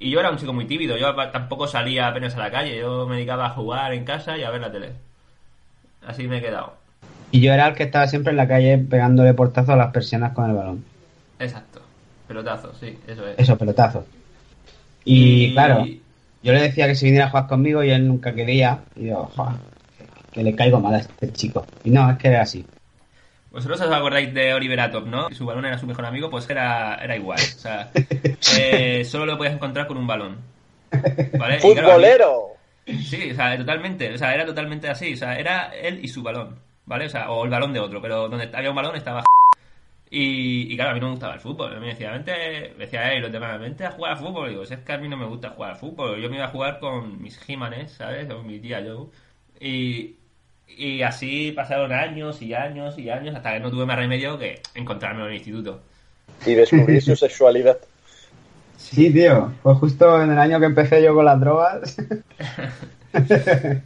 Y 0.04 0.10
yo 0.10 0.20
era 0.20 0.32
un 0.32 0.38
chico 0.38 0.52
muy 0.52 0.66
tímido, 0.66 0.98
yo 0.98 1.16
tampoco 1.32 1.66
salía 1.66 2.10
apenas 2.10 2.36
a 2.36 2.40
la 2.40 2.52
calle, 2.52 2.78
yo 2.78 3.08
me 3.08 3.16
dedicaba 3.16 3.46
a 3.46 3.50
jugar 3.52 3.94
en 3.94 4.04
casa 4.04 4.38
y 4.38 4.44
a 4.44 4.50
ver 4.50 4.60
la 4.60 4.70
tele. 4.70 4.90
Así 6.06 6.28
me 6.28 6.40
he 6.40 6.42
quedado. 6.42 6.74
Y 7.32 7.40
yo 7.40 7.54
era 7.54 7.70
el 7.70 7.74
que 7.74 7.84
estaba 7.84 8.06
siempre 8.08 8.32
en 8.32 8.38
la 8.38 8.46
calle 8.46 8.78
pegándole 8.80 9.34
portazos 9.34 9.70
a 9.70 9.76
las 9.78 9.94
persianas 9.94 10.34
con 10.34 10.50
el 10.50 10.58
balón. 10.58 10.84
Exacto. 11.40 11.80
Pelotazo, 12.28 12.74
sí, 12.78 13.00
eso 13.08 13.26
es. 13.26 13.40
Eso, 13.40 13.58
pelotazos. 13.58 14.04
Y, 15.06 15.54
claro, 15.54 15.86
yo 15.86 16.52
le 16.52 16.62
decía 16.62 16.86
que 16.88 16.96
se 16.96 17.06
viniera 17.06 17.28
a 17.28 17.30
jugar 17.30 17.48
conmigo 17.48 17.82
y 17.82 17.90
él 17.90 18.06
nunca 18.06 18.36
quería. 18.36 18.80
Y 18.98 19.06
yo, 19.06 19.32
"Joder, 19.38 19.56
que 20.34 20.44
le 20.44 20.54
caigo 20.54 20.82
mal 20.82 20.96
a 20.96 20.98
este 20.98 21.32
chico. 21.32 21.66
Y 21.86 21.92
no, 21.92 22.12
es 22.12 22.18
que 22.18 22.28
era 22.28 22.42
así. 22.42 22.66
Vosotros 23.54 23.80
os 23.82 23.92
acordáis 23.92 24.34
de 24.34 24.52
Oliver 24.52 24.80
Atom, 24.80 25.12
¿no? 25.12 25.30
Su 25.30 25.46
balón 25.46 25.66
era 25.66 25.78
su 25.78 25.86
mejor 25.86 26.08
amigo, 26.08 26.28
pues 26.28 26.50
era, 26.50 26.96
era 26.96 27.16
igual. 27.16 27.38
O 27.40 27.60
sea, 27.60 27.92
eh, 28.58 29.06
solo 29.06 29.28
lo 29.28 29.38
podías 29.38 29.54
encontrar 29.54 29.86
con 29.86 29.98
un 29.98 30.08
balón. 30.08 30.38
¿Vale? 31.38 31.60
Claro, 31.60 31.62
¡Futbolero! 31.62 32.48
Sí, 32.88 33.30
o 33.32 33.36
sea, 33.36 33.56
totalmente. 33.56 34.12
O 34.12 34.18
sea, 34.18 34.34
era 34.34 34.44
totalmente 34.44 34.90
así. 34.90 35.14
O 35.14 35.18
sea, 35.18 35.38
era 35.38 35.72
él 35.76 36.04
y 36.04 36.08
su 36.08 36.24
balón, 36.24 36.60
¿vale? 36.88 37.06
O 37.06 37.10
sea, 37.10 37.30
o 37.30 37.46
el 37.46 37.52
balón 37.52 37.74
de 37.74 37.80
otro, 37.80 38.02
pero 38.02 38.28
donde 38.28 38.50
había 38.52 38.72
un 38.72 38.76
balón 38.76 38.96
estaba. 38.96 39.24
Y, 40.16 40.72
y 40.72 40.76
claro, 40.76 40.92
a 40.92 40.94
mí 40.94 41.00
no 41.00 41.08
me 41.08 41.14
gustaba 41.14 41.34
el 41.34 41.40
fútbol. 41.40 41.72
A 41.72 41.80
mí 41.80 41.82
me 41.82 41.94
decía, 41.94 42.12
vente, 42.12 42.76
me 42.78 42.86
decía, 42.86 43.10
hey, 43.12 43.20
los 43.20 43.32
demás, 43.32 43.60
vente 43.60 43.84
a 43.84 43.90
jugar 43.90 44.12
al 44.12 44.20
fútbol. 44.20 44.48
Y 44.48 44.52
digo, 44.52 44.64
si 44.64 44.76
es 44.76 44.82
que 44.82 44.94
a 44.94 45.00
mí 45.00 45.08
no 45.10 45.18
me 45.18 45.26
gusta 45.26 45.50
jugar 45.50 45.72
al 45.72 45.78
fútbol. 45.78 46.22
Yo 46.22 46.30
me 46.30 46.36
iba 46.36 46.46
a 46.46 46.50
jugar 46.50 46.80
con 46.80 47.20
mis 47.20 47.40
Jimanes, 47.40 47.94
¿sabes? 47.94 48.30
O 48.30 48.44
mi 48.44 48.60
tía 48.60 48.84
Joe. 48.86 49.08
Y, 49.60 50.16
y 50.68 51.02
así 51.02 51.52
pasaron 51.52 51.92
años 51.94 52.42
y 52.42 52.54
años 52.54 52.98
y 52.98 53.10
años 53.10 53.36
hasta 53.36 53.54
que 53.54 53.60
no 53.60 53.70
tuve 53.70 53.86
más 53.86 53.98
remedio 53.98 54.38
que 54.40 54.62
encontrarme 54.76 55.22
en 55.22 55.28
el 55.30 55.36
instituto. 55.36 55.82
Y 56.46 56.54
descubrir 56.56 57.02
su 57.02 57.16
sexualidad. 57.16 57.78
Sí, 58.78 59.12
tío. 59.12 59.52
Fue 59.62 59.76
justo 59.76 60.22
en 60.22 60.32
el 60.32 60.38
año 60.40 60.60
que 60.60 60.66
empecé 60.66 61.02
yo 61.02 61.14
con 61.16 61.26
las 61.26 61.40
drogas. 61.40 61.98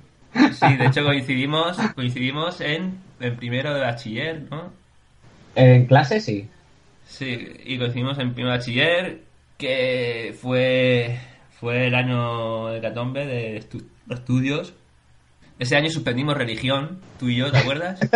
Sí, 0.60 0.76
de 0.76 0.86
hecho 0.86 1.04
coincidimos, 1.04 1.78
coincidimos 1.96 2.62
en, 2.62 2.98
en 3.20 3.36
primero 3.38 3.74
de 3.74 3.82
bachiller, 3.82 4.44
¿no? 4.52 4.72
en 5.56 5.86
clase, 5.88 6.20
sí. 6.22 6.48
Sí, 7.08 7.54
y 7.66 7.78
coincidimos 7.80 8.20
en 8.20 8.34
primer 8.34 8.58
bachiller, 8.58 9.22
que 9.58 10.36
fue, 10.40 11.18
fue 11.60 11.88
el 11.88 11.96
año 11.96 12.68
de 12.68 12.82
Catombe 12.82 13.26
de 13.26 13.60
estu- 13.60 13.86
de 14.06 14.16
estudios. 14.16 14.74
Ese 15.60 15.76
año 15.76 15.90
suspendimos 15.90 16.38
religión, 16.38 17.00
tú 17.20 17.30
y 17.30 17.38
yo, 17.38 17.52
¿te 17.52 17.58
acuerdas? 17.60 18.00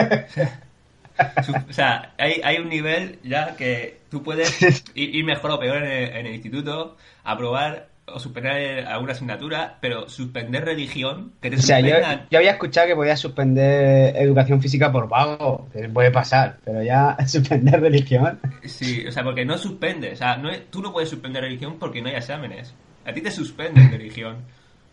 O 1.70 1.74
sea, 1.74 2.14
hay, 2.18 2.42
hay 2.44 2.58
un 2.58 2.70
nivel 2.70 3.20
ya 3.24 3.56
que 3.56 4.00
tú 4.10 4.24
puedes 4.24 4.84
ir, 4.96 5.24
mejor 5.24 5.52
o 5.52 5.60
peor 5.60 5.78
en 5.78 5.92
el, 5.92 6.10
en 6.16 6.26
el 6.26 6.34
instituto, 6.34 6.98
aprobar 7.24 7.90
o 8.08 8.20
suspender 8.20 8.86
alguna 8.86 9.14
asignatura, 9.14 9.78
pero 9.80 10.10
suspender 10.10 10.66
religión, 10.66 11.34
que 11.42 11.50
te 11.50 11.58
O 11.58 11.60
sea, 11.60 11.80
yo, 11.80 11.96
había 12.38 12.52
escuchado 12.52 12.88
que 12.88 12.96
podía 12.96 13.16
suspender 13.16 14.16
educación 14.18 14.62
física 14.62 14.92
por 14.92 15.08
vago, 15.08 15.68
que 15.72 15.88
puede 15.90 16.12
pasar, 16.12 16.58
pero 16.66 16.84
ya 16.84 17.16
suspender 17.28 17.80
religión. 17.80 18.40
Sí, 18.66 19.06
o 19.08 19.12
sea, 19.12 19.24
porque 19.24 19.46
no 19.46 19.58
suspende. 19.58 20.12
O 20.12 20.16
sea, 20.16 20.38
no 20.38 20.50
tú 20.70 20.82
no 20.82 20.92
puedes 20.92 21.10
suspender 21.10 21.44
religión 21.44 21.78
porque 21.80 22.02
no 22.02 22.10
hay 22.10 22.16
exámenes. 22.16 22.74
A 23.06 23.14
ti 23.14 23.22
te 23.22 23.32
suspenden 23.32 23.92
religión. 23.92 24.38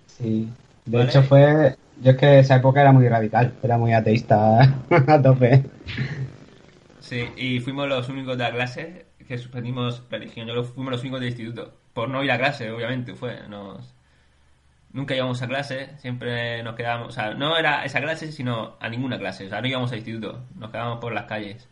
Sí. 0.07 0.49
De 0.85 0.99
Vale. 0.99 1.11
hecho 1.11 1.23
fue... 1.23 1.77
Yo 2.01 2.13
es 2.13 2.17
que 2.17 2.39
esa 2.41 2.57
época 2.57 2.81
era 2.81 2.93
muy 2.93 3.09
radical, 3.09 3.53
era 3.63 3.77
muy 3.79 3.93
ateísta 3.93 4.61
a 5.09 5.23
tope. 5.23 5.65
Sí, 7.01 7.25
y 7.37 7.61
fuimos 7.61 7.89
los 7.89 8.09
únicos 8.09 8.37
de 8.39 8.45
la 8.45 8.53
clase 8.53 9.07
que 9.27 9.39
suspendimos 9.39 10.03
religión. 10.11 10.47
Yo 10.47 10.63
fuimos 10.65 10.93
los 10.93 11.01
únicos 11.03 11.21
del 11.21 11.31
instituto. 11.31 11.75
Por 11.95 12.09
no 12.09 12.23
ir 12.23 12.31
a 12.31 12.39
clase, 12.39 12.71
obviamente, 12.71 13.15
fue. 13.15 13.37
Nos... 13.49 13.95
Nunca 14.93 15.15
íbamos 15.15 15.43
a 15.43 15.47
clase, 15.49 15.91
siempre 15.99 16.63
nos 16.63 16.75
quedábamos. 16.75 17.09
O 17.09 17.13
sea, 17.13 17.35
no 17.35 17.57
era 17.59 17.85
esa 17.85 18.01
clase, 18.01 18.33
sino 18.33 18.77
a 18.81 18.89
ninguna 18.89 19.19
clase. 19.19 19.47
O 19.47 19.49
sea, 19.51 19.61
no 19.61 19.67
íbamos 19.69 19.91
al 19.93 19.99
instituto, 19.99 20.41
nos 20.57 20.71
quedábamos 20.71 20.99
por 21.01 21.13
las 21.13 21.25
calles. 21.25 21.67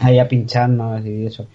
Ahí 0.00 0.18
a 0.18 0.26
pincharnos 0.28 1.04
y 1.06 1.26
eso. 1.26 1.46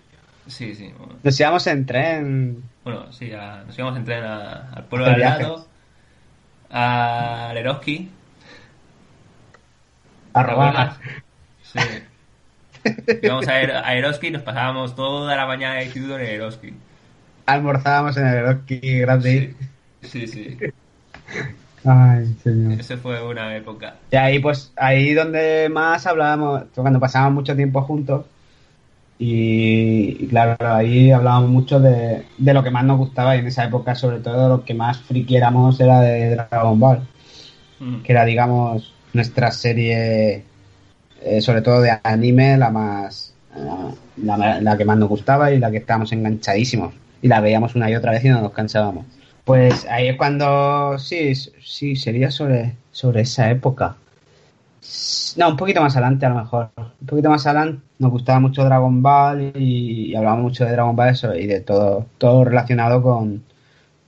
Sí, 0.47 0.75
sí. 0.75 0.91
Bueno, 0.97 1.13
Nos 1.23 1.39
íbamos 1.39 1.67
en 1.67 1.85
tren. 1.85 2.63
Bueno, 2.83 3.11
sí, 3.11 3.31
a- 3.33 3.63
nos 3.65 3.77
íbamos 3.77 3.97
en 3.97 4.05
tren 4.05 4.23
a- 4.23 4.69
al 4.73 4.85
pueblo 4.85 5.07
de 5.07 5.13
al 5.13 5.19
lado, 5.19 5.67
a 6.73 7.51
Leroski. 7.53 8.09
A 10.33 10.43
robar. 10.43 10.97
Sí. 11.61 11.79
Íbamos 13.21 13.47
a, 13.47 13.51
a 13.53 13.93
Eroski 13.95 14.27
y 14.27 14.31
nos 14.31 14.41
pasábamos 14.41 14.95
toda 14.95 15.35
la 15.35 15.45
mañana 15.45 15.75
de 15.75 15.85
instituto 15.85 16.17
en 16.17 16.25
Eroski. 16.25 16.73
Almorzábamos 17.45 18.17
en 18.17 18.27
el 18.27 18.35
Eroski 18.35 18.79
grande. 18.99 19.55
Sí, 20.01 20.27
sí. 20.27 20.57
Ay, 21.85 22.35
señor. 22.43 22.79
Esa 22.79 22.97
fue 22.97 23.21
una 23.25 23.55
época. 23.55 23.95
Y 24.11 24.15
ahí, 24.15 24.39
pues, 24.39 24.73
ahí 24.75 25.13
donde 25.13 25.69
más 25.71 26.07
hablábamos, 26.07 26.63
cuando 26.73 26.99
pasábamos 26.99 27.35
mucho 27.35 27.55
tiempo 27.55 27.81
juntos. 27.81 28.25
Y, 29.25 30.17
y 30.23 30.27
claro, 30.27 30.57
ahí 30.59 31.11
hablábamos 31.11 31.49
mucho 31.49 31.79
de, 31.79 32.23
de 32.37 32.53
lo 32.53 32.61
que 32.63 32.71
más 32.71 32.83
nos 32.85 32.97
gustaba. 32.97 33.35
Y 33.35 33.39
en 33.39 33.47
esa 33.47 33.63
época, 33.65 33.95
sobre 33.95 34.19
todo, 34.19 34.49
lo 34.49 34.65
que 34.65 34.73
más 34.73 34.99
friki 35.01 35.35
éramos 35.37 35.79
era 35.79 36.01
de 36.01 36.35
Dragon 36.35 36.79
Ball. 36.79 36.99
Mm. 37.79 38.01
Que 38.03 38.11
era, 38.11 38.25
digamos, 38.25 38.93
nuestra 39.13 39.51
serie, 39.51 40.43
eh, 41.21 41.41
sobre 41.41 41.61
todo 41.61 41.81
de 41.81 41.97
anime, 42.03 42.57
la 42.57 42.69
más. 42.69 43.33
eh, 43.55 43.95
la, 44.17 44.59
la 44.61 44.77
que 44.77 44.85
más 44.85 44.97
nos 44.97 45.09
gustaba 45.09 45.51
y 45.51 45.59
la 45.59 45.71
que 45.71 45.77
estábamos 45.77 46.11
enganchadísimos. 46.11 46.93
Y 47.21 47.27
la 47.29 47.39
veíamos 47.39 47.75
una 47.75 47.89
y 47.89 47.95
otra 47.95 48.11
vez 48.11 48.25
y 48.25 48.29
no 48.29 48.41
nos 48.41 48.51
cansábamos. 48.51 49.05
Pues 49.45 49.85
ahí 49.89 50.07
es 50.09 50.17
cuando. 50.17 50.97
Sí, 50.99 51.33
sí, 51.35 51.95
sería 51.95 52.29
sobre, 52.31 52.75
sobre 52.91 53.21
esa 53.21 53.49
época. 53.49 53.95
No, 55.37 55.49
un 55.49 55.57
poquito 55.57 55.81
más 55.81 55.95
adelante 55.95 56.25
a 56.25 56.29
lo 56.29 56.35
mejor. 56.35 56.69
Un 56.77 57.07
poquito 57.07 57.29
más 57.29 57.45
adelante 57.47 57.81
nos 57.99 58.11
gustaba 58.11 58.39
mucho 58.39 58.63
Dragon 58.63 59.01
Ball 59.01 59.53
y, 59.55 60.11
y 60.11 60.15
hablábamos 60.15 60.43
mucho 60.43 60.65
de 60.65 60.71
Dragon 60.71 60.95
Ball 60.95 61.09
eso, 61.09 61.33
y 61.33 61.47
de 61.47 61.61
todo, 61.61 62.05
todo 62.17 62.43
relacionado 62.43 63.01
con, 63.01 63.43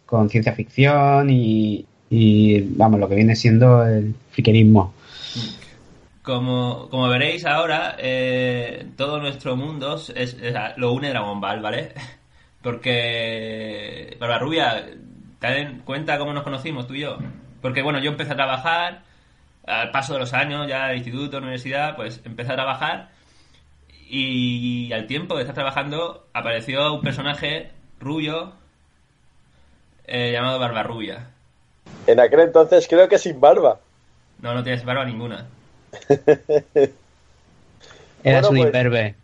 con 0.05 0.29
ciencia 0.29 0.53
ficción 0.53 1.29
y, 1.29 1.85
y, 2.09 2.61
vamos, 2.61 2.99
lo 2.99 3.09
que 3.09 3.15
viene 3.15 3.35
siendo 3.35 3.85
el 3.85 4.13
friquerismo. 4.31 4.93
como, 6.21 6.87
como 6.89 7.07
veréis 7.09 7.45
ahora, 7.45 7.95
eh, 7.97 8.87
todo 8.95 9.19
nuestro 9.19 9.55
mundo 9.55 9.95
es, 10.15 10.37
lo 10.77 10.93
une 10.93 11.09
Dragon 11.09 11.41
Ball, 11.41 11.61
¿vale? 11.61 11.93
Porque, 12.61 14.17
Barbarrubia, 14.19 14.85
ten 15.39 15.81
cuenta 15.85 16.17
cómo 16.17 16.33
nos 16.33 16.43
conocimos 16.43 16.87
tú 16.87 16.95
y 16.95 17.01
yo. 17.01 17.17
Porque, 17.61 17.81
bueno, 17.81 17.99
yo 17.99 18.11
empecé 18.11 18.33
a 18.33 18.35
trabajar, 18.35 19.03
al 19.67 19.91
paso 19.91 20.13
de 20.13 20.19
los 20.19 20.33
años, 20.33 20.67
ya 20.67 20.87
de 20.87 20.97
instituto, 20.97 21.37
universidad, 21.37 21.95
pues 21.95 22.21
empecé 22.25 22.51
a 22.51 22.55
trabajar 22.55 23.09
y 24.07 24.91
al 24.93 25.07
tiempo 25.07 25.35
de 25.35 25.41
estar 25.41 25.55
trabajando 25.55 26.27
apareció 26.33 26.93
un 26.93 27.01
personaje 27.01 27.71
rubio 27.99 28.53
eh, 30.05 30.31
llamado 30.31 30.59
Barbarrubia. 30.59 31.27
En 32.07 32.19
aquel 32.19 32.41
entonces 32.41 32.87
creo 32.87 33.07
que 33.09 33.17
sin 33.17 33.39
barba. 33.41 33.79
No, 34.41 34.53
no 34.53 34.63
tienes 34.63 34.85
barba 34.85 35.05
ninguna. 35.05 35.45
Eras 38.23 38.41
Bueno, 38.43 38.49
un 38.49 38.55
pues- 38.57 38.65
imberbe. 38.67 39.15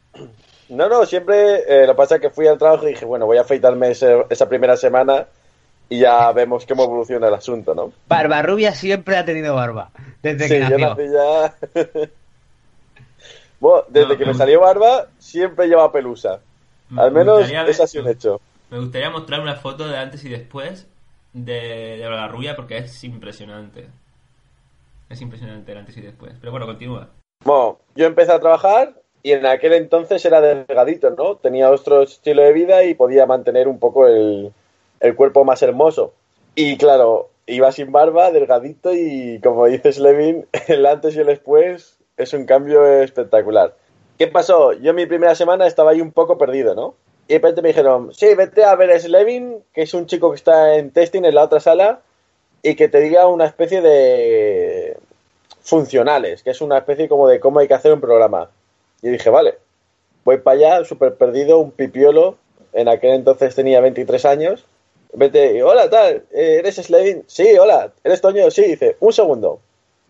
No, 0.69 0.87
no, 0.87 1.05
siempre 1.05 1.63
eh, 1.67 1.85
lo 1.85 1.93
que 1.93 1.97
pasa 1.97 2.15
es 2.15 2.21
que 2.21 2.29
fui 2.29 2.47
al 2.47 2.57
trabajo 2.57 2.87
y 2.87 2.91
dije, 2.93 3.03
bueno, 3.03 3.25
voy 3.25 3.37
a 3.37 3.41
afeitarme 3.41 3.91
ese- 3.91 4.23
esa 4.29 4.47
primera 4.47 4.77
semana 4.77 5.25
y 5.91 5.99
ya 5.99 6.31
vemos 6.31 6.65
cómo 6.65 6.85
evoluciona 6.85 7.27
el 7.27 7.33
asunto, 7.33 7.75
¿no? 7.75 7.91
Barbarrubia 8.07 8.73
siempre 8.73 9.17
ha 9.17 9.25
tenido 9.25 9.55
barba. 9.55 9.91
Desde 10.23 10.47
sí, 10.47 10.53
que 10.53 10.59
yo 10.61 10.77
nació. 10.79 10.89
nací 10.89 11.11
ya... 11.11 12.09
bueno, 13.59 13.83
desde 13.89 14.07
No, 14.07 14.17
que 14.17 14.25
me 14.25 14.31
me 14.31 14.37
salió 14.37 14.61
barba, 14.61 15.07
siempre 15.19 15.67
lleva 15.67 15.91
pelusa. 15.91 16.39
Me 16.89 17.01
Al 17.01 17.11
menos 17.11 17.49
ver- 17.49 17.69
es 17.69 17.79
así 17.79 17.99
un 17.99 18.07
hecho. 18.07 18.39
Me 18.69 18.79
gustaría 18.79 19.09
mostrar 19.09 19.41
una 19.41 19.55
foto 19.55 19.87
de 19.87 19.97
antes 19.97 20.23
y 20.23 20.29
después 20.29 20.87
de, 21.33 21.97
de 21.97 22.09
la 22.09 22.27
rubia 22.29 22.55
porque 22.55 22.77
es 22.77 23.03
impresionante. 23.03 23.87
Es 25.09 25.21
impresionante 25.21 25.71
el 25.73 25.77
antes 25.77 25.97
y 25.97 26.01
después. 26.01 26.33
Pero 26.39 26.51
bueno, 26.51 26.65
continúa. 26.65 27.09
Bueno, 27.43 27.79
yo 27.95 28.05
empecé 28.05 28.31
a 28.31 28.39
trabajar 28.39 28.93
y 29.23 29.33
en 29.33 29.45
aquel 29.45 29.73
entonces 29.73 30.23
era 30.23 30.39
delgadito, 30.41 31.09
¿no? 31.11 31.35
Tenía 31.35 31.69
otro 31.69 32.01
estilo 32.03 32.41
de 32.43 32.53
vida 32.53 32.83
y 32.85 32.93
podía 32.93 33.25
mantener 33.25 33.67
un 33.67 33.77
poco 33.77 34.07
el, 34.07 34.53
el 35.01 35.15
cuerpo 35.15 35.43
más 35.43 35.61
hermoso. 35.61 36.13
Y 36.55 36.77
claro, 36.77 37.29
iba 37.47 37.71
sin 37.71 37.91
barba, 37.91 38.31
delgadito 38.31 38.93
y 38.93 39.39
como 39.43 39.65
dices 39.65 39.99
Levin, 39.99 40.47
el 40.67 40.85
antes 40.85 41.15
y 41.15 41.19
el 41.19 41.27
después 41.27 41.97
es 42.15 42.33
un 42.33 42.45
cambio 42.45 42.85
espectacular. 42.85 43.75
¿Qué 44.17 44.27
pasó? 44.27 44.73
Yo 44.73 44.93
mi 44.93 45.05
primera 45.07 45.35
semana 45.35 45.67
estaba 45.67 45.91
ahí 45.91 46.01
un 46.01 46.11
poco 46.11 46.37
perdido, 46.37 46.75
¿no? 46.75 46.95
Y 47.27 47.33
de 47.33 47.39
repente 47.39 47.61
me 47.61 47.69
dijeron, 47.69 48.13
sí, 48.13 48.33
vete 48.35 48.63
a 48.63 48.75
ver 48.75 48.91
a 48.91 48.99
Slevin, 48.99 49.63
que 49.73 49.83
es 49.83 49.93
un 49.93 50.05
chico 50.05 50.29
que 50.29 50.35
está 50.35 50.75
en 50.75 50.91
testing 50.91 51.23
en 51.23 51.35
la 51.35 51.43
otra 51.43 51.59
sala, 51.59 52.01
y 52.61 52.75
que 52.75 52.87
te 52.87 52.99
diga 52.99 53.27
una 53.27 53.45
especie 53.45 53.81
de 53.81 54.97
funcionales, 55.61 56.43
que 56.43 56.51
es 56.51 56.61
una 56.61 56.79
especie 56.79 57.07
como 57.07 57.27
de 57.27 57.39
cómo 57.39 57.59
hay 57.59 57.67
que 57.67 57.73
hacer 57.73 57.93
un 57.93 58.01
programa. 58.01 58.49
Y 59.01 59.09
dije, 59.09 59.29
vale, 59.29 59.57
voy 60.23 60.37
para 60.37 60.57
allá, 60.57 60.85
súper 60.85 61.15
perdido, 61.15 61.59
un 61.59 61.71
pipiolo, 61.71 62.37
en 62.73 62.87
aquel 62.87 63.11
entonces 63.11 63.55
tenía 63.55 63.81
23 63.81 64.25
años. 64.25 64.65
Vete, 65.13 65.57
y, 65.57 65.61
hola, 65.61 65.89
tal, 65.89 66.23
eh, 66.31 66.57
¿eres 66.59 66.75
Slevin? 66.75 67.23
Sí, 67.27 67.57
hola, 67.57 67.91
¿eres 68.03 68.21
Toño? 68.21 68.49
Sí, 68.49 68.63
dice, 68.63 68.95
un 68.99 69.11
segundo. 69.11 69.59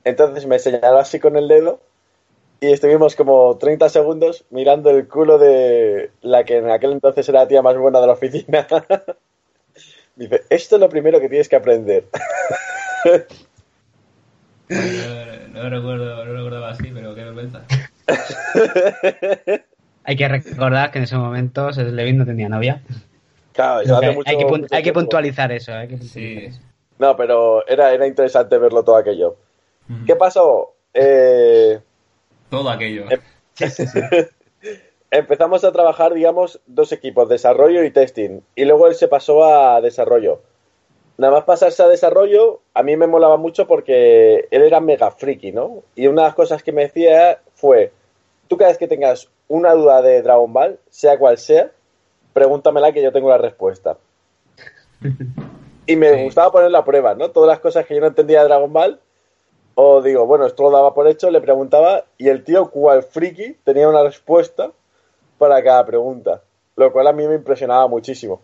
Entonces 0.03 0.45
me 0.45 0.59
señaló 0.59 0.99
así 0.99 1.19
con 1.19 1.35
el 1.37 1.47
dedo 1.47 1.79
y 2.59 2.71
estuvimos 2.71 3.15
como 3.15 3.57
30 3.57 3.89
segundos 3.89 4.45
mirando 4.51 4.91
el 4.91 5.07
culo 5.07 5.39
de 5.39 6.11
la 6.21 6.43
que 6.43 6.57
en 6.57 6.69
aquel 6.69 6.91
entonces 6.91 7.27
era 7.29 7.41
la 7.41 7.47
tía 7.47 7.61
más 7.61 7.77
buena 7.77 7.99
de 7.99 8.07
la 8.07 8.13
oficina. 8.13 8.67
Dice, 10.15 10.41
esto 10.49 10.75
es 10.75 10.79
lo 10.79 10.89
primero 10.89 11.19
que 11.19 11.29
tienes 11.29 11.49
que 11.49 11.55
aprender. 11.55 12.05
No, 14.71 15.63
no 15.63 15.69
recuerdo, 15.69 16.23
no 16.23 16.33
recordaba 16.33 16.69
así, 16.69 16.89
pero 16.93 17.13
qué 17.13 17.25
vergüenza. 17.25 17.65
Hay 20.05 20.15
que 20.15 20.27
recordar 20.29 20.91
que 20.91 20.99
en 20.99 21.03
ese 21.03 21.17
momento 21.17 21.71
Levin 21.71 22.17
no 22.17 22.25
tenía 22.25 22.47
novia. 22.47 22.81
Claro, 23.53 23.83
yo 23.83 23.97
hace 23.97 24.05
hay, 24.07 24.15
mucho- 24.15 24.29
hay 24.29 24.37
que, 24.37 24.45
mucho 24.45 24.67
hay 24.71 24.83
que 24.83 24.93
puntualizar 24.93 25.51
eso. 25.51 25.73
Hay 25.73 25.87
que 25.87 25.97
puntualizar 25.97 26.21
Sí. 26.41 26.45
eso. 26.47 26.59
No, 26.99 27.15
pero 27.15 27.67
era, 27.67 27.91
era 27.93 28.07
interesante 28.07 28.57
verlo 28.57 28.83
todo 28.83 28.95
aquello. 28.95 29.35
¿Qué 30.05 30.15
pasó? 30.15 30.73
Eh, 30.93 31.79
Todo 32.49 32.69
aquello. 32.69 33.05
Eh, 33.59 34.29
empezamos 35.11 35.63
a 35.63 35.71
trabajar, 35.71 36.13
digamos, 36.13 36.59
dos 36.65 36.91
equipos, 36.91 37.27
desarrollo 37.29 37.83
y 37.83 37.91
testing. 37.91 38.39
Y 38.55 38.65
luego 38.65 38.87
él 38.87 38.95
se 38.95 39.07
pasó 39.07 39.43
a 39.43 39.81
desarrollo. 39.81 40.41
Nada 41.17 41.33
más 41.33 41.43
pasarse 41.43 41.83
a 41.83 41.87
desarrollo, 41.87 42.61
a 42.73 42.81
mí 42.81 42.95
me 42.95 43.05
molaba 43.07 43.37
mucho 43.37 43.67
porque 43.67 44.47
él 44.49 44.61
era 44.63 44.79
mega 44.79 45.11
friki, 45.11 45.51
¿no? 45.51 45.83
Y 45.95 46.07
una 46.07 46.21
de 46.23 46.27
las 46.29 46.35
cosas 46.35 46.63
que 46.63 46.71
me 46.71 46.83
decía 46.83 47.39
fue, 47.53 47.91
tú 48.47 48.57
cada 48.57 48.71
vez 48.71 48.77
que 48.77 48.87
tengas 48.87 49.29
una 49.47 49.73
duda 49.73 50.01
de 50.01 50.21
Dragon 50.21 50.51
Ball, 50.51 50.79
sea 50.89 51.19
cual 51.19 51.37
sea, 51.37 51.71
pregúntamela 52.33 52.91
que 52.91 53.01
yo 53.01 53.11
tengo 53.11 53.29
la 53.29 53.37
respuesta. 53.37 53.97
Y 55.85 55.95
me 55.95 56.23
gustaba 56.23 56.51
poner 56.51 56.71
la 56.71 56.85
prueba, 56.85 57.15
¿no? 57.15 57.31
Todas 57.31 57.47
las 57.47 57.59
cosas 57.59 57.85
que 57.85 57.95
yo 57.95 58.01
no 58.01 58.07
entendía 58.07 58.39
de 58.41 58.45
Dragon 58.45 58.71
Ball, 58.71 58.99
o 59.75 60.01
digo, 60.01 60.25
bueno, 60.25 60.45
esto 60.45 60.63
lo 60.63 60.71
daba 60.71 60.93
por 60.93 61.07
hecho, 61.07 61.31
le 61.31 61.41
preguntaba, 61.41 62.05
y 62.17 62.29
el 62.29 62.43
tío, 62.43 62.69
cual 62.69 63.03
friki, 63.03 63.57
tenía 63.63 63.89
una 63.89 64.03
respuesta 64.03 64.71
para 65.37 65.63
cada 65.63 65.85
pregunta, 65.85 66.41
lo 66.75 66.91
cual 66.91 67.07
a 67.07 67.13
mí 67.13 67.27
me 67.27 67.35
impresionaba 67.35 67.87
muchísimo. 67.87 68.41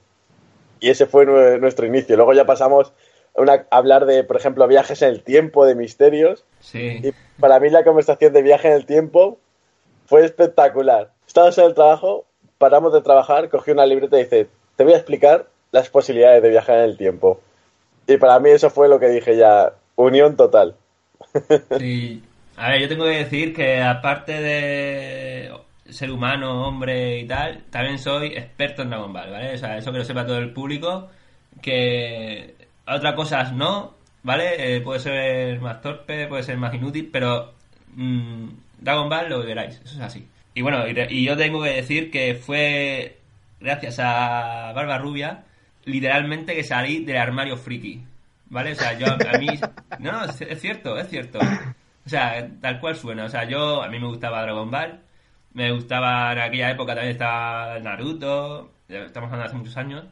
Y 0.79 0.89
ese 0.89 1.05
fue 1.05 1.25
nue- 1.27 1.59
nuestro 1.59 1.85
inicio. 1.85 2.15
Luego 2.15 2.33
ya 2.33 2.45
pasamos 2.45 2.91
a, 3.35 3.41
una- 3.41 3.67
hablar 3.69 4.05
de, 4.05 4.23
por 4.23 4.38
ejemplo, 4.38 4.67
viajes 4.67 5.01
en 5.03 5.09
el 5.09 5.23
tiempo, 5.23 5.65
de 5.65 5.75
misterios, 5.75 6.43
Sí. 6.59 7.01
y 7.03 7.13
para 7.39 7.59
mí 7.59 7.69
la 7.69 7.83
conversación 7.83 8.33
de 8.33 8.41
viaje 8.41 8.67
en 8.69 8.73
el 8.73 8.85
tiempo 8.85 9.38
fue 10.05 10.25
espectacular. 10.25 11.11
Estábamos 11.27 11.57
en 11.59 11.65
el 11.65 11.73
trabajo, 11.75 12.25
paramos 12.58 12.93
de 12.93 13.01
trabajar, 13.01 13.49
cogí 13.49 13.72
una 13.72 13.86
libreta 13.86 14.18
y 14.18 14.24
dice, 14.24 14.47
te 14.76 14.84
voy 14.84 14.93
a 14.93 14.97
explicar 14.97 15.47
las 15.72 15.89
posibilidades 15.89 16.41
de 16.41 16.49
viajar 16.49 16.80
en 16.80 16.84
el 16.86 16.97
tiempo. 16.97 17.41
Y 18.08 18.18
para 18.18 18.39
mí 18.39 18.49
eso 18.49 18.70
fue 18.70 18.88
lo 18.88 18.99
que 18.99 19.10
dije 19.10 19.36
ya, 19.38 19.74
unión 19.95 20.36
total. 20.36 20.76
Sí. 21.78 22.24
A 22.55 22.72
ver, 22.72 22.82
yo 22.82 22.88
tengo 22.88 23.05
que 23.05 23.24
decir 23.24 23.53
que 23.53 23.84
aparte 23.84 24.32
de 24.32 25.51
ser 25.89 26.12
humano, 26.12 26.68
hombre 26.68 27.20
y 27.20 27.28
tal, 27.28 27.64
también 27.70 27.99
soy 27.99 28.28
experto 28.28 28.82
en 28.82 28.89
Dragon 28.89 29.14
Ball, 29.14 29.32
¿vale? 29.32 29.53
O 29.53 29.58
sea, 29.58 29.78
eso 29.78 29.91
que 29.91 29.99
lo 29.99 30.03
sepa 30.03 30.26
todo 30.26 30.39
el 30.39 30.53
público, 30.53 31.10
que 31.62 32.55
otras 32.88 33.14
cosas 33.14 33.53
no, 33.53 33.93
¿vale? 34.24 34.76
Eh, 34.76 34.82
puede 34.82 34.99
ser 34.99 35.60
más 35.60 35.82
torpe, 35.82 36.28
puede 36.28 36.43
ser 36.43 36.58
más 36.58 36.74
inútil, 36.74 37.10
pero 37.12 37.53
mm, 37.93 38.47
Dragon 38.80 39.10
Ball 39.10 39.30
lo 39.30 39.41
que 39.41 39.47
queráis, 39.47 39.80
eso 39.84 39.95
es 39.95 40.01
así. 40.01 40.28
Y 40.58 40.62
bueno, 40.64 40.88
y, 40.88 40.93
re- 40.93 41.08
y 41.12 41.24
yo 41.24 41.38
tengo 41.38 41.62
que 41.62 41.70
decir 41.70 42.10
que 42.10 42.34
fue 42.34 43.18
gracias 43.60 43.99
a 43.99 44.72
Barba 44.74 44.97
Rubia, 44.97 45.43
literalmente 45.86 46.55
que 46.55 46.64
salí 46.64 47.05
del 47.05 47.18
armario 47.18 47.58
friki, 47.58 48.01
¿vale? 48.49 48.72
O 48.72 48.76
sea, 48.76 48.97
yo 48.97 49.05
a 49.08 49.38
mí... 49.38 49.47
No, 49.99 50.12
no, 50.12 50.26
es, 50.26 50.60
cierto, 50.62 50.97
es 50.97 51.10
cierto. 51.10 51.39
O 52.05 52.10
sea, 52.10 52.47
tal 52.62 52.80
cual 52.80 52.95
suena. 52.95 53.26
O 53.26 53.30
sea, 53.30 53.43
yo, 53.47 53.82
a 53.84 53.88
mí 53.89 53.99
me 53.99 54.08
gustaba 54.08 54.41
Dragon 54.43 54.70
Ball, 54.70 54.99
me 55.53 55.72
gustaba 55.72 56.32
en 56.34 56.39
aquella 56.39 56.72
época 56.72 56.93
también 56.93 57.12
estaba 57.14 57.80
Naruto, 57.80 58.72
estamos 58.88 59.32
hablando 59.32 59.38
de 59.43 59.45
hace 59.47 59.58
muchos 59.58 59.78
años. 59.78 60.05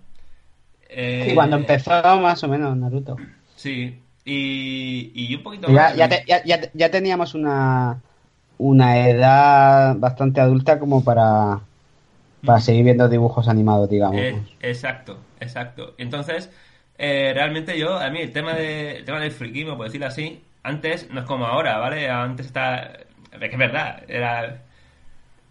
Eh, 0.89 1.25
Sí, 1.29 1.35
cuando 1.35 1.57
empezó 1.57 1.91
más 2.19 2.43
o 2.43 2.47
menos 2.47 2.75
Naruto. 2.77 3.15
Sí, 3.55 3.99
y, 4.23 5.11
y 5.13 5.35
un 5.35 5.43
poquito 5.43 5.67
Ya, 5.69 5.73
más. 5.73 5.95
ya, 5.95 6.09
te- 6.09 6.23
ya- 6.27 6.43
ya- 6.43 6.69
ya 6.73 6.89
teníamos 6.91 7.33
una, 7.35 8.01
una 8.57 9.07
edad 9.09 9.95
bastante 9.97 10.39
adulta 10.39 10.79
como 10.79 11.03
para, 11.03 11.59
para 12.45 12.59
seguir 12.61 12.85
viendo 12.85 13.09
dibujos 13.09 13.47
animados, 13.47 13.89
digamos. 13.89 14.21
Eh, 14.21 14.41
exacto, 14.61 15.17
exacto. 15.39 15.93
Entonces, 15.97 16.49
eh, 16.97 17.31
realmente 17.33 17.77
yo, 17.77 17.97
a 17.97 18.09
mí 18.09 18.19
el 18.21 18.31
tema, 18.31 18.53
de, 18.53 18.97
el 18.97 19.05
tema 19.05 19.19
del 19.19 19.31
friquismo, 19.31 19.75
por 19.75 19.87
decirlo 19.87 20.07
así, 20.07 20.41
antes 20.63 21.09
no 21.11 21.19
es 21.19 21.25
como 21.25 21.45
ahora, 21.45 21.77
¿vale? 21.77 22.09
Antes 22.09 22.47
está... 22.47 22.91
Es 23.31 23.39
que 23.39 23.45
es 23.47 23.57
verdad, 23.57 24.03
era... 24.07 24.61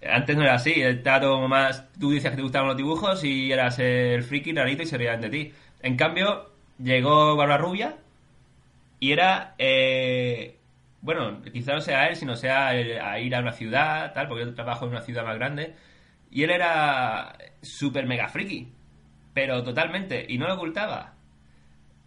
Antes 0.06 0.36
no 0.36 0.42
era 0.42 0.54
así, 0.54 0.72
estaba 0.80 1.20
todo 1.20 1.34
como 1.36 1.48
más... 1.48 1.84
Tú 1.98 2.10
decías 2.10 2.30
que 2.32 2.36
te 2.36 2.42
gustaban 2.42 2.68
los 2.68 2.76
dibujos 2.76 3.22
y 3.24 3.52
eras 3.52 3.78
el 3.78 4.22
friki 4.22 4.52
rarito 4.52 4.82
y 4.82 4.86
se 4.86 4.98
reían 4.98 5.20
de 5.20 5.30
ti. 5.30 5.52
En 5.82 5.96
cambio, 5.96 6.50
llegó 6.78 7.36
Barba 7.36 7.58
Rubia 7.58 7.96
y 9.00 9.12
era... 9.12 9.54
eh, 9.58 10.56
bueno, 11.04 11.42
quizá 11.52 11.74
no 11.74 11.80
sea 11.80 12.08
él, 12.08 12.16
sino 12.16 12.36
sea 12.36 12.74
el- 12.74 13.00
a 13.00 13.18
ir 13.20 13.34
a 13.36 13.40
una 13.40 13.52
ciudad, 13.52 14.12
tal, 14.14 14.28
porque 14.28 14.44
yo 14.46 14.54
trabajo 14.54 14.84
en 14.86 14.92
una 14.92 15.02
ciudad 15.02 15.24
más 15.24 15.36
grande. 15.36 15.74
Y 16.30 16.42
él 16.44 16.50
era 16.50 17.36
súper 17.62 18.06
mega 18.06 18.28
friki, 18.28 18.72
pero 19.34 19.62
totalmente, 19.64 20.26
y 20.28 20.38
no 20.38 20.48
lo 20.48 20.54
ocultaba. 20.54 21.14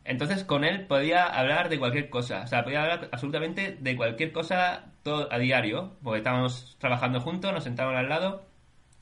Entonces 0.06 0.44
con 0.46 0.64
él 0.64 0.88
podía 0.88 1.26
hablar 1.26 1.70
de 1.70 1.80
cualquier 1.80 2.10
cosa, 2.10 2.42
o 2.44 2.48
sea, 2.48 2.64
podía 2.64 2.82
hablar 2.84 3.10
absolutamente 3.12 3.78
de 3.80 3.96
cualquier 3.98 4.32
cosa 4.32 4.86
todo 5.04 5.32
a 5.32 5.38
diario, 5.38 5.98
porque 6.04 6.20
estábamos 6.20 6.78
trabajando 6.80 7.20
juntos, 7.22 7.52
nos 7.54 7.64
sentábamos 7.66 8.00
al 8.00 8.10
lado, 8.10 8.46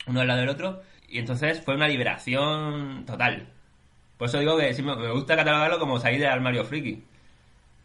uno 0.07 0.21
al 0.21 0.27
lado 0.27 0.41
del 0.41 0.49
otro, 0.49 0.81
y 1.09 1.19
entonces 1.19 1.61
fue 1.63 1.75
una 1.75 1.87
liberación 1.87 3.05
total. 3.05 3.49
Por 4.17 4.29
eso 4.29 4.39
digo 4.39 4.57
que 4.57 4.73
sí, 4.73 4.83
me 4.83 4.95
me 4.95 5.11
gusta 5.11 5.35
catalogarlo 5.37 5.79
como 5.79 5.99
salir 5.99 6.19
del 6.21 6.29
armario 6.29 6.65
friki. 6.65 7.03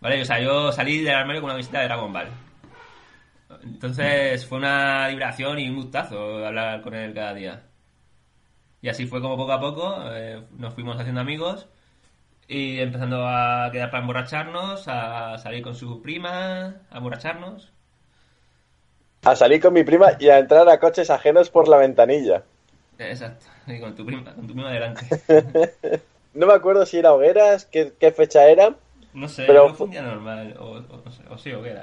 ¿Vale? 0.01 0.23
O 0.23 0.25
sea, 0.25 0.41
yo 0.41 0.73
salí 0.73 1.03
del 1.03 1.15
armario 1.15 1.43
con 1.43 1.51
una 1.51 1.59
visita 1.59 1.81
de 1.81 1.87
Dragon 1.87 2.13
Ball. 2.13 2.29
Entonces 3.63 4.47
fue 4.47 4.59
una 4.59 5.09
vibración 5.09 5.59
y 5.59 5.69
un 5.69 5.77
gustazo 5.77 6.47
hablar 6.47 6.81
con 6.81 6.95
él 6.95 7.13
cada 7.15 7.35
día. 7.35 7.63
Y 8.81 8.89
así 8.89 9.07
fue 9.07 9.21
como 9.21 9.37
poco 9.37 9.53
a 9.53 9.61
poco 9.61 10.03
eh, 10.13 10.43
nos 10.57 10.73
fuimos 10.73 10.99
haciendo 10.99 11.21
amigos 11.21 11.69
y 12.49 12.81
empezando 12.81 13.27
a 13.29 13.69
quedar 13.71 13.91
para 13.91 14.03
emborracharnos, 14.03 14.89
a 14.89 15.37
salir 15.39 15.63
con 15.63 15.75
su 15.75 16.01
prima, 16.01 16.77
a 16.91 16.97
emborracharnos. 16.97 17.71
A 19.23 19.37
salir 19.37 19.61
con 19.61 19.75
mi 19.75 19.85
prima 19.85 20.13
y 20.19 20.31
a 20.31 20.39
entrar 20.39 20.69
a 20.69 20.81
coches 20.81 21.11
ajenos 21.11 21.51
por 21.51 21.69
la 21.69 21.77
ventanilla. 21.77 22.43
Exacto, 22.99 23.47
y 23.67 23.79
con 23.79 23.95
tu 23.95 24.05
prima, 24.05 24.35
con 24.35 24.47
tu 24.47 24.55
prima 24.55 24.71
delante. 24.71 25.07
No 26.33 26.47
me 26.47 26.53
acuerdo 26.53 26.87
si 26.87 26.97
era 26.97 27.13
hogueras, 27.13 27.67
qué, 27.67 27.93
qué 27.99 28.13
fecha 28.13 28.47
era. 28.49 28.77
No 29.13 29.29
sé, 29.29 29.45
Pero 29.47 29.69
no 29.69 29.75
fue 29.75 29.87
un 29.87 29.91
día 29.91 30.03
normal, 30.03 30.57
o, 30.61 30.71
o, 30.71 31.03
no 31.05 31.11
sé, 31.11 31.23
o 31.29 31.39
sí, 31.39 31.53
o 31.53 31.63
qué 31.63 31.71
era. 31.71 31.83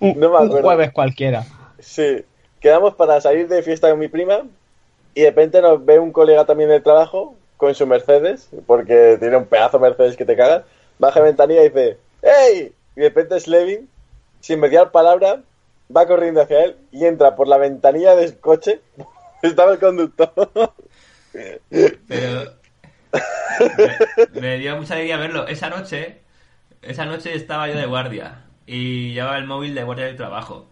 Un, 0.00 0.18
No 0.18 0.30
me 0.30 0.54
un 0.54 0.62
jueves 0.62 0.92
cualquiera. 0.92 1.44
Sí, 1.78 2.24
quedamos 2.60 2.94
para 2.94 3.20
salir 3.20 3.48
de 3.48 3.62
fiesta 3.62 3.90
con 3.90 3.98
mi 3.98 4.08
prima 4.08 4.42
y 5.14 5.22
de 5.22 5.28
repente 5.28 5.60
nos 5.60 5.84
ve 5.84 5.98
un 5.98 6.12
colega 6.12 6.44
también 6.44 6.70
del 6.70 6.82
trabajo 6.82 7.34
con 7.56 7.74
su 7.74 7.86
Mercedes, 7.86 8.48
porque 8.66 9.16
tiene 9.18 9.36
un 9.36 9.46
pedazo 9.46 9.78
Mercedes 9.78 10.16
que 10.16 10.24
te 10.24 10.36
cagas, 10.36 10.64
baja 10.98 11.20
de 11.20 11.26
ventanilla 11.26 11.62
y 11.62 11.68
dice 11.68 11.98
¡Ey! 12.22 12.72
Y 12.96 13.00
de 13.00 13.08
repente 13.08 13.38
Slevin, 13.40 13.88
sin 14.40 14.60
mediar 14.60 14.90
palabra, 14.90 15.42
va 15.94 16.06
corriendo 16.06 16.42
hacia 16.42 16.64
él 16.64 16.76
y 16.90 17.04
entra 17.04 17.36
por 17.36 17.48
la 17.48 17.58
ventanilla 17.58 18.14
del 18.16 18.38
coche. 18.38 18.80
Estaba 19.42 19.72
el 19.72 19.78
conductor. 19.78 20.32
Pero 22.08 22.52
me, 24.34 24.40
me 24.40 24.58
dio 24.58 24.76
mucha 24.76 24.94
alegría 24.94 25.18
verlo. 25.18 25.46
Esa 25.46 25.68
noche, 25.68 26.20
esa 26.88 27.04
noche 27.04 27.34
estaba 27.34 27.68
yo 27.68 27.76
de 27.76 27.86
guardia 27.86 28.44
y 28.66 29.12
llevaba 29.12 29.38
el 29.38 29.46
móvil 29.46 29.74
de 29.74 29.82
guardia 29.84 30.06
del 30.06 30.16
trabajo. 30.16 30.68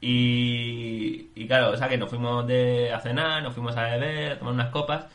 Y, 0.00 1.28
y 1.34 1.46
claro, 1.46 1.70
o 1.72 1.76
sea 1.76 1.88
que 1.88 1.98
nos 1.98 2.08
fuimos 2.08 2.46
de, 2.46 2.92
a 2.92 3.00
cenar, 3.00 3.42
nos 3.42 3.54
fuimos 3.54 3.76
a 3.76 3.82
beber, 3.84 4.32
a 4.32 4.38
tomar 4.38 4.54
unas 4.54 4.70
copas. 4.70 5.06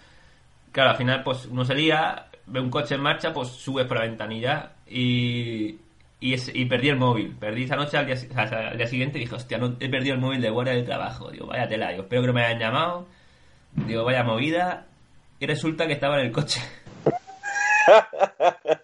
Claro, 0.72 0.92
al 0.92 0.98
final 0.98 1.24
pues 1.24 1.46
uno 1.46 1.64
se 1.66 1.76
lía, 1.76 2.26
ve 2.48 2.60
un 2.60 2.70
coche 2.70 2.96
en 2.96 3.02
marcha, 3.02 3.34
pues 3.34 3.50
subes 3.50 3.86
por 3.86 3.98
la 3.98 4.04
ventanilla 4.04 4.72
y, 4.88 5.78
y, 6.20 6.34
es- 6.34 6.52
y 6.54 6.66
perdí 6.66 6.90
el 6.90 6.98
móvil. 6.98 7.36
Perdí 7.40 7.64
esa 7.64 7.76
noche 7.76 7.98
al 7.98 8.06
día, 8.08 8.16
o 8.16 8.48
sea, 8.48 8.70
al 8.70 8.78
día 8.78 8.88
siguiente 8.88 9.20
dije, 9.20 9.36
hostia, 9.36 9.58
no, 9.58 9.76
he 9.80 9.90
perdido 9.90 10.16
el 10.16 10.22
móvil 10.22 10.42
de 10.42 10.50
guardia 10.50 10.74
del 10.74 10.86
trabajo. 10.86 11.32
Digo, 11.32 11.48
vaya 11.48 11.68
tela, 11.68 11.90
digo, 11.92 12.04
espero 12.04 12.22
que 12.24 12.28
no 12.28 12.34
me 12.34 12.44
hayan 12.44 12.60
llamado. 12.60 13.08
Digo, 13.74 14.04
vaya 14.04 14.24
movida. 14.24 14.86
Y 15.40 15.46
resulta 15.48 15.88
que 15.88 15.94
estaba 15.94 16.20
en 16.20 16.26
el 16.28 16.32
coche. 16.32 16.62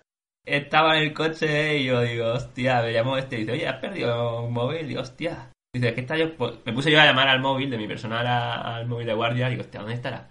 estaba 0.58 0.98
en 0.98 1.04
el 1.04 1.14
coche 1.14 1.78
y 1.78 1.86
yo 1.86 2.02
digo, 2.02 2.28
hostia, 2.34 2.82
me 2.82 2.94
llamó 2.94 3.18
este 3.18 3.36
y 3.38 3.40
dice, 3.40 3.52
oye, 3.54 3.68
¿has 3.68 3.78
perdido 3.78 4.44
un 4.44 4.54
móvil? 4.54 4.88
Digo, 4.88 5.02
hostia. 5.02 5.50
Dice, 5.74 5.94
¿qué 5.94 6.02
está 6.02 6.18
yo? 6.18 6.28
Me 6.66 6.74
puse 6.74 6.92
yo 6.92 7.00
a 7.00 7.06
llamar 7.06 7.28
al 7.28 7.40
móvil 7.42 7.70
de 7.70 7.78
mi 7.78 7.88
personal 7.88 8.26
a- 8.26 8.78
al 8.78 8.88
móvil 8.88 9.06
de 9.08 9.14
guardia 9.14 9.48
y 9.48 9.52
digo, 9.52 9.62
hostia, 9.64 9.80
¿dónde 9.82 9.96
estará? 9.96 10.28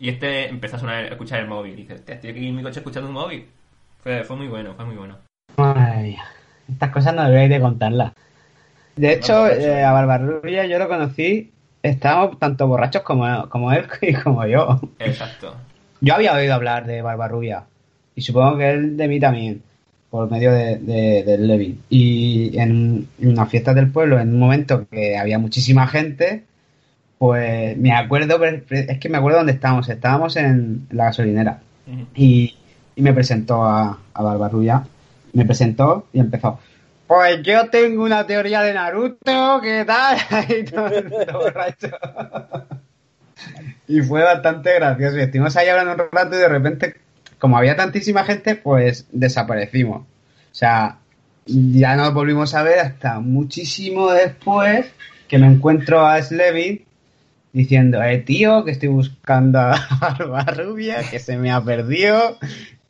Y 0.00 0.08
este 0.08 0.48
empezó 0.48 0.76
a 0.76 0.78
sonar, 0.80 1.04
a 1.04 1.08
escuchar 1.08 1.40
el 1.40 1.48
móvil. 1.48 1.72
Y 1.74 1.82
dice, 1.82 1.94
hostia, 1.94 2.14
estoy 2.14 2.30
aquí 2.30 2.48
en 2.48 2.56
mi 2.56 2.62
coche 2.62 2.80
escuchando 2.80 3.08
un 3.08 3.14
móvil. 3.14 3.46
Fue, 4.02 4.24
fue 4.24 4.36
muy 4.36 4.46
bueno, 4.48 4.74
fue 4.74 4.84
muy 4.84 4.96
bueno. 4.96 5.16
Madre 5.56 6.02
mía. 6.02 6.24
Estas 6.70 6.90
cosas 6.90 7.14
no 7.14 7.22
deberíais 7.24 7.50
de 7.50 7.60
contarlas. 7.60 8.12
De 8.96 9.12
hecho, 9.12 9.46
eh, 9.48 9.84
a 9.84 9.92
Barbarrubia 9.92 10.66
yo 10.66 10.78
lo 10.78 10.88
conocí, 10.88 11.52
estábamos 11.82 12.38
tanto 12.38 12.66
borrachos 12.66 13.02
como, 13.02 13.48
como 13.48 13.72
él 13.72 13.86
y 14.02 14.14
como 14.14 14.46
yo. 14.46 14.80
Exacto. 14.98 15.54
Yo 16.00 16.14
había 16.14 16.32
oído 16.34 16.54
hablar 16.54 16.86
de 16.86 17.02
Barbarrubia 17.02 17.64
y 18.18 18.20
supongo 18.20 18.58
que 18.58 18.68
él 18.68 18.96
de 18.96 19.06
mí 19.06 19.20
también, 19.20 19.62
por 20.10 20.28
medio 20.28 20.50
de, 20.50 20.76
de, 20.78 21.22
de 21.22 21.38
Levi. 21.38 21.78
Y 21.88 22.58
en, 22.58 23.08
unas 23.20 23.48
fiestas 23.48 23.76
del 23.76 23.92
pueblo, 23.92 24.18
en 24.18 24.34
un 24.34 24.40
momento 24.40 24.88
que 24.90 25.16
había 25.16 25.38
muchísima 25.38 25.86
gente, 25.86 26.42
pues 27.16 27.76
me 27.76 27.92
acuerdo, 27.92 28.42
es 28.44 28.98
que 28.98 29.08
me 29.08 29.18
acuerdo 29.18 29.38
dónde 29.38 29.52
estábamos, 29.52 29.88
estábamos 29.88 30.36
en 30.36 30.88
la 30.90 31.04
gasolinera 31.04 31.60
y, 32.14 32.56
y 32.96 33.02
me 33.02 33.12
presentó 33.12 33.62
a, 33.64 34.00
a 34.12 34.22
Barbarrubia, 34.22 34.82
me 35.32 35.44
presentó 35.44 36.08
y 36.12 36.18
empezó. 36.18 36.58
Pues 37.06 37.40
yo 37.42 37.70
tengo 37.70 38.02
una 38.02 38.26
teoría 38.26 38.62
de 38.62 38.74
Naruto, 38.74 39.60
¿qué 39.62 39.84
tal? 39.86 40.18
Y 40.48 40.64
todo 40.64 41.40
borracho. 41.40 41.88
Y 43.88 44.02
fue 44.02 44.22
bastante 44.22 44.74
gracioso. 44.74 45.16
Y 45.16 45.22
estuvimos 45.22 45.56
ahí 45.56 45.68
hablando 45.68 46.04
un 46.04 46.10
rato 46.12 46.36
y 46.36 46.38
de 46.38 46.48
repente, 46.48 46.96
como 47.38 47.56
había 47.56 47.76
tantísima 47.76 48.24
gente, 48.24 48.56
pues 48.56 49.06
desaparecimos. 49.12 50.02
O 50.02 50.54
sea, 50.54 50.98
ya 51.46 51.96
no 51.96 52.04
nos 52.04 52.14
volvimos 52.14 52.54
a 52.54 52.62
ver 52.62 52.78
hasta 52.78 53.20
muchísimo 53.20 54.10
después 54.10 54.86
que 55.28 55.38
me 55.38 55.46
encuentro 55.46 56.06
a 56.06 56.20
Slevin 56.20 56.84
diciendo, 57.52 58.02
eh, 58.02 58.18
tío, 58.18 58.64
que 58.64 58.72
estoy 58.72 58.88
buscando 58.88 59.58
a 59.58 59.78
Barbarrubia, 60.00 61.02
que 61.10 61.18
se 61.18 61.36
me 61.36 61.50
ha 61.50 61.62
perdido, 61.62 62.38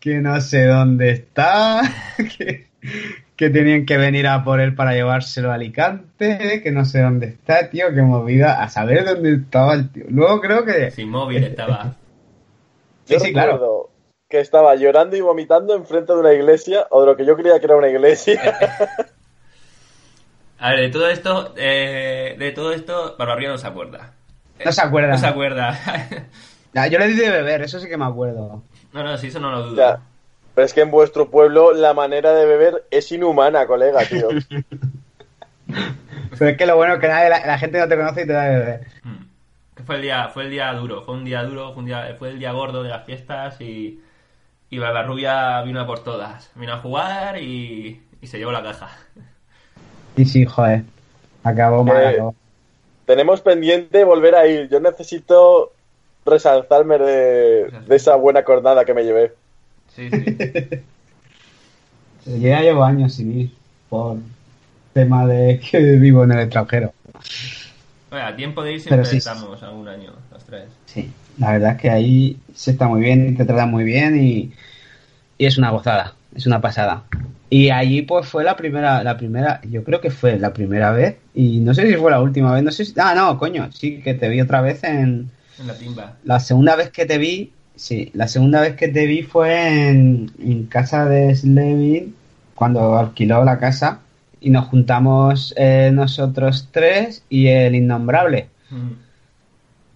que 0.01 0.21
no 0.21 0.41
sé 0.41 0.65
dónde 0.65 1.11
está, 1.11 1.83
que, 2.39 2.67
que 3.37 3.51
tenían 3.51 3.87
que 3.87 3.97
venir 3.97 4.27
a 4.27 4.45
por 4.45 4.61
él 4.61 4.75
para 4.75 4.95
llevárselo 4.95 5.51
a 5.51 5.55
Alicante, 5.55 6.61
que 6.63 6.73
no 6.73 6.85
sé 6.85 7.01
dónde 7.01 7.27
está, 7.27 7.71
tío, 7.71 7.95
que 7.95 8.03
movida, 8.03 8.63
a 8.63 8.69
saber 8.69 9.05
dónde 9.05 9.35
estaba 9.35 9.75
el 9.75 9.91
tío. 9.91 10.05
Luego 10.09 10.41
creo 10.41 10.65
que... 10.65 10.91
Sin 10.91 11.11
móvil 11.11 11.45
estaba. 11.45 11.95
Sí, 13.05 13.19
sí, 13.21 13.33
claro. 13.33 13.91
Que 14.29 14.41
estaba 14.41 14.74
llorando 14.74 15.16
y 15.16 15.22
vomitando 15.22 15.74
enfrente 15.74 16.12
de 16.12 16.18
una 16.18 16.33
iglesia, 16.33 16.87
o 16.91 17.01
de 17.01 17.07
lo 17.07 17.16
que 17.16 17.24
yo 17.24 17.37
creía 17.37 17.59
que 17.59 17.66
era 17.66 17.76
una 17.76 17.89
iglesia. 17.89 18.41
A 20.59 20.70
ver, 20.70 20.81
de 20.81 20.89
todo 20.91 21.09
esto, 21.09 21.55
eh, 21.57 22.37
de 22.39 22.53
todo 22.53 22.72
esto, 22.72 23.16
Barbarría 23.16 23.49
no 23.49 23.59
se 23.59 23.66
acuerda. 23.66 24.12
No 24.64 24.72
se 24.72 24.83
acuerda. 24.83 25.09
No 25.09 25.18
se 25.18 25.26
acuerda. 25.26 25.79
Ah, 26.74 26.87
Yo 26.87 26.99
le 27.01 27.09
di 27.09 27.16
de 27.16 27.31
beber, 27.31 27.62
eso 27.62 27.81
sí 27.81 27.89
que 27.89 27.97
me 27.97 28.05
acuerdo. 28.05 28.62
no, 28.93 29.03
no, 29.03 29.16
sí, 29.16 29.29
eso 29.29 29.41
no 29.41 29.51
lo 29.51 29.62
dudo. 29.64 29.76
Ya. 29.76 30.01
Pero 30.55 30.64
es 30.64 30.72
que 30.72 30.83
en 30.83 30.93
vuestro 30.93 31.29
pueblo 31.29 31.72
la 31.72 31.93
manera 31.93 32.33
de 32.35 32.47
beber 32.47 32.85
es 32.93 33.11
inhumana, 33.11 33.66
colega, 33.66 34.05
tío. 34.05 34.29
Pero 36.39 36.51
es 36.51 36.57
que 36.57 36.66
lo 36.66 36.76
bueno 36.76 36.95
es 36.95 37.01
que 37.01 37.09
nadie, 37.09 37.31
la, 37.31 37.45
la 37.45 37.59
gente 37.59 37.81
no 37.81 37.89
te 37.89 37.97
conoce 37.97 38.22
y 38.22 38.26
te 38.26 38.33
da 38.33 38.45
de 38.45 38.59
beber. 38.59 38.87
Mm. 39.03 39.16
Que 39.74 39.83
fue 39.83 39.97
el 39.97 40.03
día, 40.03 40.29
fue 40.29 40.45
el 40.45 40.51
día 40.51 40.72
duro, 40.74 41.03
fue 41.03 41.14
un 41.14 41.24
día 41.24 41.43
duro, 41.43 41.72
fue, 41.72 41.81
un 41.81 41.87
día, 41.87 42.14
fue 42.16 42.29
el 42.29 42.39
día 42.39 42.53
gordo 42.53 42.85
de 42.85 42.91
las 42.91 43.05
fiestas 43.05 43.61
y, 43.61 44.01
y 44.71 44.79
Barbarrubia 44.79 45.62
vino 45.62 45.81
a 45.81 45.87
por 45.87 46.01
todas. 46.05 46.51
Vino 46.55 46.75
a 46.75 46.79
jugar 46.79 47.41
y, 47.43 48.03
y 48.21 48.27
se 48.27 48.39
llevó 48.39 48.53
la 48.53 48.62
caja. 48.62 48.91
Y 50.16 50.25
sí, 50.25 50.45
joder. 50.45 50.85
Acabó 51.43 51.85
mal. 51.85 52.14
Eh. 52.14 52.23
Tenemos 53.07 53.41
pendiente 53.41 54.05
volver 54.05 54.35
a 54.35 54.47
ir. 54.47 54.69
Yo 54.69 54.81
necesito 54.81 55.73
resaltarme 56.27 56.99
de, 56.99 57.71
de 57.87 57.97
esa 57.97 58.16
buena 58.16 58.45
cornada 58.45 58.85
que 58.85 58.95
me 58.95 59.05
llevé. 59.05 59.35
Sí, 59.95 60.11
sí. 60.11 60.25
Yo 62.27 62.37
ya 62.49 62.61
llevo 62.61 62.85
años 62.85 63.14
sin 63.14 63.41
ir 63.41 63.51
por 63.89 64.19
tema 64.93 65.27
de 65.27 65.61
que 65.61 65.79
vivo 65.79 66.25
en 66.25 66.33
el 66.33 66.41
extranjero. 66.41 66.93
Bueno, 68.11 68.27
a 68.27 68.37
tiempo 68.37 68.62
de 68.62 68.73
ir 68.73 68.81
siempre 68.81 69.07
sí. 69.07 69.19
estamos 69.19 69.62
a 69.62 69.71
un 69.71 69.89
año, 69.89 70.12
los 70.31 70.45
tres. 70.45 70.64
Sí, 70.87 71.11
la 71.39 71.53
verdad 71.53 71.72
es 71.72 71.80
que 71.80 71.91
ahí 71.91 72.36
se 72.55 72.72
está 72.72 72.89
muy 72.89 73.01
bien, 73.01 73.36
te 73.36 73.45
tratan 73.45 73.70
muy 73.70 73.84
bien 73.84 74.20
y, 74.22 74.53
y 75.39 75.47
es 75.47 75.59
una 75.59 75.70
gozada, 75.70 76.14
es 76.34 76.47
una 76.47 76.61
pasada. 76.61 77.05
Y 77.51 77.70
allí 77.70 78.03
pues 78.03 78.26
fue 78.26 78.45
la 78.45 78.57
primera, 78.57 79.03
la 79.03 79.16
primera, 79.16 79.61
yo 79.70 79.82
creo 79.84 80.01
que 80.01 80.11
fue 80.11 80.39
la 80.39 80.53
primera 80.53 80.93
vez 80.93 81.16
y 81.34 81.61
no 81.61 81.72
sé 81.72 81.89
si 81.89 81.97
fue 81.97 82.11
la 82.11 82.20
última 82.20 82.53
vez, 82.53 82.62
no 82.62 82.70
sé 82.70 82.84
si, 82.84 82.93
ah 82.99 83.14
no, 83.14 83.39
coño, 83.39 83.70
sí 83.72 84.01
que 84.03 84.14
te 84.14 84.28
vi 84.28 84.41
otra 84.41 84.61
vez 84.61 84.84
en, 84.84 85.30
En 85.59 85.66
la 85.66 85.74
timba. 85.74 86.16
la 86.24 86.41
segunda 86.41 86.76
vez 86.76 86.91
que 86.91 87.07
te 87.07 87.16
vi, 87.16 87.53
sí, 87.74 88.11
la 88.14 88.28
segunda 88.28 88.61
vez 88.61 88.76
que 88.76 88.89
te 88.89 89.07
vi 89.07 89.22
fue 89.22 89.89
en, 89.89 90.30
en 90.39 90.66
casa 90.66 91.07
de 91.07 91.34
Slevin, 91.34 92.14
cuando 92.55 92.99
alquiló 92.99 93.45
la 93.45 93.59
casa 93.59 94.01
y 94.41 94.51
nos 94.51 94.66
juntamos 94.66 95.55
eh, 95.57 95.91
nosotros 95.93 96.68
tres 96.70 97.22
y 97.30 97.47
el 97.47 97.74
innombrable. 97.76 98.49
Mm. 98.70 99.08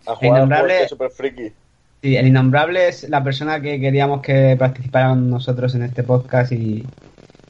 A 0.07 0.15
jugar 0.17 0.43
Innombrable- 0.43 0.89
super 0.89 1.11
friki. 1.11 1.53
Sí, 2.03 2.17
el 2.17 2.27
innombrable 2.27 2.89
es 2.89 3.09
la 3.09 3.23
persona 3.23 3.61
que 3.61 3.79
queríamos 3.81 4.21
que 4.23 4.57
participara 4.59 5.11
con 5.11 5.31
nosotros 5.31 5.75
en 5.77 5.85
este 5.85 6.03
podcast 6.03 6.51
y, 6.51 6.85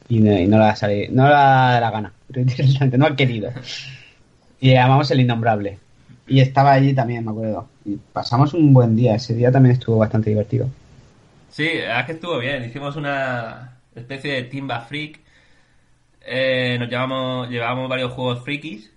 y 0.08 0.20
no, 0.20 0.38
y 0.38 0.46
no 0.46 0.58
la 0.58 0.70
ha 0.70 0.76
salido, 0.76 1.10
no 1.12 1.26
la 1.26 1.30
da 1.72 1.80
la 1.80 1.90
gana, 1.90 2.12
no 2.98 3.06
ha 3.06 3.16
querido. 3.16 3.50
Y 4.60 4.68
le 4.68 4.74
llamamos 4.74 5.10
el 5.10 5.20
innombrable. 5.20 5.78
Y 6.26 6.40
estaba 6.40 6.72
allí 6.72 6.92
también, 6.94 7.24
me 7.24 7.30
acuerdo. 7.30 7.66
Y 7.84 7.96
pasamos 8.12 8.52
un 8.54 8.72
buen 8.74 8.94
día, 8.94 9.14
ese 9.14 9.34
día 9.34 9.50
también 9.50 9.74
estuvo 9.74 9.96
bastante 9.96 10.30
divertido. 10.30 10.68
Sí, 11.50 11.66
es 11.68 12.04
que 12.06 12.12
estuvo 12.12 12.38
bien. 12.38 12.62
Hicimos 12.64 12.96
una 12.96 13.78
especie 13.94 14.34
de 14.34 14.42
timba 14.44 14.80
freak. 14.82 15.18
Eh, 16.24 16.76
nos 16.78 16.88
llevamos, 16.88 17.48
llevábamos 17.50 17.88
varios 17.88 18.12
juegos 18.12 18.42
frikis. 18.44 18.90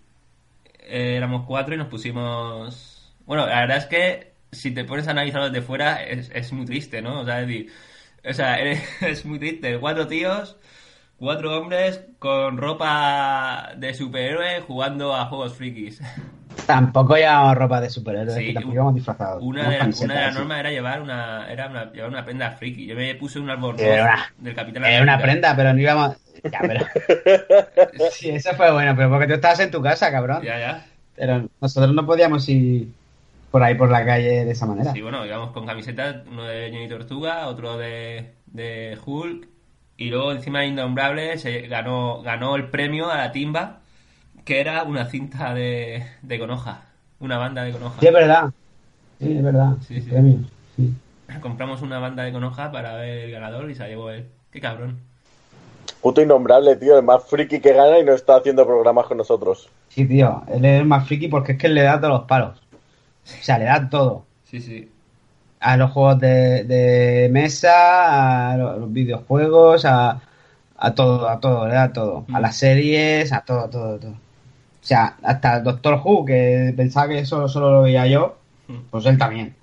Eh, 0.88 1.16
éramos 1.18 1.46
cuatro 1.48 1.74
y 1.74 1.78
nos 1.78 1.88
pusimos. 1.88 2.92
Bueno, 3.26 3.46
la 3.48 3.62
verdad 3.62 3.78
es 3.78 3.86
que 3.86 4.34
si 4.52 4.72
te 4.72 4.86
pones 4.86 5.08
a 5.08 5.12
analizarlo 5.12 5.50
desde 5.50 5.66
fuera 5.66 6.04
es, 6.04 6.32
es 6.34 6.52
muy 6.54 6.66
triste, 6.66 7.02
¿no? 7.02 7.22
O 7.22 7.26
sea, 7.26 7.42
es, 7.42 7.48
decir, 7.48 7.72
o 8.28 8.34
sea, 8.34 8.60
es 9.02 9.26
muy 9.26 9.40
triste. 9.40 9.78
Cuatro 9.80 10.08
tíos 10.08 10.58
cuatro 11.18 11.58
hombres 11.58 12.02
con 12.20 12.58
ropa 12.58 13.72
de 13.78 13.94
superhéroe 13.94 14.62
jugando 14.62 15.16
a 15.16 15.26
juegos 15.26 15.54
frikis. 15.54 16.02
Tampoco 16.66 17.16
llevamos 17.16 17.56
ropa 17.56 17.82
de 17.82 17.90
superhéroes, 17.90 18.34
Sí, 18.34 18.48
que 18.48 18.54
tampoco 18.54 18.74
íbamos 18.74 18.96
disfrazados. 18.96 19.44
Una 19.44 19.70
de, 19.70 19.78
las 19.78 20.34
normas 20.34 20.60
era 20.60 20.72
llevar 20.72 21.02
una, 21.02 21.52
era 21.52 21.68
una, 21.68 21.92
llevar 21.92 22.10
una 22.10 22.24
prenda 22.24 22.52
friki. 22.52 22.86
Yo 22.86 22.96
me 22.96 23.14
puse 23.16 23.40
un 23.40 23.50
árbol 23.50 23.76
del 23.76 24.56
Capitán 24.56 24.86
Era 24.86 25.04
una 25.04 25.20
prenda, 25.20 25.54
pero 25.56 25.74
no 25.74 25.80
íbamos... 25.80 26.16
Ya, 26.44 26.60
pero... 26.62 26.86
Sí, 28.12 28.30
eso 28.30 28.54
fue 28.56 28.72
bueno, 28.72 28.96
pero 28.96 29.10
porque 29.10 29.28
tú 29.28 29.34
estabas 29.34 29.60
en 29.60 29.70
tu 29.70 29.82
casa, 29.82 30.10
cabrón. 30.10 30.44
Ya, 30.44 30.58
ya. 30.58 30.86
Pero 31.16 31.50
nosotros 31.60 31.94
no 31.94 32.06
podíamos 32.06 32.48
ir 32.48 32.88
por 33.56 33.64
ahí 33.64 33.76
por 33.76 33.90
la 33.90 34.04
calle 34.04 34.44
de 34.44 34.52
esa 34.52 34.66
manera. 34.66 34.92
Sí, 34.92 35.02
bueno, 35.02 35.26
íbamos 35.26 35.52
con 35.52 35.66
camisetas, 35.66 36.28
uno 36.30 36.44
de 36.44 36.72
Johnny 36.74 36.90
Tortuga, 36.90 37.48
otro 37.48 37.78
de, 37.78 38.34
de 38.48 38.98
Hulk, 39.06 39.48
y 39.96 40.10
luego 40.10 40.34
encima 40.34 40.60
de 40.60 41.38
se 41.38 41.62
ganó, 41.62 42.22
ganó 42.22 42.58
el 42.58 42.68
premio 42.68 43.10
a 43.10 43.16
la 43.16 43.32
timba, 43.32 43.80
que 44.44 44.60
era 44.60 44.84
una 44.84 45.06
cinta 45.06 45.54
de, 45.54 46.06
de 46.22 46.38
Conoja, 46.38 46.82
una 47.22 47.38
banda 47.38 47.64
de 47.64 47.72
Conoja. 47.72 47.98
Sí, 47.98 48.08
es 48.08 48.14
verdad. 48.14 48.50
Sí, 49.22 49.38
es 49.38 49.42
verdad. 49.42 49.78
Sí, 49.88 50.02
sí. 50.02 50.10
Premio, 50.10 50.40
sí. 50.76 50.94
Compramos 51.40 51.82
una 51.82 52.00
banda 52.00 52.24
de 52.24 52.34
Conoja 52.34 52.74
para 52.74 52.96
ver 52.96 53.20
el 53.20 53.32
ganador 53.32 53.72
y 53.72 53.76
se 53.76 53.84
la 53.84 53.88
llevó 53.88 54.10
él. 54.10 54.26
Qué 54.52 54.60
cabrón. 54.60 55.00
Puto 56.02 56.22
innombrable, 56.22 56.76
tío, 56.76 56.98
el 56.98 57.06
más 57.06 57.24
friki 57.24 57.62
que 57.62 57.72
gana 57.72 58.00
y 58.00 58.04
no 58.04 58.12
está 58.12 58.36
haciendo 58.36 58.66
programas 58.66 59.06
con 59.06 59.16
nosotros. 59.16 59.70
Sí, 59.88 60.06
tío. 60.06 60.44
Él 60.50 60.66
es 60.66 60.82
el 60.82 60.86
más 60.86 61.08
friki 61.08 61.30
porque 61.30 61.54
es 61.54 61.58
que 61.58 61.68
él 61.68 61.74
le 61.74 61.84
da 61.84 62.02
todos 62.02 62.20
los 62.20 62.24
palos. 62.24 62.62
O 63.26 63.44
sea, 63.44 63.58
le 63.58 63.66
da 63.66 63.90
todo. 63.90 64.26
Sí, 64.44 64.60
sí. 64.62 64.90
A 65.60 65.78
los 65.78 65.92
juegos 65.92 66.20
de, 66.20 66.64
de 66.66 67.30
mesa, 67.32 68.52
a 68.52 68.58
lo- 68.58 68.80
los 68.80 68.94
videojuegos, 68.94 69.86
a, 69.86 70.22
a 70.78 70.94
todo, 70.96 71.28
a 71.28 71.40
todo, 71.40 71.68
le 71.68 71.74
da 71.74 71.92
todo. 71.92 72.26
A 72.32 72.40
Mm. 72.40 72.42
las 72.42 72.56
series, 72.58 73.32
a 73.34 73.42
todo, 73.42 73.70
todo, 73.70 73.98
todo. 74.00 74.12
O 74.12 74.88
sea, 74.88 75.16
hasta 75.24 75.58
el 75.58 75.64
Doctor 75.64 76.00
Who, 76.04 76.26
que 76.26 76.74
pensaba 76.78 77.08
que 77.08 77.20
eso 77.20 77.48
solo 77.48 77.72
lo 77.72 77.82
veía 77.82 78.06
yo, 78.08 78.38
Mm. 78.68 78.78
pues 78.92 79.06
él 79.08 79.18
también. 79.18 79.56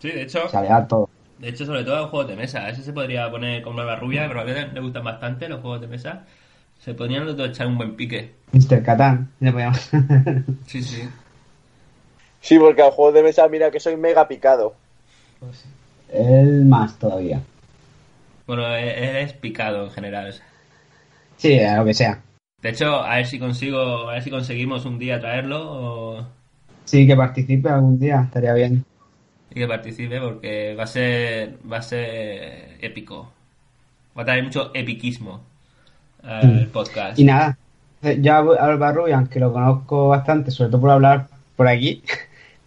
Sí, 0.00 0.08
de 0.08 0.22
hecho, 0.22 0.44
O 0.44 0.48
sea, 0.48 0.60
le 0.62 0.68
da 0.68 0.86
todo. 0.86 1.08
de 1.38 1.48
hecho 1.48 1.64
sobre 1.66 1.84
todo 1.84 2.02
en 2.02 2.08
juegos 2.08 2.28
de 2.28 2.36
mesa. 2.36 2.68
Ese 2.68 2.82
se 2.82 2.92
podría 2.92 3.30
poner 3.30 3.62
con 3.62 3.74
barba 3.76 3.96
rubia, 3.96 4.26
pero 4.28 4.40
a 4.40 4.44
veces 4.44 4.72
le 4.72 4.80
gustan 4.80 5.04
bastante 5.04 5.48
los 5.48 5.60
juegos 5.60 5.80
de 5.80 5.86
mesa. 5.88 6.24
Se 6.78 6.94
podrían 6.94 7.24
los 7.26 7.36
dos 7.36 7.48
echar 7.48 7.66
un 7.66 7.76
buen 7.78 7.96
pique. 7.96 8.34
Mr. 8.52 8.82
Catán, 8.82 9.30
le 9.40 9.52
podíamos- 9.52 9.90
Sí, 10.66 10.82
sí. 10.82 11.02
Sí, 12.40 12.58
porque 12.58 12.82
al 12.82 12.90
juego 12.92 13.12
de 13.12 13.22
mesa, 13.22 13.48
mira 13.48 13.70
que 13.70 13.80
soy 13.80 13.96
mega 13.96 14.28
picado. 14.28 14.74
él 16.12 16.64
más 16.64 16.98
todavía. 16.98 17.40
Bueno, 18.46 18.66
él 18.74 19.16
es 19.16 19.32
picado 19.34 19.84
en 19.84 19.90
general. 19.90 20.34
Sí, 21.36 21.58
a 21.60 21.76
lo 21.76 21.84
que 21.84 21.94
sea. 21.94 22.22
De 22.62 22.70
hecho, 22.70 23.02
a 23.04 23.16
ver 23.16 23.26
si 23.26 23.38
consigo, 23.38 24.08
a 24.08 24.14
ver 24.14 24.22
si 24.22 24.30
conseguimos 24.30 24.84
un 24.84 24.98
día 24.98 25.20
traerlo 25.20 25.60
o... 25.62 26.26
Sí, 26.84 27.06
que 27.06 27.14
participe 27.14 27.68
algún 27.68 27.98
día, 27.98 28.22
estaría 28.24 28.54
bien. 28.54 28.84
y 29.50 29.54
que 29.54 29.68
participe 29.68 30.20
porque 30.20 30.74
va 30.74 30.84
a 30.84 30.86
ser, 30.86 31.58
va 31.70 31.76
a 31.76 31.82
ser 31.82 32.78
épico. 32.80 33.30
Va 34.16 34.22
a 34.22 34.24
traer 34.24 34.42
mucho 34.42 34.72
epiquismo 34.74 35.40
al 36.22 36.66
podcast. 36.68 37.18
Mm. 37.18 37.20
Y 37.20 37.24
nada, 37.24 37.58
yo 38.18 38.32
a 38.32 38.64
Alba 38.64 38.92
Rubian, 38.92 39.28
que 39.28 39.38
lo 39.38 39.52
conozco 39.52 40.08
bastante, 40.08 40.50
sobre 40.50 40.70
todo 40.70 40.80
por 40.80 40.90
hablar 40.90 41.28
por 41.54 41.68
aquí, 41.68 42.02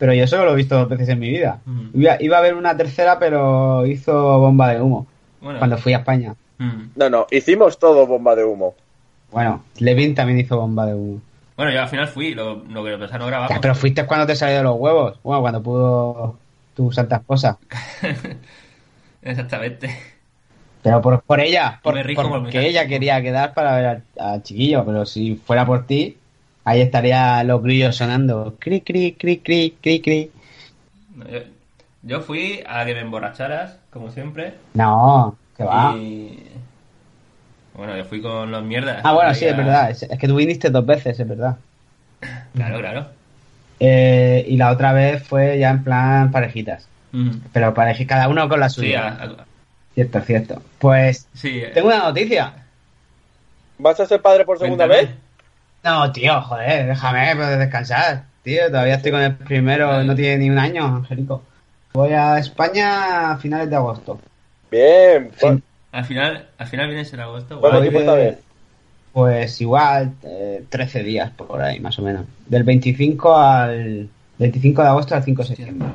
pero 0.01 0.15
yo 0.15 0.25
solo 0.25 0.45
lo 0.45 0.53
he 0.53 0.55
visto 0.55 0.75
dos 0.75 0.89
veces 0.89 1.09
en 1.09 1.19
mi 1.19 1.29
vida. 1.29 1.59
Mm. 1.63 1.89
Iba, 1.93 2.17
iba 2.19 2.37
a 2.39 2.41
ver 2.41 2.55
una 2.55 2.75
tercera, 2.75 3.19
pero 3.19 3.85
hizo 3.85 4.39
bomba 4.39 4.69
de 4.69 4.81
humo 4.81 5.05
Bueno, 5.39 5.59
cuando 5.59 5.77
fui 5.77 5.93
a 5.93 5.97
España. 5.97 6.33
mm. 6.57 6.81
No, 6.95 7.07
no, 7.11 7.27
hicimos 7.29 7.77
todo 7.77 8.07
bomba 8.07 8.35
de 8.35 8.43
humo. 8.43 8.73
Bueno, 9.31 9.63
Levin 9.77 10.15
también 10.15 10.39
hizo 10.39 10.57
bomba 10.57 10.87
de 10.87 10.95
humo. 10.95 11.21
Bueno, 11.55 11.71
yo 11.71 11.83
al 11.83 11.87
final 11.87 12.07
fui, 12.07 12.33
lo, 12.33 12.63
lo 12.67 12.83
que 12.83 12.97
pasa 12.97 13.19
no 13.19 13.27
grabamos. 13.27 13.53
Ya, 13.53 13.61
pero 13.61 13.75
fuiste 13.75 14.07
cuando 14.07 14.25
te 14.25 14.35
salió 14.35 14.57
de 14.57 14.63
los 14.63 14.75
huevos. 14.79 15.19
Bueno, 15.21 15.41
cuando 15.41 15.61
pudo 15.61 16.35
tu 16.75 16.91
santa 16.91 17.17
esposa. 17.17 17.59
Exactamente. 19.21 19.95
Pero 20.81 20.99
por, 20.99 21.21
por 21.21 21.39
ella, 21.41 21.79
por, 21.83 21.93
porque 22.15 22.67
ella 22.67 22.87
quería 22.87 23.21
quedar 23.21 23.53
para 23.53 23.75
ver 23.75 24.01
al 24.17 24.41
chiquillo, 24.41 24.83
pero 24.83 25.05
si 25.05 25.35
fuera 25.35 25.63
por 25.63 25.85
ti, 25.85 26.17
ahí 26.65 26.81
estaría 26.81 27.43
los 27.43 27.61
grillos 27.63 27.95
sonando. 27.95 28.55
Cri, 28.59 28.81
cri, 28.81 29.13
cri, 29.13 29.37
cri, 29.39 29.77
cri, 29.81 30.01
cri. 30.01 30.31
No, 31.15 31.25
Yo, 32.03 32.21
fui 32.21 32.63
a 32.67 32.83
que 32.85 32.93
me 32.95 33.01
emborracharas, 33.01 33.77
como 33.91 34.09
siempre. 34.11 34.53
No, 34.73 35.37
que 35.57 35.63
va. 35.63 35.93
Y... 35.95 36.47
Bueno, 37.75 37.95
yo 37.97 38.03
fui 38.05 38.21
con 38.21 38.51
los 38.51 38.63
mierdas. 38.63 39.01
Ah, 39.03 39.13
bueno, 39.13 39.33
sí, 39.33 39.45
es 39.45 39.55
verdad. 39.55 39.89
Es, 39.91 40.03
es 40.03 40.19
que 40.19 40.27
tú 40.27 40.35
viniste 40.35 40.69
dos 40.69 40.85
veces, 40.85 41.19
es 41.19 41.27
verdad. 41.27 41.57
Claro, 42.53 42.79
claro. 42.79 43.07
Eh, 43.79 44.45
y 44.47 44.57
la 44.57 44.71
otra 44.71 44.93
vez 44.93 45.23
fue 45.23 45.57
ya 45.57 45.69
en 45.71 45.83
plan 45.83 46.31
parejitas. 46.31 46.87
Mm. 47.11 47.29
Pero 47.53 47.73
parejitas, 47.73 48.17
cada 48.17 48.29
uno 48.29 48.47
con 48.49 48.59
la 48.59 48.69
Sí, 48.69 48.81
suya. 48.81 49.07
a- 49.07 49.23
a- 49.23 49.45
Cierto, 49.95 50.21
cierto. 50.21 50.61
Pues 50.79 51.27
sí. 51.33 51.59
eh, 51.59 51.71
tengo 51.73 51.87
una 51.87 51.99
noticia. 51.99 52.53
¿Vas 53.77 53.99
a 53.99 54.05
ser 54.05 54.21
padre 54.21 54.45
por 54.45 54.57
segunda 54.59 54.87
cuéntame. 54.87 55.07
vez? 55.09 55.17
No, 55.83 56.11
tío, 56.11 56.41
joder, 56.41 56.87
déjame 56.87 57.35
pues, 57.35 57.57
descansar. 57.59 58.23
Tío, 58.43 58.67
todavía 58.67 58.95
estoy 58.95 59.11
con 59.11 59.21
el 59.21 59.35
primero, 59.35 60.03
no 60.03 60.15
tiene 60.15 60.37
ni 60.37 60.49
un 60.49 60.57
año, 60.59 60.85
Angelico. 60.85 61.43
Voy 61.93 62.13
a 62.13 62.37
España 62.37 63.31
a 63.31 63.37
finales 63.37 63.69
de 63.69 63.75
agosto. 63.75 64.19
Bien. 64.71 65.31
Sí. 65.37 65.47
Al 65.91 66.05
final, 66.05 66.47
al 66.57 66.67
final 66.67 66.87
vienes 66.87 67.11
en 67.13 67.19
agosto. 67.19 67.59
¿Cuánto 67.59 67.77
guay. 67.79 67.89
Voy 67.89 67.99
tiempo 67.99 67.99
de- 68.15 68.27
esta 68.27 68.35
vez? 68.37 68.45
Pues 69.13 69.59
igual, 69.59 70.13
eh, 70.23 70.63
13 70.69 71.03
días 71.03 71.31
por 71.31 71.61
ahí, 71.61 71.79
más 71.81 71.99
o 71.99 72.01
menos. 72.01 72.25
Del 72.47 72.63
25 72.63 73.35
al 73.37 74.07
25 74.37 74.81
de 74.81 74.87
agosto 74.87 75.15
al 75.15 75.23
5 75.23 75.41
de 75.41 75.47
septiembre. 75.49 75.89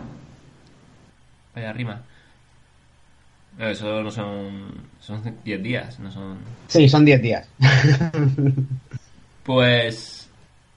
Vaya 1.54 1.72
rima. 1.72 2.02
No, 3.56 3.68
eso 3.68 4.02
no 4.02 4.10
son. 4.10 4.74
Son 5.00 5.22
10 5.44 5.62
días, 5.62 5.98
no 5.98 6.10
son. 6.12 6.36
Sí, 6.68 6.88
son 6.90 7.06
10 7.06 7.22
días. 7.22 7.48
Pues. 9.46 10.28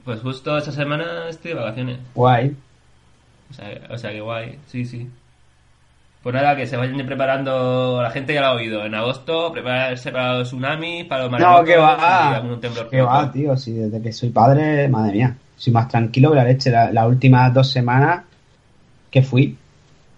Pues 0.05 0.21
justo 0.21 0.57
esta 0.57 0.71
semana 0.71 1.27
estoy 1.29 1.51
de 1.51 1.59
vacaciones. 1.59 1.97
Guay. 2.15 2.55
O 3.49 3.53
sea, 3.53 3.67
o 3.89 3.97
sea 3.97 4.11
que 4.11 4.21
guay, 4.21 4.57
sí, 4.67 4.85
sí. 4.85 5.09
Pues 6.23 6.35
nada, 6.35 6.55
que 6.55 6.67
se 6.67 6.77
vayan 6.77 7.05
preparando. 7.05 8.01
La 8.01 8.11
gente 8.11 8.33
ya 8.33 8.41
lo 8.41 8.47
ha 8.47 8.53
oído. 8.53 8.85
En 8.85 8.93
agosto, 8.95 9.51
prepararse 9.51 10.11
para 10.11 10.37
los 10.39 10.47
tsunamis, 10.49 11.05
para 11.05 11.23
los 11.23 11.31
No, 11.31 11.37
maremotos 11.39 11.65
que 11.65 11.73
y 11.73 11.77
va. 11.77 12.35
algún 12.35 12.59
temblor 12.61 12.89
Que 12.89 13.01
va, 13.01 13.31
tío. 13.31 13.55
Si 13.57 13.71
desde 13.73 14.01
que 14.01 14.11
soy 14.13 14.29
padre, 14.29 14.87
madre 14.89 15.13
mía. 15.13 15.35
Soy 15.57 15.73
más 15.73 15.87
tranquilo 15.87 16.29
que 16.31 16.35
la 16.37 16.43
leche. 16.43 16.69
La- 16.71 16.91
Las 16.91 17.07
últimas 17.07 17.53
dos 17.53 17.69
semanas 17.71 18.23
que 19.11 19.21
fui, 19.21 19.57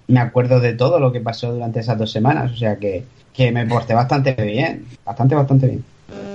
me 0.08 0.20
acuerdo 0.20 0.60
de 0.60 0.74
todo 0.74 0.99
lo 0.99 1.12
que 1.12 1.22
pasó 1.22 1.54
durante 1.54 1.80
esas 1.80 1.97
dos 1.97 2.12
semanas. 2.12 2.52
O 2.52 2.56
sea 2.58 2.78
que, 2.78 3.06
que 3.34 3.52
me 3.52 3.66
porté 3.66 3.93
bastante 3.93 4.34
bien. 4.34 4.86
Bastante, 5.06 5.36
bastante 5.36 5.68
bien. 5.68 5.86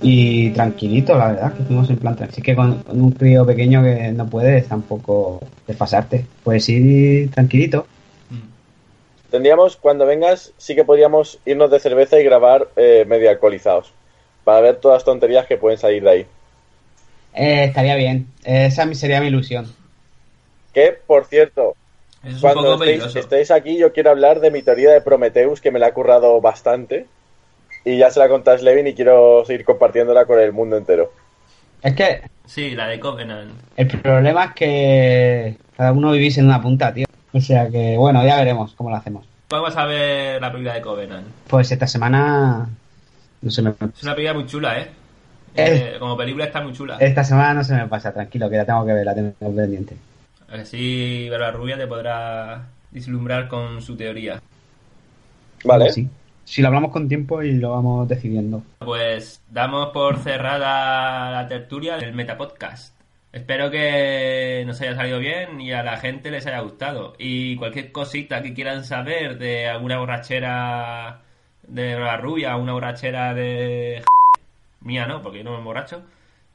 Y 0.09 0.51
tranquilito, 0.51 1.19
la 1.19 1.33
verdad, 1.33 1.53
que 1.55 1.65
fuimos 1.65 1.91
en 1.91 1.97
plan 1.97 2.15
tranquilo. 2.15 2.35
Así 2.35 2.43
que 2.43 2.55
con, 2.55 2.79
con 2.85 3.01
un 3.01 3.11
crío 3.11 3.45
pequeño 3.45 3.83
que 3.83 4.13
no 4.13 4.31
puedes 4.31 4.69
tampoco 4.69 5.41
desfasarte. 5.67 6.25
Puedes 6.45 6.69
ir 6.69 7.29
tranquilito. 7.33 7.89
Mm. 8.31 9.31
Tendríamos, 9.33 9.77
cuando 9.77 10.07
vengas, 10.07 10.53
sí 10.59 10.77
que 10.77 10.85
podríamos 10.85 11.41
irnos 11.45 11.73
de 11.73 11.81
cerveza 11.81 12.21
y 12.21 12.23
grabar 12.23 12.69
eh, 12.77 13.05
medio 13.09 13.29
alcoholizados. 13.31 13.93
Para 14.45 14.61
ver 14.61 14.77
todas 14.77 14.99
las 14.99 15.05
tonterías 15.05 15.47
que 15.47 15.57
pueden 15.57 15.77
salir 15.77 16.05
de 16.05 16.11
ahí. 16.11 16.27
Eh, 17.35 17.65
estaría 17.65 17.97
bien. 17.97 18.29
Esa 18.45 18.95
sería 18.95 19.21
mi 19.21 19.27
ilusión. 19.27 19.67
Que, 20.73 20.97
por 21.05 21.25
cierto, 21.25 21.75
es 22.23 22.41
cuando 22.41 22.75
estéis, 22.75 23.17
estéis 23.17 23.51
aquí, 23.51 23.77
yo 23.77 23.93
quiero 23.93 24.11
hablar 24.11 24.39
de 24.39 24.53
mi 24.53 24.63
teoría 24.63 24.93
de 24.93 25.01
Prometheus, 25.01 25.61
que 25.61 25.73
me 25.73 25.81
la 25.81 25.89
ha 25.89 25.95
currado 25.95 26.41
bastante. 26.41 27.07
Y 27.87 27.97
ya 27.97 28.11
se 28.11 28.20
la 28.20 28.28
contáis 28.28 28.62
Levin 28.62 28.89
y 28.89 28.95
quiero 28.95 29.45
seguir 29.47 29.64
compartiéndola 29.64 30.26
con 30.26 30.39
el 30.39 30.53
mundo 30.53 30.76
entero. 30.76 31.11
Es 31.82 31.95
que 31.95 32.20
Sí, 32.47 32.70
la 32.70 32.87
de 32.87 33.01
Covenant. 33.01 33.51
El 33.76 33.89
problema 33.89 34.45
es 34.45 34.53
que 34.53 35.57
cada 35.76 35.93
uno 35.93 36.12
vivís 36.12 36.39
en 36.39 36.47
una 36.47 36.62
punta, 36.62 36.95
tío. 36.95 37.07
O 37.32 37.41
sea 37.41 37.68
que, 37.68 37.97
bueno, 37.97 38.24
ya 38.24 38.37
veremos 38.37 38.72
cómo 38.74 38.91
lo 38.91 38.97
hacemos. 38.97 39.26
Vamos 39.51 39.76
a 39.76 39.84
ver 39.84 40.41
la 40.41 40.51
película 40.51 40.74
de 40.74 40.80
Covenant. 40.80 41.26
Pues 41.49 41.70
esta 41.72 41.87
semana. 41.87 42.68
No 43.43 43.51
se 43.51 43.62
me, 43.62 43.70
Es 43.70 44.03
una 44.03 44.14
película 44.14 44.34
muy 44.34 44.47
chula, 44.47 44.78
¿eh? 44.78 44.89
Eh. 45.55 45.93
Eh, 45.95 45.97
como 45.99 46.16
película 46.16 46.45
está 46.45 46.61
muy 46.61 46.72
chula. 46.72 46.97
esta 47.01 47.24
semana 47.24 47.55
no 47.55 47.64
se 47.64 47.74
me 47.74 47.87
pasa, 47.87 48.12
tranquilo, 48.12 48.49
que 48.49 48.57
la 48.57 48.64
tengo 48.64 48.84
que 48.84 48.93
ver, 48.93 49.05
la 49.05 49.14
tengo 49.14 49.32
pendiente. 49.39 49.97
Así 50.49 51.28
Vera 51.28 51.51
Rubia 51.51 51.76
te 51.76 51.87
podrá 51.87 52.66
vislumbrar 52.91 53.49
con 53.49 53.82
su 53.82 53.97
teoría. 53.97 54.41
¿Vale? 55.64 55.91
Sí. 55.91 56.09
Si 56.47 56.62
lo 56.62 56.68
hablamos 56.68 56.92
con 56.92 57.09
tiempo 57.09 57.42
y 57.42 57.53
lo 57.55 57.72
vamos 57.72 58.09
decidiendo. 58.09 58.62
Pues 58.78 59.42
damos 59.51 59.88
por 59.88 60.18
cerrada 60.18 61.32
la 61.32 61.49
tertulia 61.49 61.97
del 61.97 62.14
Metapodcast. 62.14 62.94
Espero 63.32 63.68
que 63.68 64.62
nos 64.64 64.80
haya 64.80 64.94
salido 64.94 65.18
bien 65.18 65.61
y 65.61 65.72
a 65.72 65.82
la 65.82 65.97
gente 65.99 66.30
les 66.30 66.47
haya 66.47 66.61
gustado. 66.61 67.14
Y 67.18 67.57
cualquier 67.57 67.90
cosita 67.90 68.42
que 68.42 68.55
quieran 68.55 68.84
saber 68.84 69.38
de 69.38 69.66
alguna 69.66 69.99
borrachera 69.99 71.22
de 71.66 71.99
la 71.99 72.16
rubia, 72.16 72.57
una 72.57 72.74
borrachera 72.74 73.34
de 73.34 74.05
mía 74.80 75.07
no, 75.07 75.22
porque 75.22 75.38
yo 75.38 75.44
no 75.44 75.51
me 75.51 75.59
emborracho, 75.59 76.05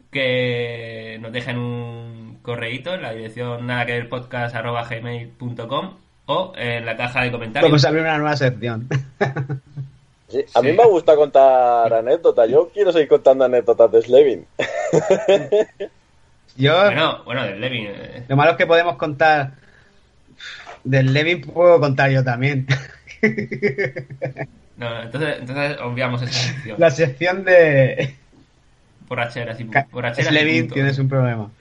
que 0.09 1.17
nos 1.21 1.33
dejen 1.33 1.57
un 1.57 2.39
correíto 2.41 2.93
en 2.93 3.01
la 3.01 3.11
dirección 3.11 3.67
nada 3.67 3.85
que 3.85 4.01
podcast 4.05 4.55
arroba 4.55 4.87
gmail.com 4.87 5.97
o 6.26 6.53
en 6.55 6.86
la 6.86 6.95
caja 6.97 7.24
de 7.24 7.32
comentarios. 7.32 7.69
Vamos 7.72 7.84
a 7.86 7.88
abrir 7.89 8.03
una 8.03 8.17
nueva 8.17 8.38
sección. 8.38 8.88
Sí, 10.30 10.45
a 10.55 10.61
mí 10.61 10.72
me 10.72 10.86
gusta 10.86 11.15
contar 11.15 11.93
anécdotas. 11.93 12.49
Yo 12.49 12.69
quiero 12.74 12.91
seguir 12.93 13.07
contando 13.09 13.43
anécdotas 13.45 13.91
de 13.91 14.01
Slevin. 14.01 14.45
Yo, 16.57 16.84
Bueno, 16.86 17.24
bueno, 17.24 17.43
del 17.43 17.61
Levin. 17.61 17.88
eh, 17.88 18.24
lo 18.28 18.36
malo 18.36 18.51
es 18.51 18.57
que 18.57 18.67
podemos 18.67 18.95
contar. 18.97 19.51
Del 20.84 21.13
Levin 21.13 21.41
puedo 21.41 21.80
contar 21.80 22.11
yo 22.11 22.24
también. 22.24 22.67
No, 24.78 24.99
entonces, 25.03 25.36
entonces 25.39 25.78
obviamos 25.82 26.22
esa 26.24 26.32
sección. 26.34 26.76
La 26.80 26.89
sección 26.89 27.43
de. 27.43 28.15
Ca- 29.07 29.86
borracheras 29.91 30.32
y 30.32 30.34
Levin, 30.34 30.61
punto. 30.61 30.74
tienes 30.74 30.97
un 30.97 31.07
problema. 31.07 31.51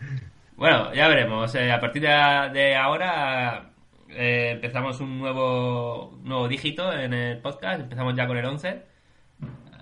Bueno, 0.57 0.95
ya 0.95 1.07
veremos. 1.09 1.55
Eh, 1.55 1.71
a 1.71 1.79
partir 1.81 2.01
de, 2.01 2.09
de 2.55 2.75
ahora 2.77 3.65
eh, 4.13 4.51
empezamos 4.53 5.01
un 5.01 5.19
nuevo, 5.19 6.19
nuevo 6.23 6.49
dígito 6.49 6.93
en 6.93 7.15
el 7.15 7.39
podcast. 7.39 7.81
Empezamos 7.81 8.15
ya 8.17 8.27
con 8.27 8.37
el 8.37 8.45
11. 8.45 8.83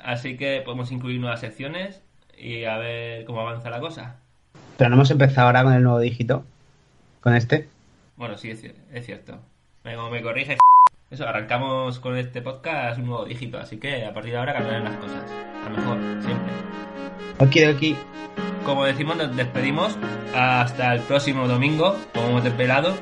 Así 0.03 0.37
que 0.37 0.63
podemos 0.65 0.91
incluir 0.93 1.21
nuevas 1.21 1.41
secciones 1.41 2.03
y 2.37 2.65
a 2.65 2.79
ver 2.79 3.25
cómo 3.25 3.41
avanza 3.41 3.71
la 3.71 3.81
cosa. 3.81 4.17
Pero 4.77 4.91
no 4.91 4.97
hemos 4.97 5.11
empezado 5.11 5.49
ahora 5.49 5.65
con 5.65 5.73
el 5.73 5.83
nuevo 5.83 5.99
dígito. 6.01 6.45
Con 7.21 7.35
este. 7.35 7.69
Bueno, 8.17 8.37
sí, 8.37 8.51
es, 8.51 8.63
cier- 8.63 8.77
es 8.93 9.07
cierto. 9.07 9.41
Como 9.83 10.11
me 10.11 10.23
corrige, 10.23 10.57
eso, 11.11 11.27
arrancamos 11.27 11.99
con 12.01 12.17
este 12.19 12.43
podcast 12.43 12.99
un 12.99 13.07
nuevo 13.07 13.25
dígito. 13.25 13.59
Así 13.59 13.79
que 13.79 14.05
a 14.05 14.13
partir 14.13 14.33
de 14.33 14.39
ahora 14.39 14.53
cambiarán 14.55 14.85
las 14.85 14.97
cosas. 14.97 15.25
A 15.67 15.71
lo 15.71 15.77
mejor, 15.77 15.99
siempre. 16.23 16.53
Okidoki. 17.39 17.97
Como 18.65 18.85
decimos, 18.85 19.17
nos 19.17 19.35
despedimos 19.35 19.97
hasta 20.35 20.95
el 20.95 21.01
próximo 21.01 21.49
domingo, 21.49 21.97
como 22.15 22.29
hemos 22.29 22.45
desvelado, 22.45 22.95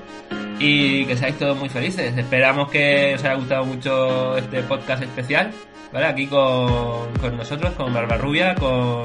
y 0.61 1.05
que 1.07 1.17
seáis 1.17 1.37
todos 1.39 1.59
muy 1.59 1.69
felices. 1.69 2.17
Esperamos 2.17 2.71
que 2.71 3.15
os 3.17 3.25
haya 3.25 3.35
gustado 3.35 3.65
mucho 3.65 4.37
este 4.37 4.63
podcast 4.63 5.03
especial, 5.03 5.51
¿vale? 5.93 6.07
Aquí 6.07 6.29
con, 6.29 7.13
con 7.21 7.37
nosotros, 7.37 7.73
con 7.73 7.93
Barbarrubia, 7.93 8.55
con 8.55 9.03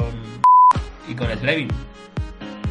y 1.08 1.16
con 1.16 1.28
Slevin. 1.39 1.70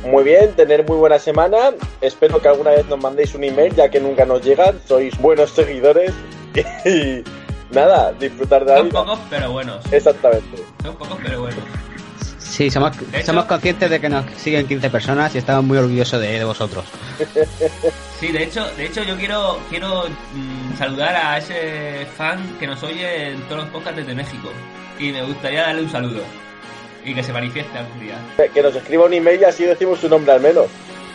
Muy 0.04 0.24
bien, 0.24 0.52
tener 0.54 0.84
muy 0.86 0.96
buena 0.96 1.18
semana. 1.18 1.56
Espero 2.00 2.40
que 2.40 2.48
alguna 2.48 2.70
vez 2.70 2.86
nos 2.86 2.98
mandéis 3.00 3.34
un 3.34 3.44
email, 3.44 3.74
ya 3.74 3.90
que 3.90 4.00
nunca 4.00 4.24
nos 4.24 4.42
llegan. 4.42 4.78
Sois 4.86 5.16
buenos 5.18 5.50
seguidores. 5.50 6.12
Y 6.84 7.22
nada, 7.72 8.12
disfrutar 8.18 8.64
de 8.64 8.72
la 8.72 8.78
Son 8.78 8.88
vida. 8.88 9.00
pocos 9.00 9.18
pero 9.30 9.52
buenos. 9.52 9.92
Exactamente. 9.92 10.62
Son 10.82 10.96
pocos 10.96 11.16
pero 11.22 11.40
buenos. 11.42 11.60
Sí, 12.38 12.68
somos, 12.70 12.96
hecho- 13.12 13.26
somos 13.26 13.44
conscientes 13.44 13.88
de 13.88 14.00
que 14.00 14.08
nos 14.08 14.24
siguen 14.36 14.66
15 14.66 14.90
personas 14.90 15.32
y 15.36 15.38
estamos 15.38 15.62
muy 15.64 15.78
orgullosos 15.78 16.20
de, 16.20 16.38
de 16.38 16.44
vosotros. 16.44 16.84
Sí, 18.18 18.32
de 18.32 18.42
hecho, 18.42 18.66
de 18.76 18.84
hecho 18.84 19.02
yo 19.02 19.16
quiero 19.16 19.58
quiero 19.70 20.04
mm, 20.34 20.76
saludar 20.76 21.16
a 21.16 21.38
ese 21.38 22.04
fan 22.18 22.38
que 22.58 22.66
nos 22.66 22.82
oye 22.82 23.30
en 23.30 23.40
todos 23.44 23.62
los 23.62 23.70
podcasts 23.70 23.96
desde 23.96 24.14
México. 24.14 24.50
Y 24.98 25.10
me 25.12 25.22
gustaría 25.22 25.62
darle 25.62 25.82
un 25.82 25.90
saludo. 25.90 26.20
Y 27.04 27.14
que 27.14 27.22
se 27.22 27.32
manifieste 27.32 27.78
algún 27.78 28.00
día. 28.00 28.16
Que 28.52 28.62
nos 28.62 28.74
escriba 28.74 29.06
un 29.06 29.12
email 29.12 29.40
y 29.40 29.44
así 29.44 29.64
decimos 29.64 30.00
su 30.00 30.08
nombre 30.08 30.32
al 30.32 30.40
menos. 30.40 30.66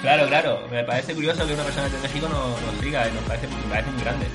Claro, 0.02 0.28
claro. 0.28 0.60
Me 0.72 0.84
parece 0.84 1.14
curioso 1.14 1.48
que 1.48 1.54
una 1.54 1.64
persona 1.64 1.90
de 1.90 1.98
México 2.00 2.28
nos, 2.28 2.62
nos 2.62 2.84
siga 2.84 3.08
y 3.08 3.14
nos 3.14 3.24
parece, 3.24 3.48
me 3.48 3.70
parece 3.70 3.92
muy 3.92 4.02
grande. 4.02 4.26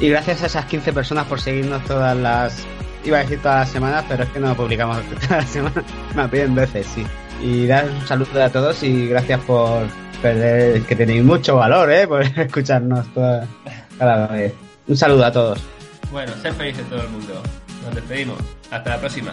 Y 0.00 0.08
gracias 0.10 0.42
a 0.42 0.46
esas 0.46 0.64
15 0.66 0.92
personas 0.92 1.26
por 1.26 1.40
seguirnos 1.40 1.84
todas 1.84 2.16
las. 2.16 2.64
Iba 3.04 3.18
a 3.18 3.20
decir 3.22 3.40
todas 3.40 3.60
las 3.60 3.70
semanas, 3.70 4.04
pero 4.08 4.24
es 4.24 4.30
que 4.30 4.40
no 4.40 4.54
publicamos 4.54 4.98
todas 5.10 5.30
las 5.30 5.48
semanas. 5.50 5.84
Me 6.14 6.28
piden 6.28 6.54
veces, 6.54 6.86
sí. 6.86 7.06
Y 7.42 7.66
dar 7.66 7.86
un 7.86 8.06
saludo 8.06 8.42
a 8.42 8.48
todos 8.48 8.82
y 8.82 9.08
gracias 9.08 9.40
por 9.40 9.86
perder. 10.20 10.82
que 10.82 10.96
tenéis 10.96 11.24
mucho 11.24 11.56
valor, 11.56 11.90
¿eh? 11.90 12.06
Por 12.06 12.22
escucharnos 12.38 13.06
toda, 13.14 13.46
cada 13.98 14.26
vez. 14.28 14.52
Un 14.86 14.96
saludo 14.96 15.24
a 15.24 15.32
todos. 15.32 15.60
Bueno, 16.10 16.32
ser 16.42 16.52
felices 16.52 16.88
todo 16.88 17.02
el 17.02 17.08
mundo. 17.08 17.42
Nos 17.84 17.94
despedimos. 17.94 18.38
Hasta 18.70 18.90
la 18.90 18.98
próxima. 18.98 19.32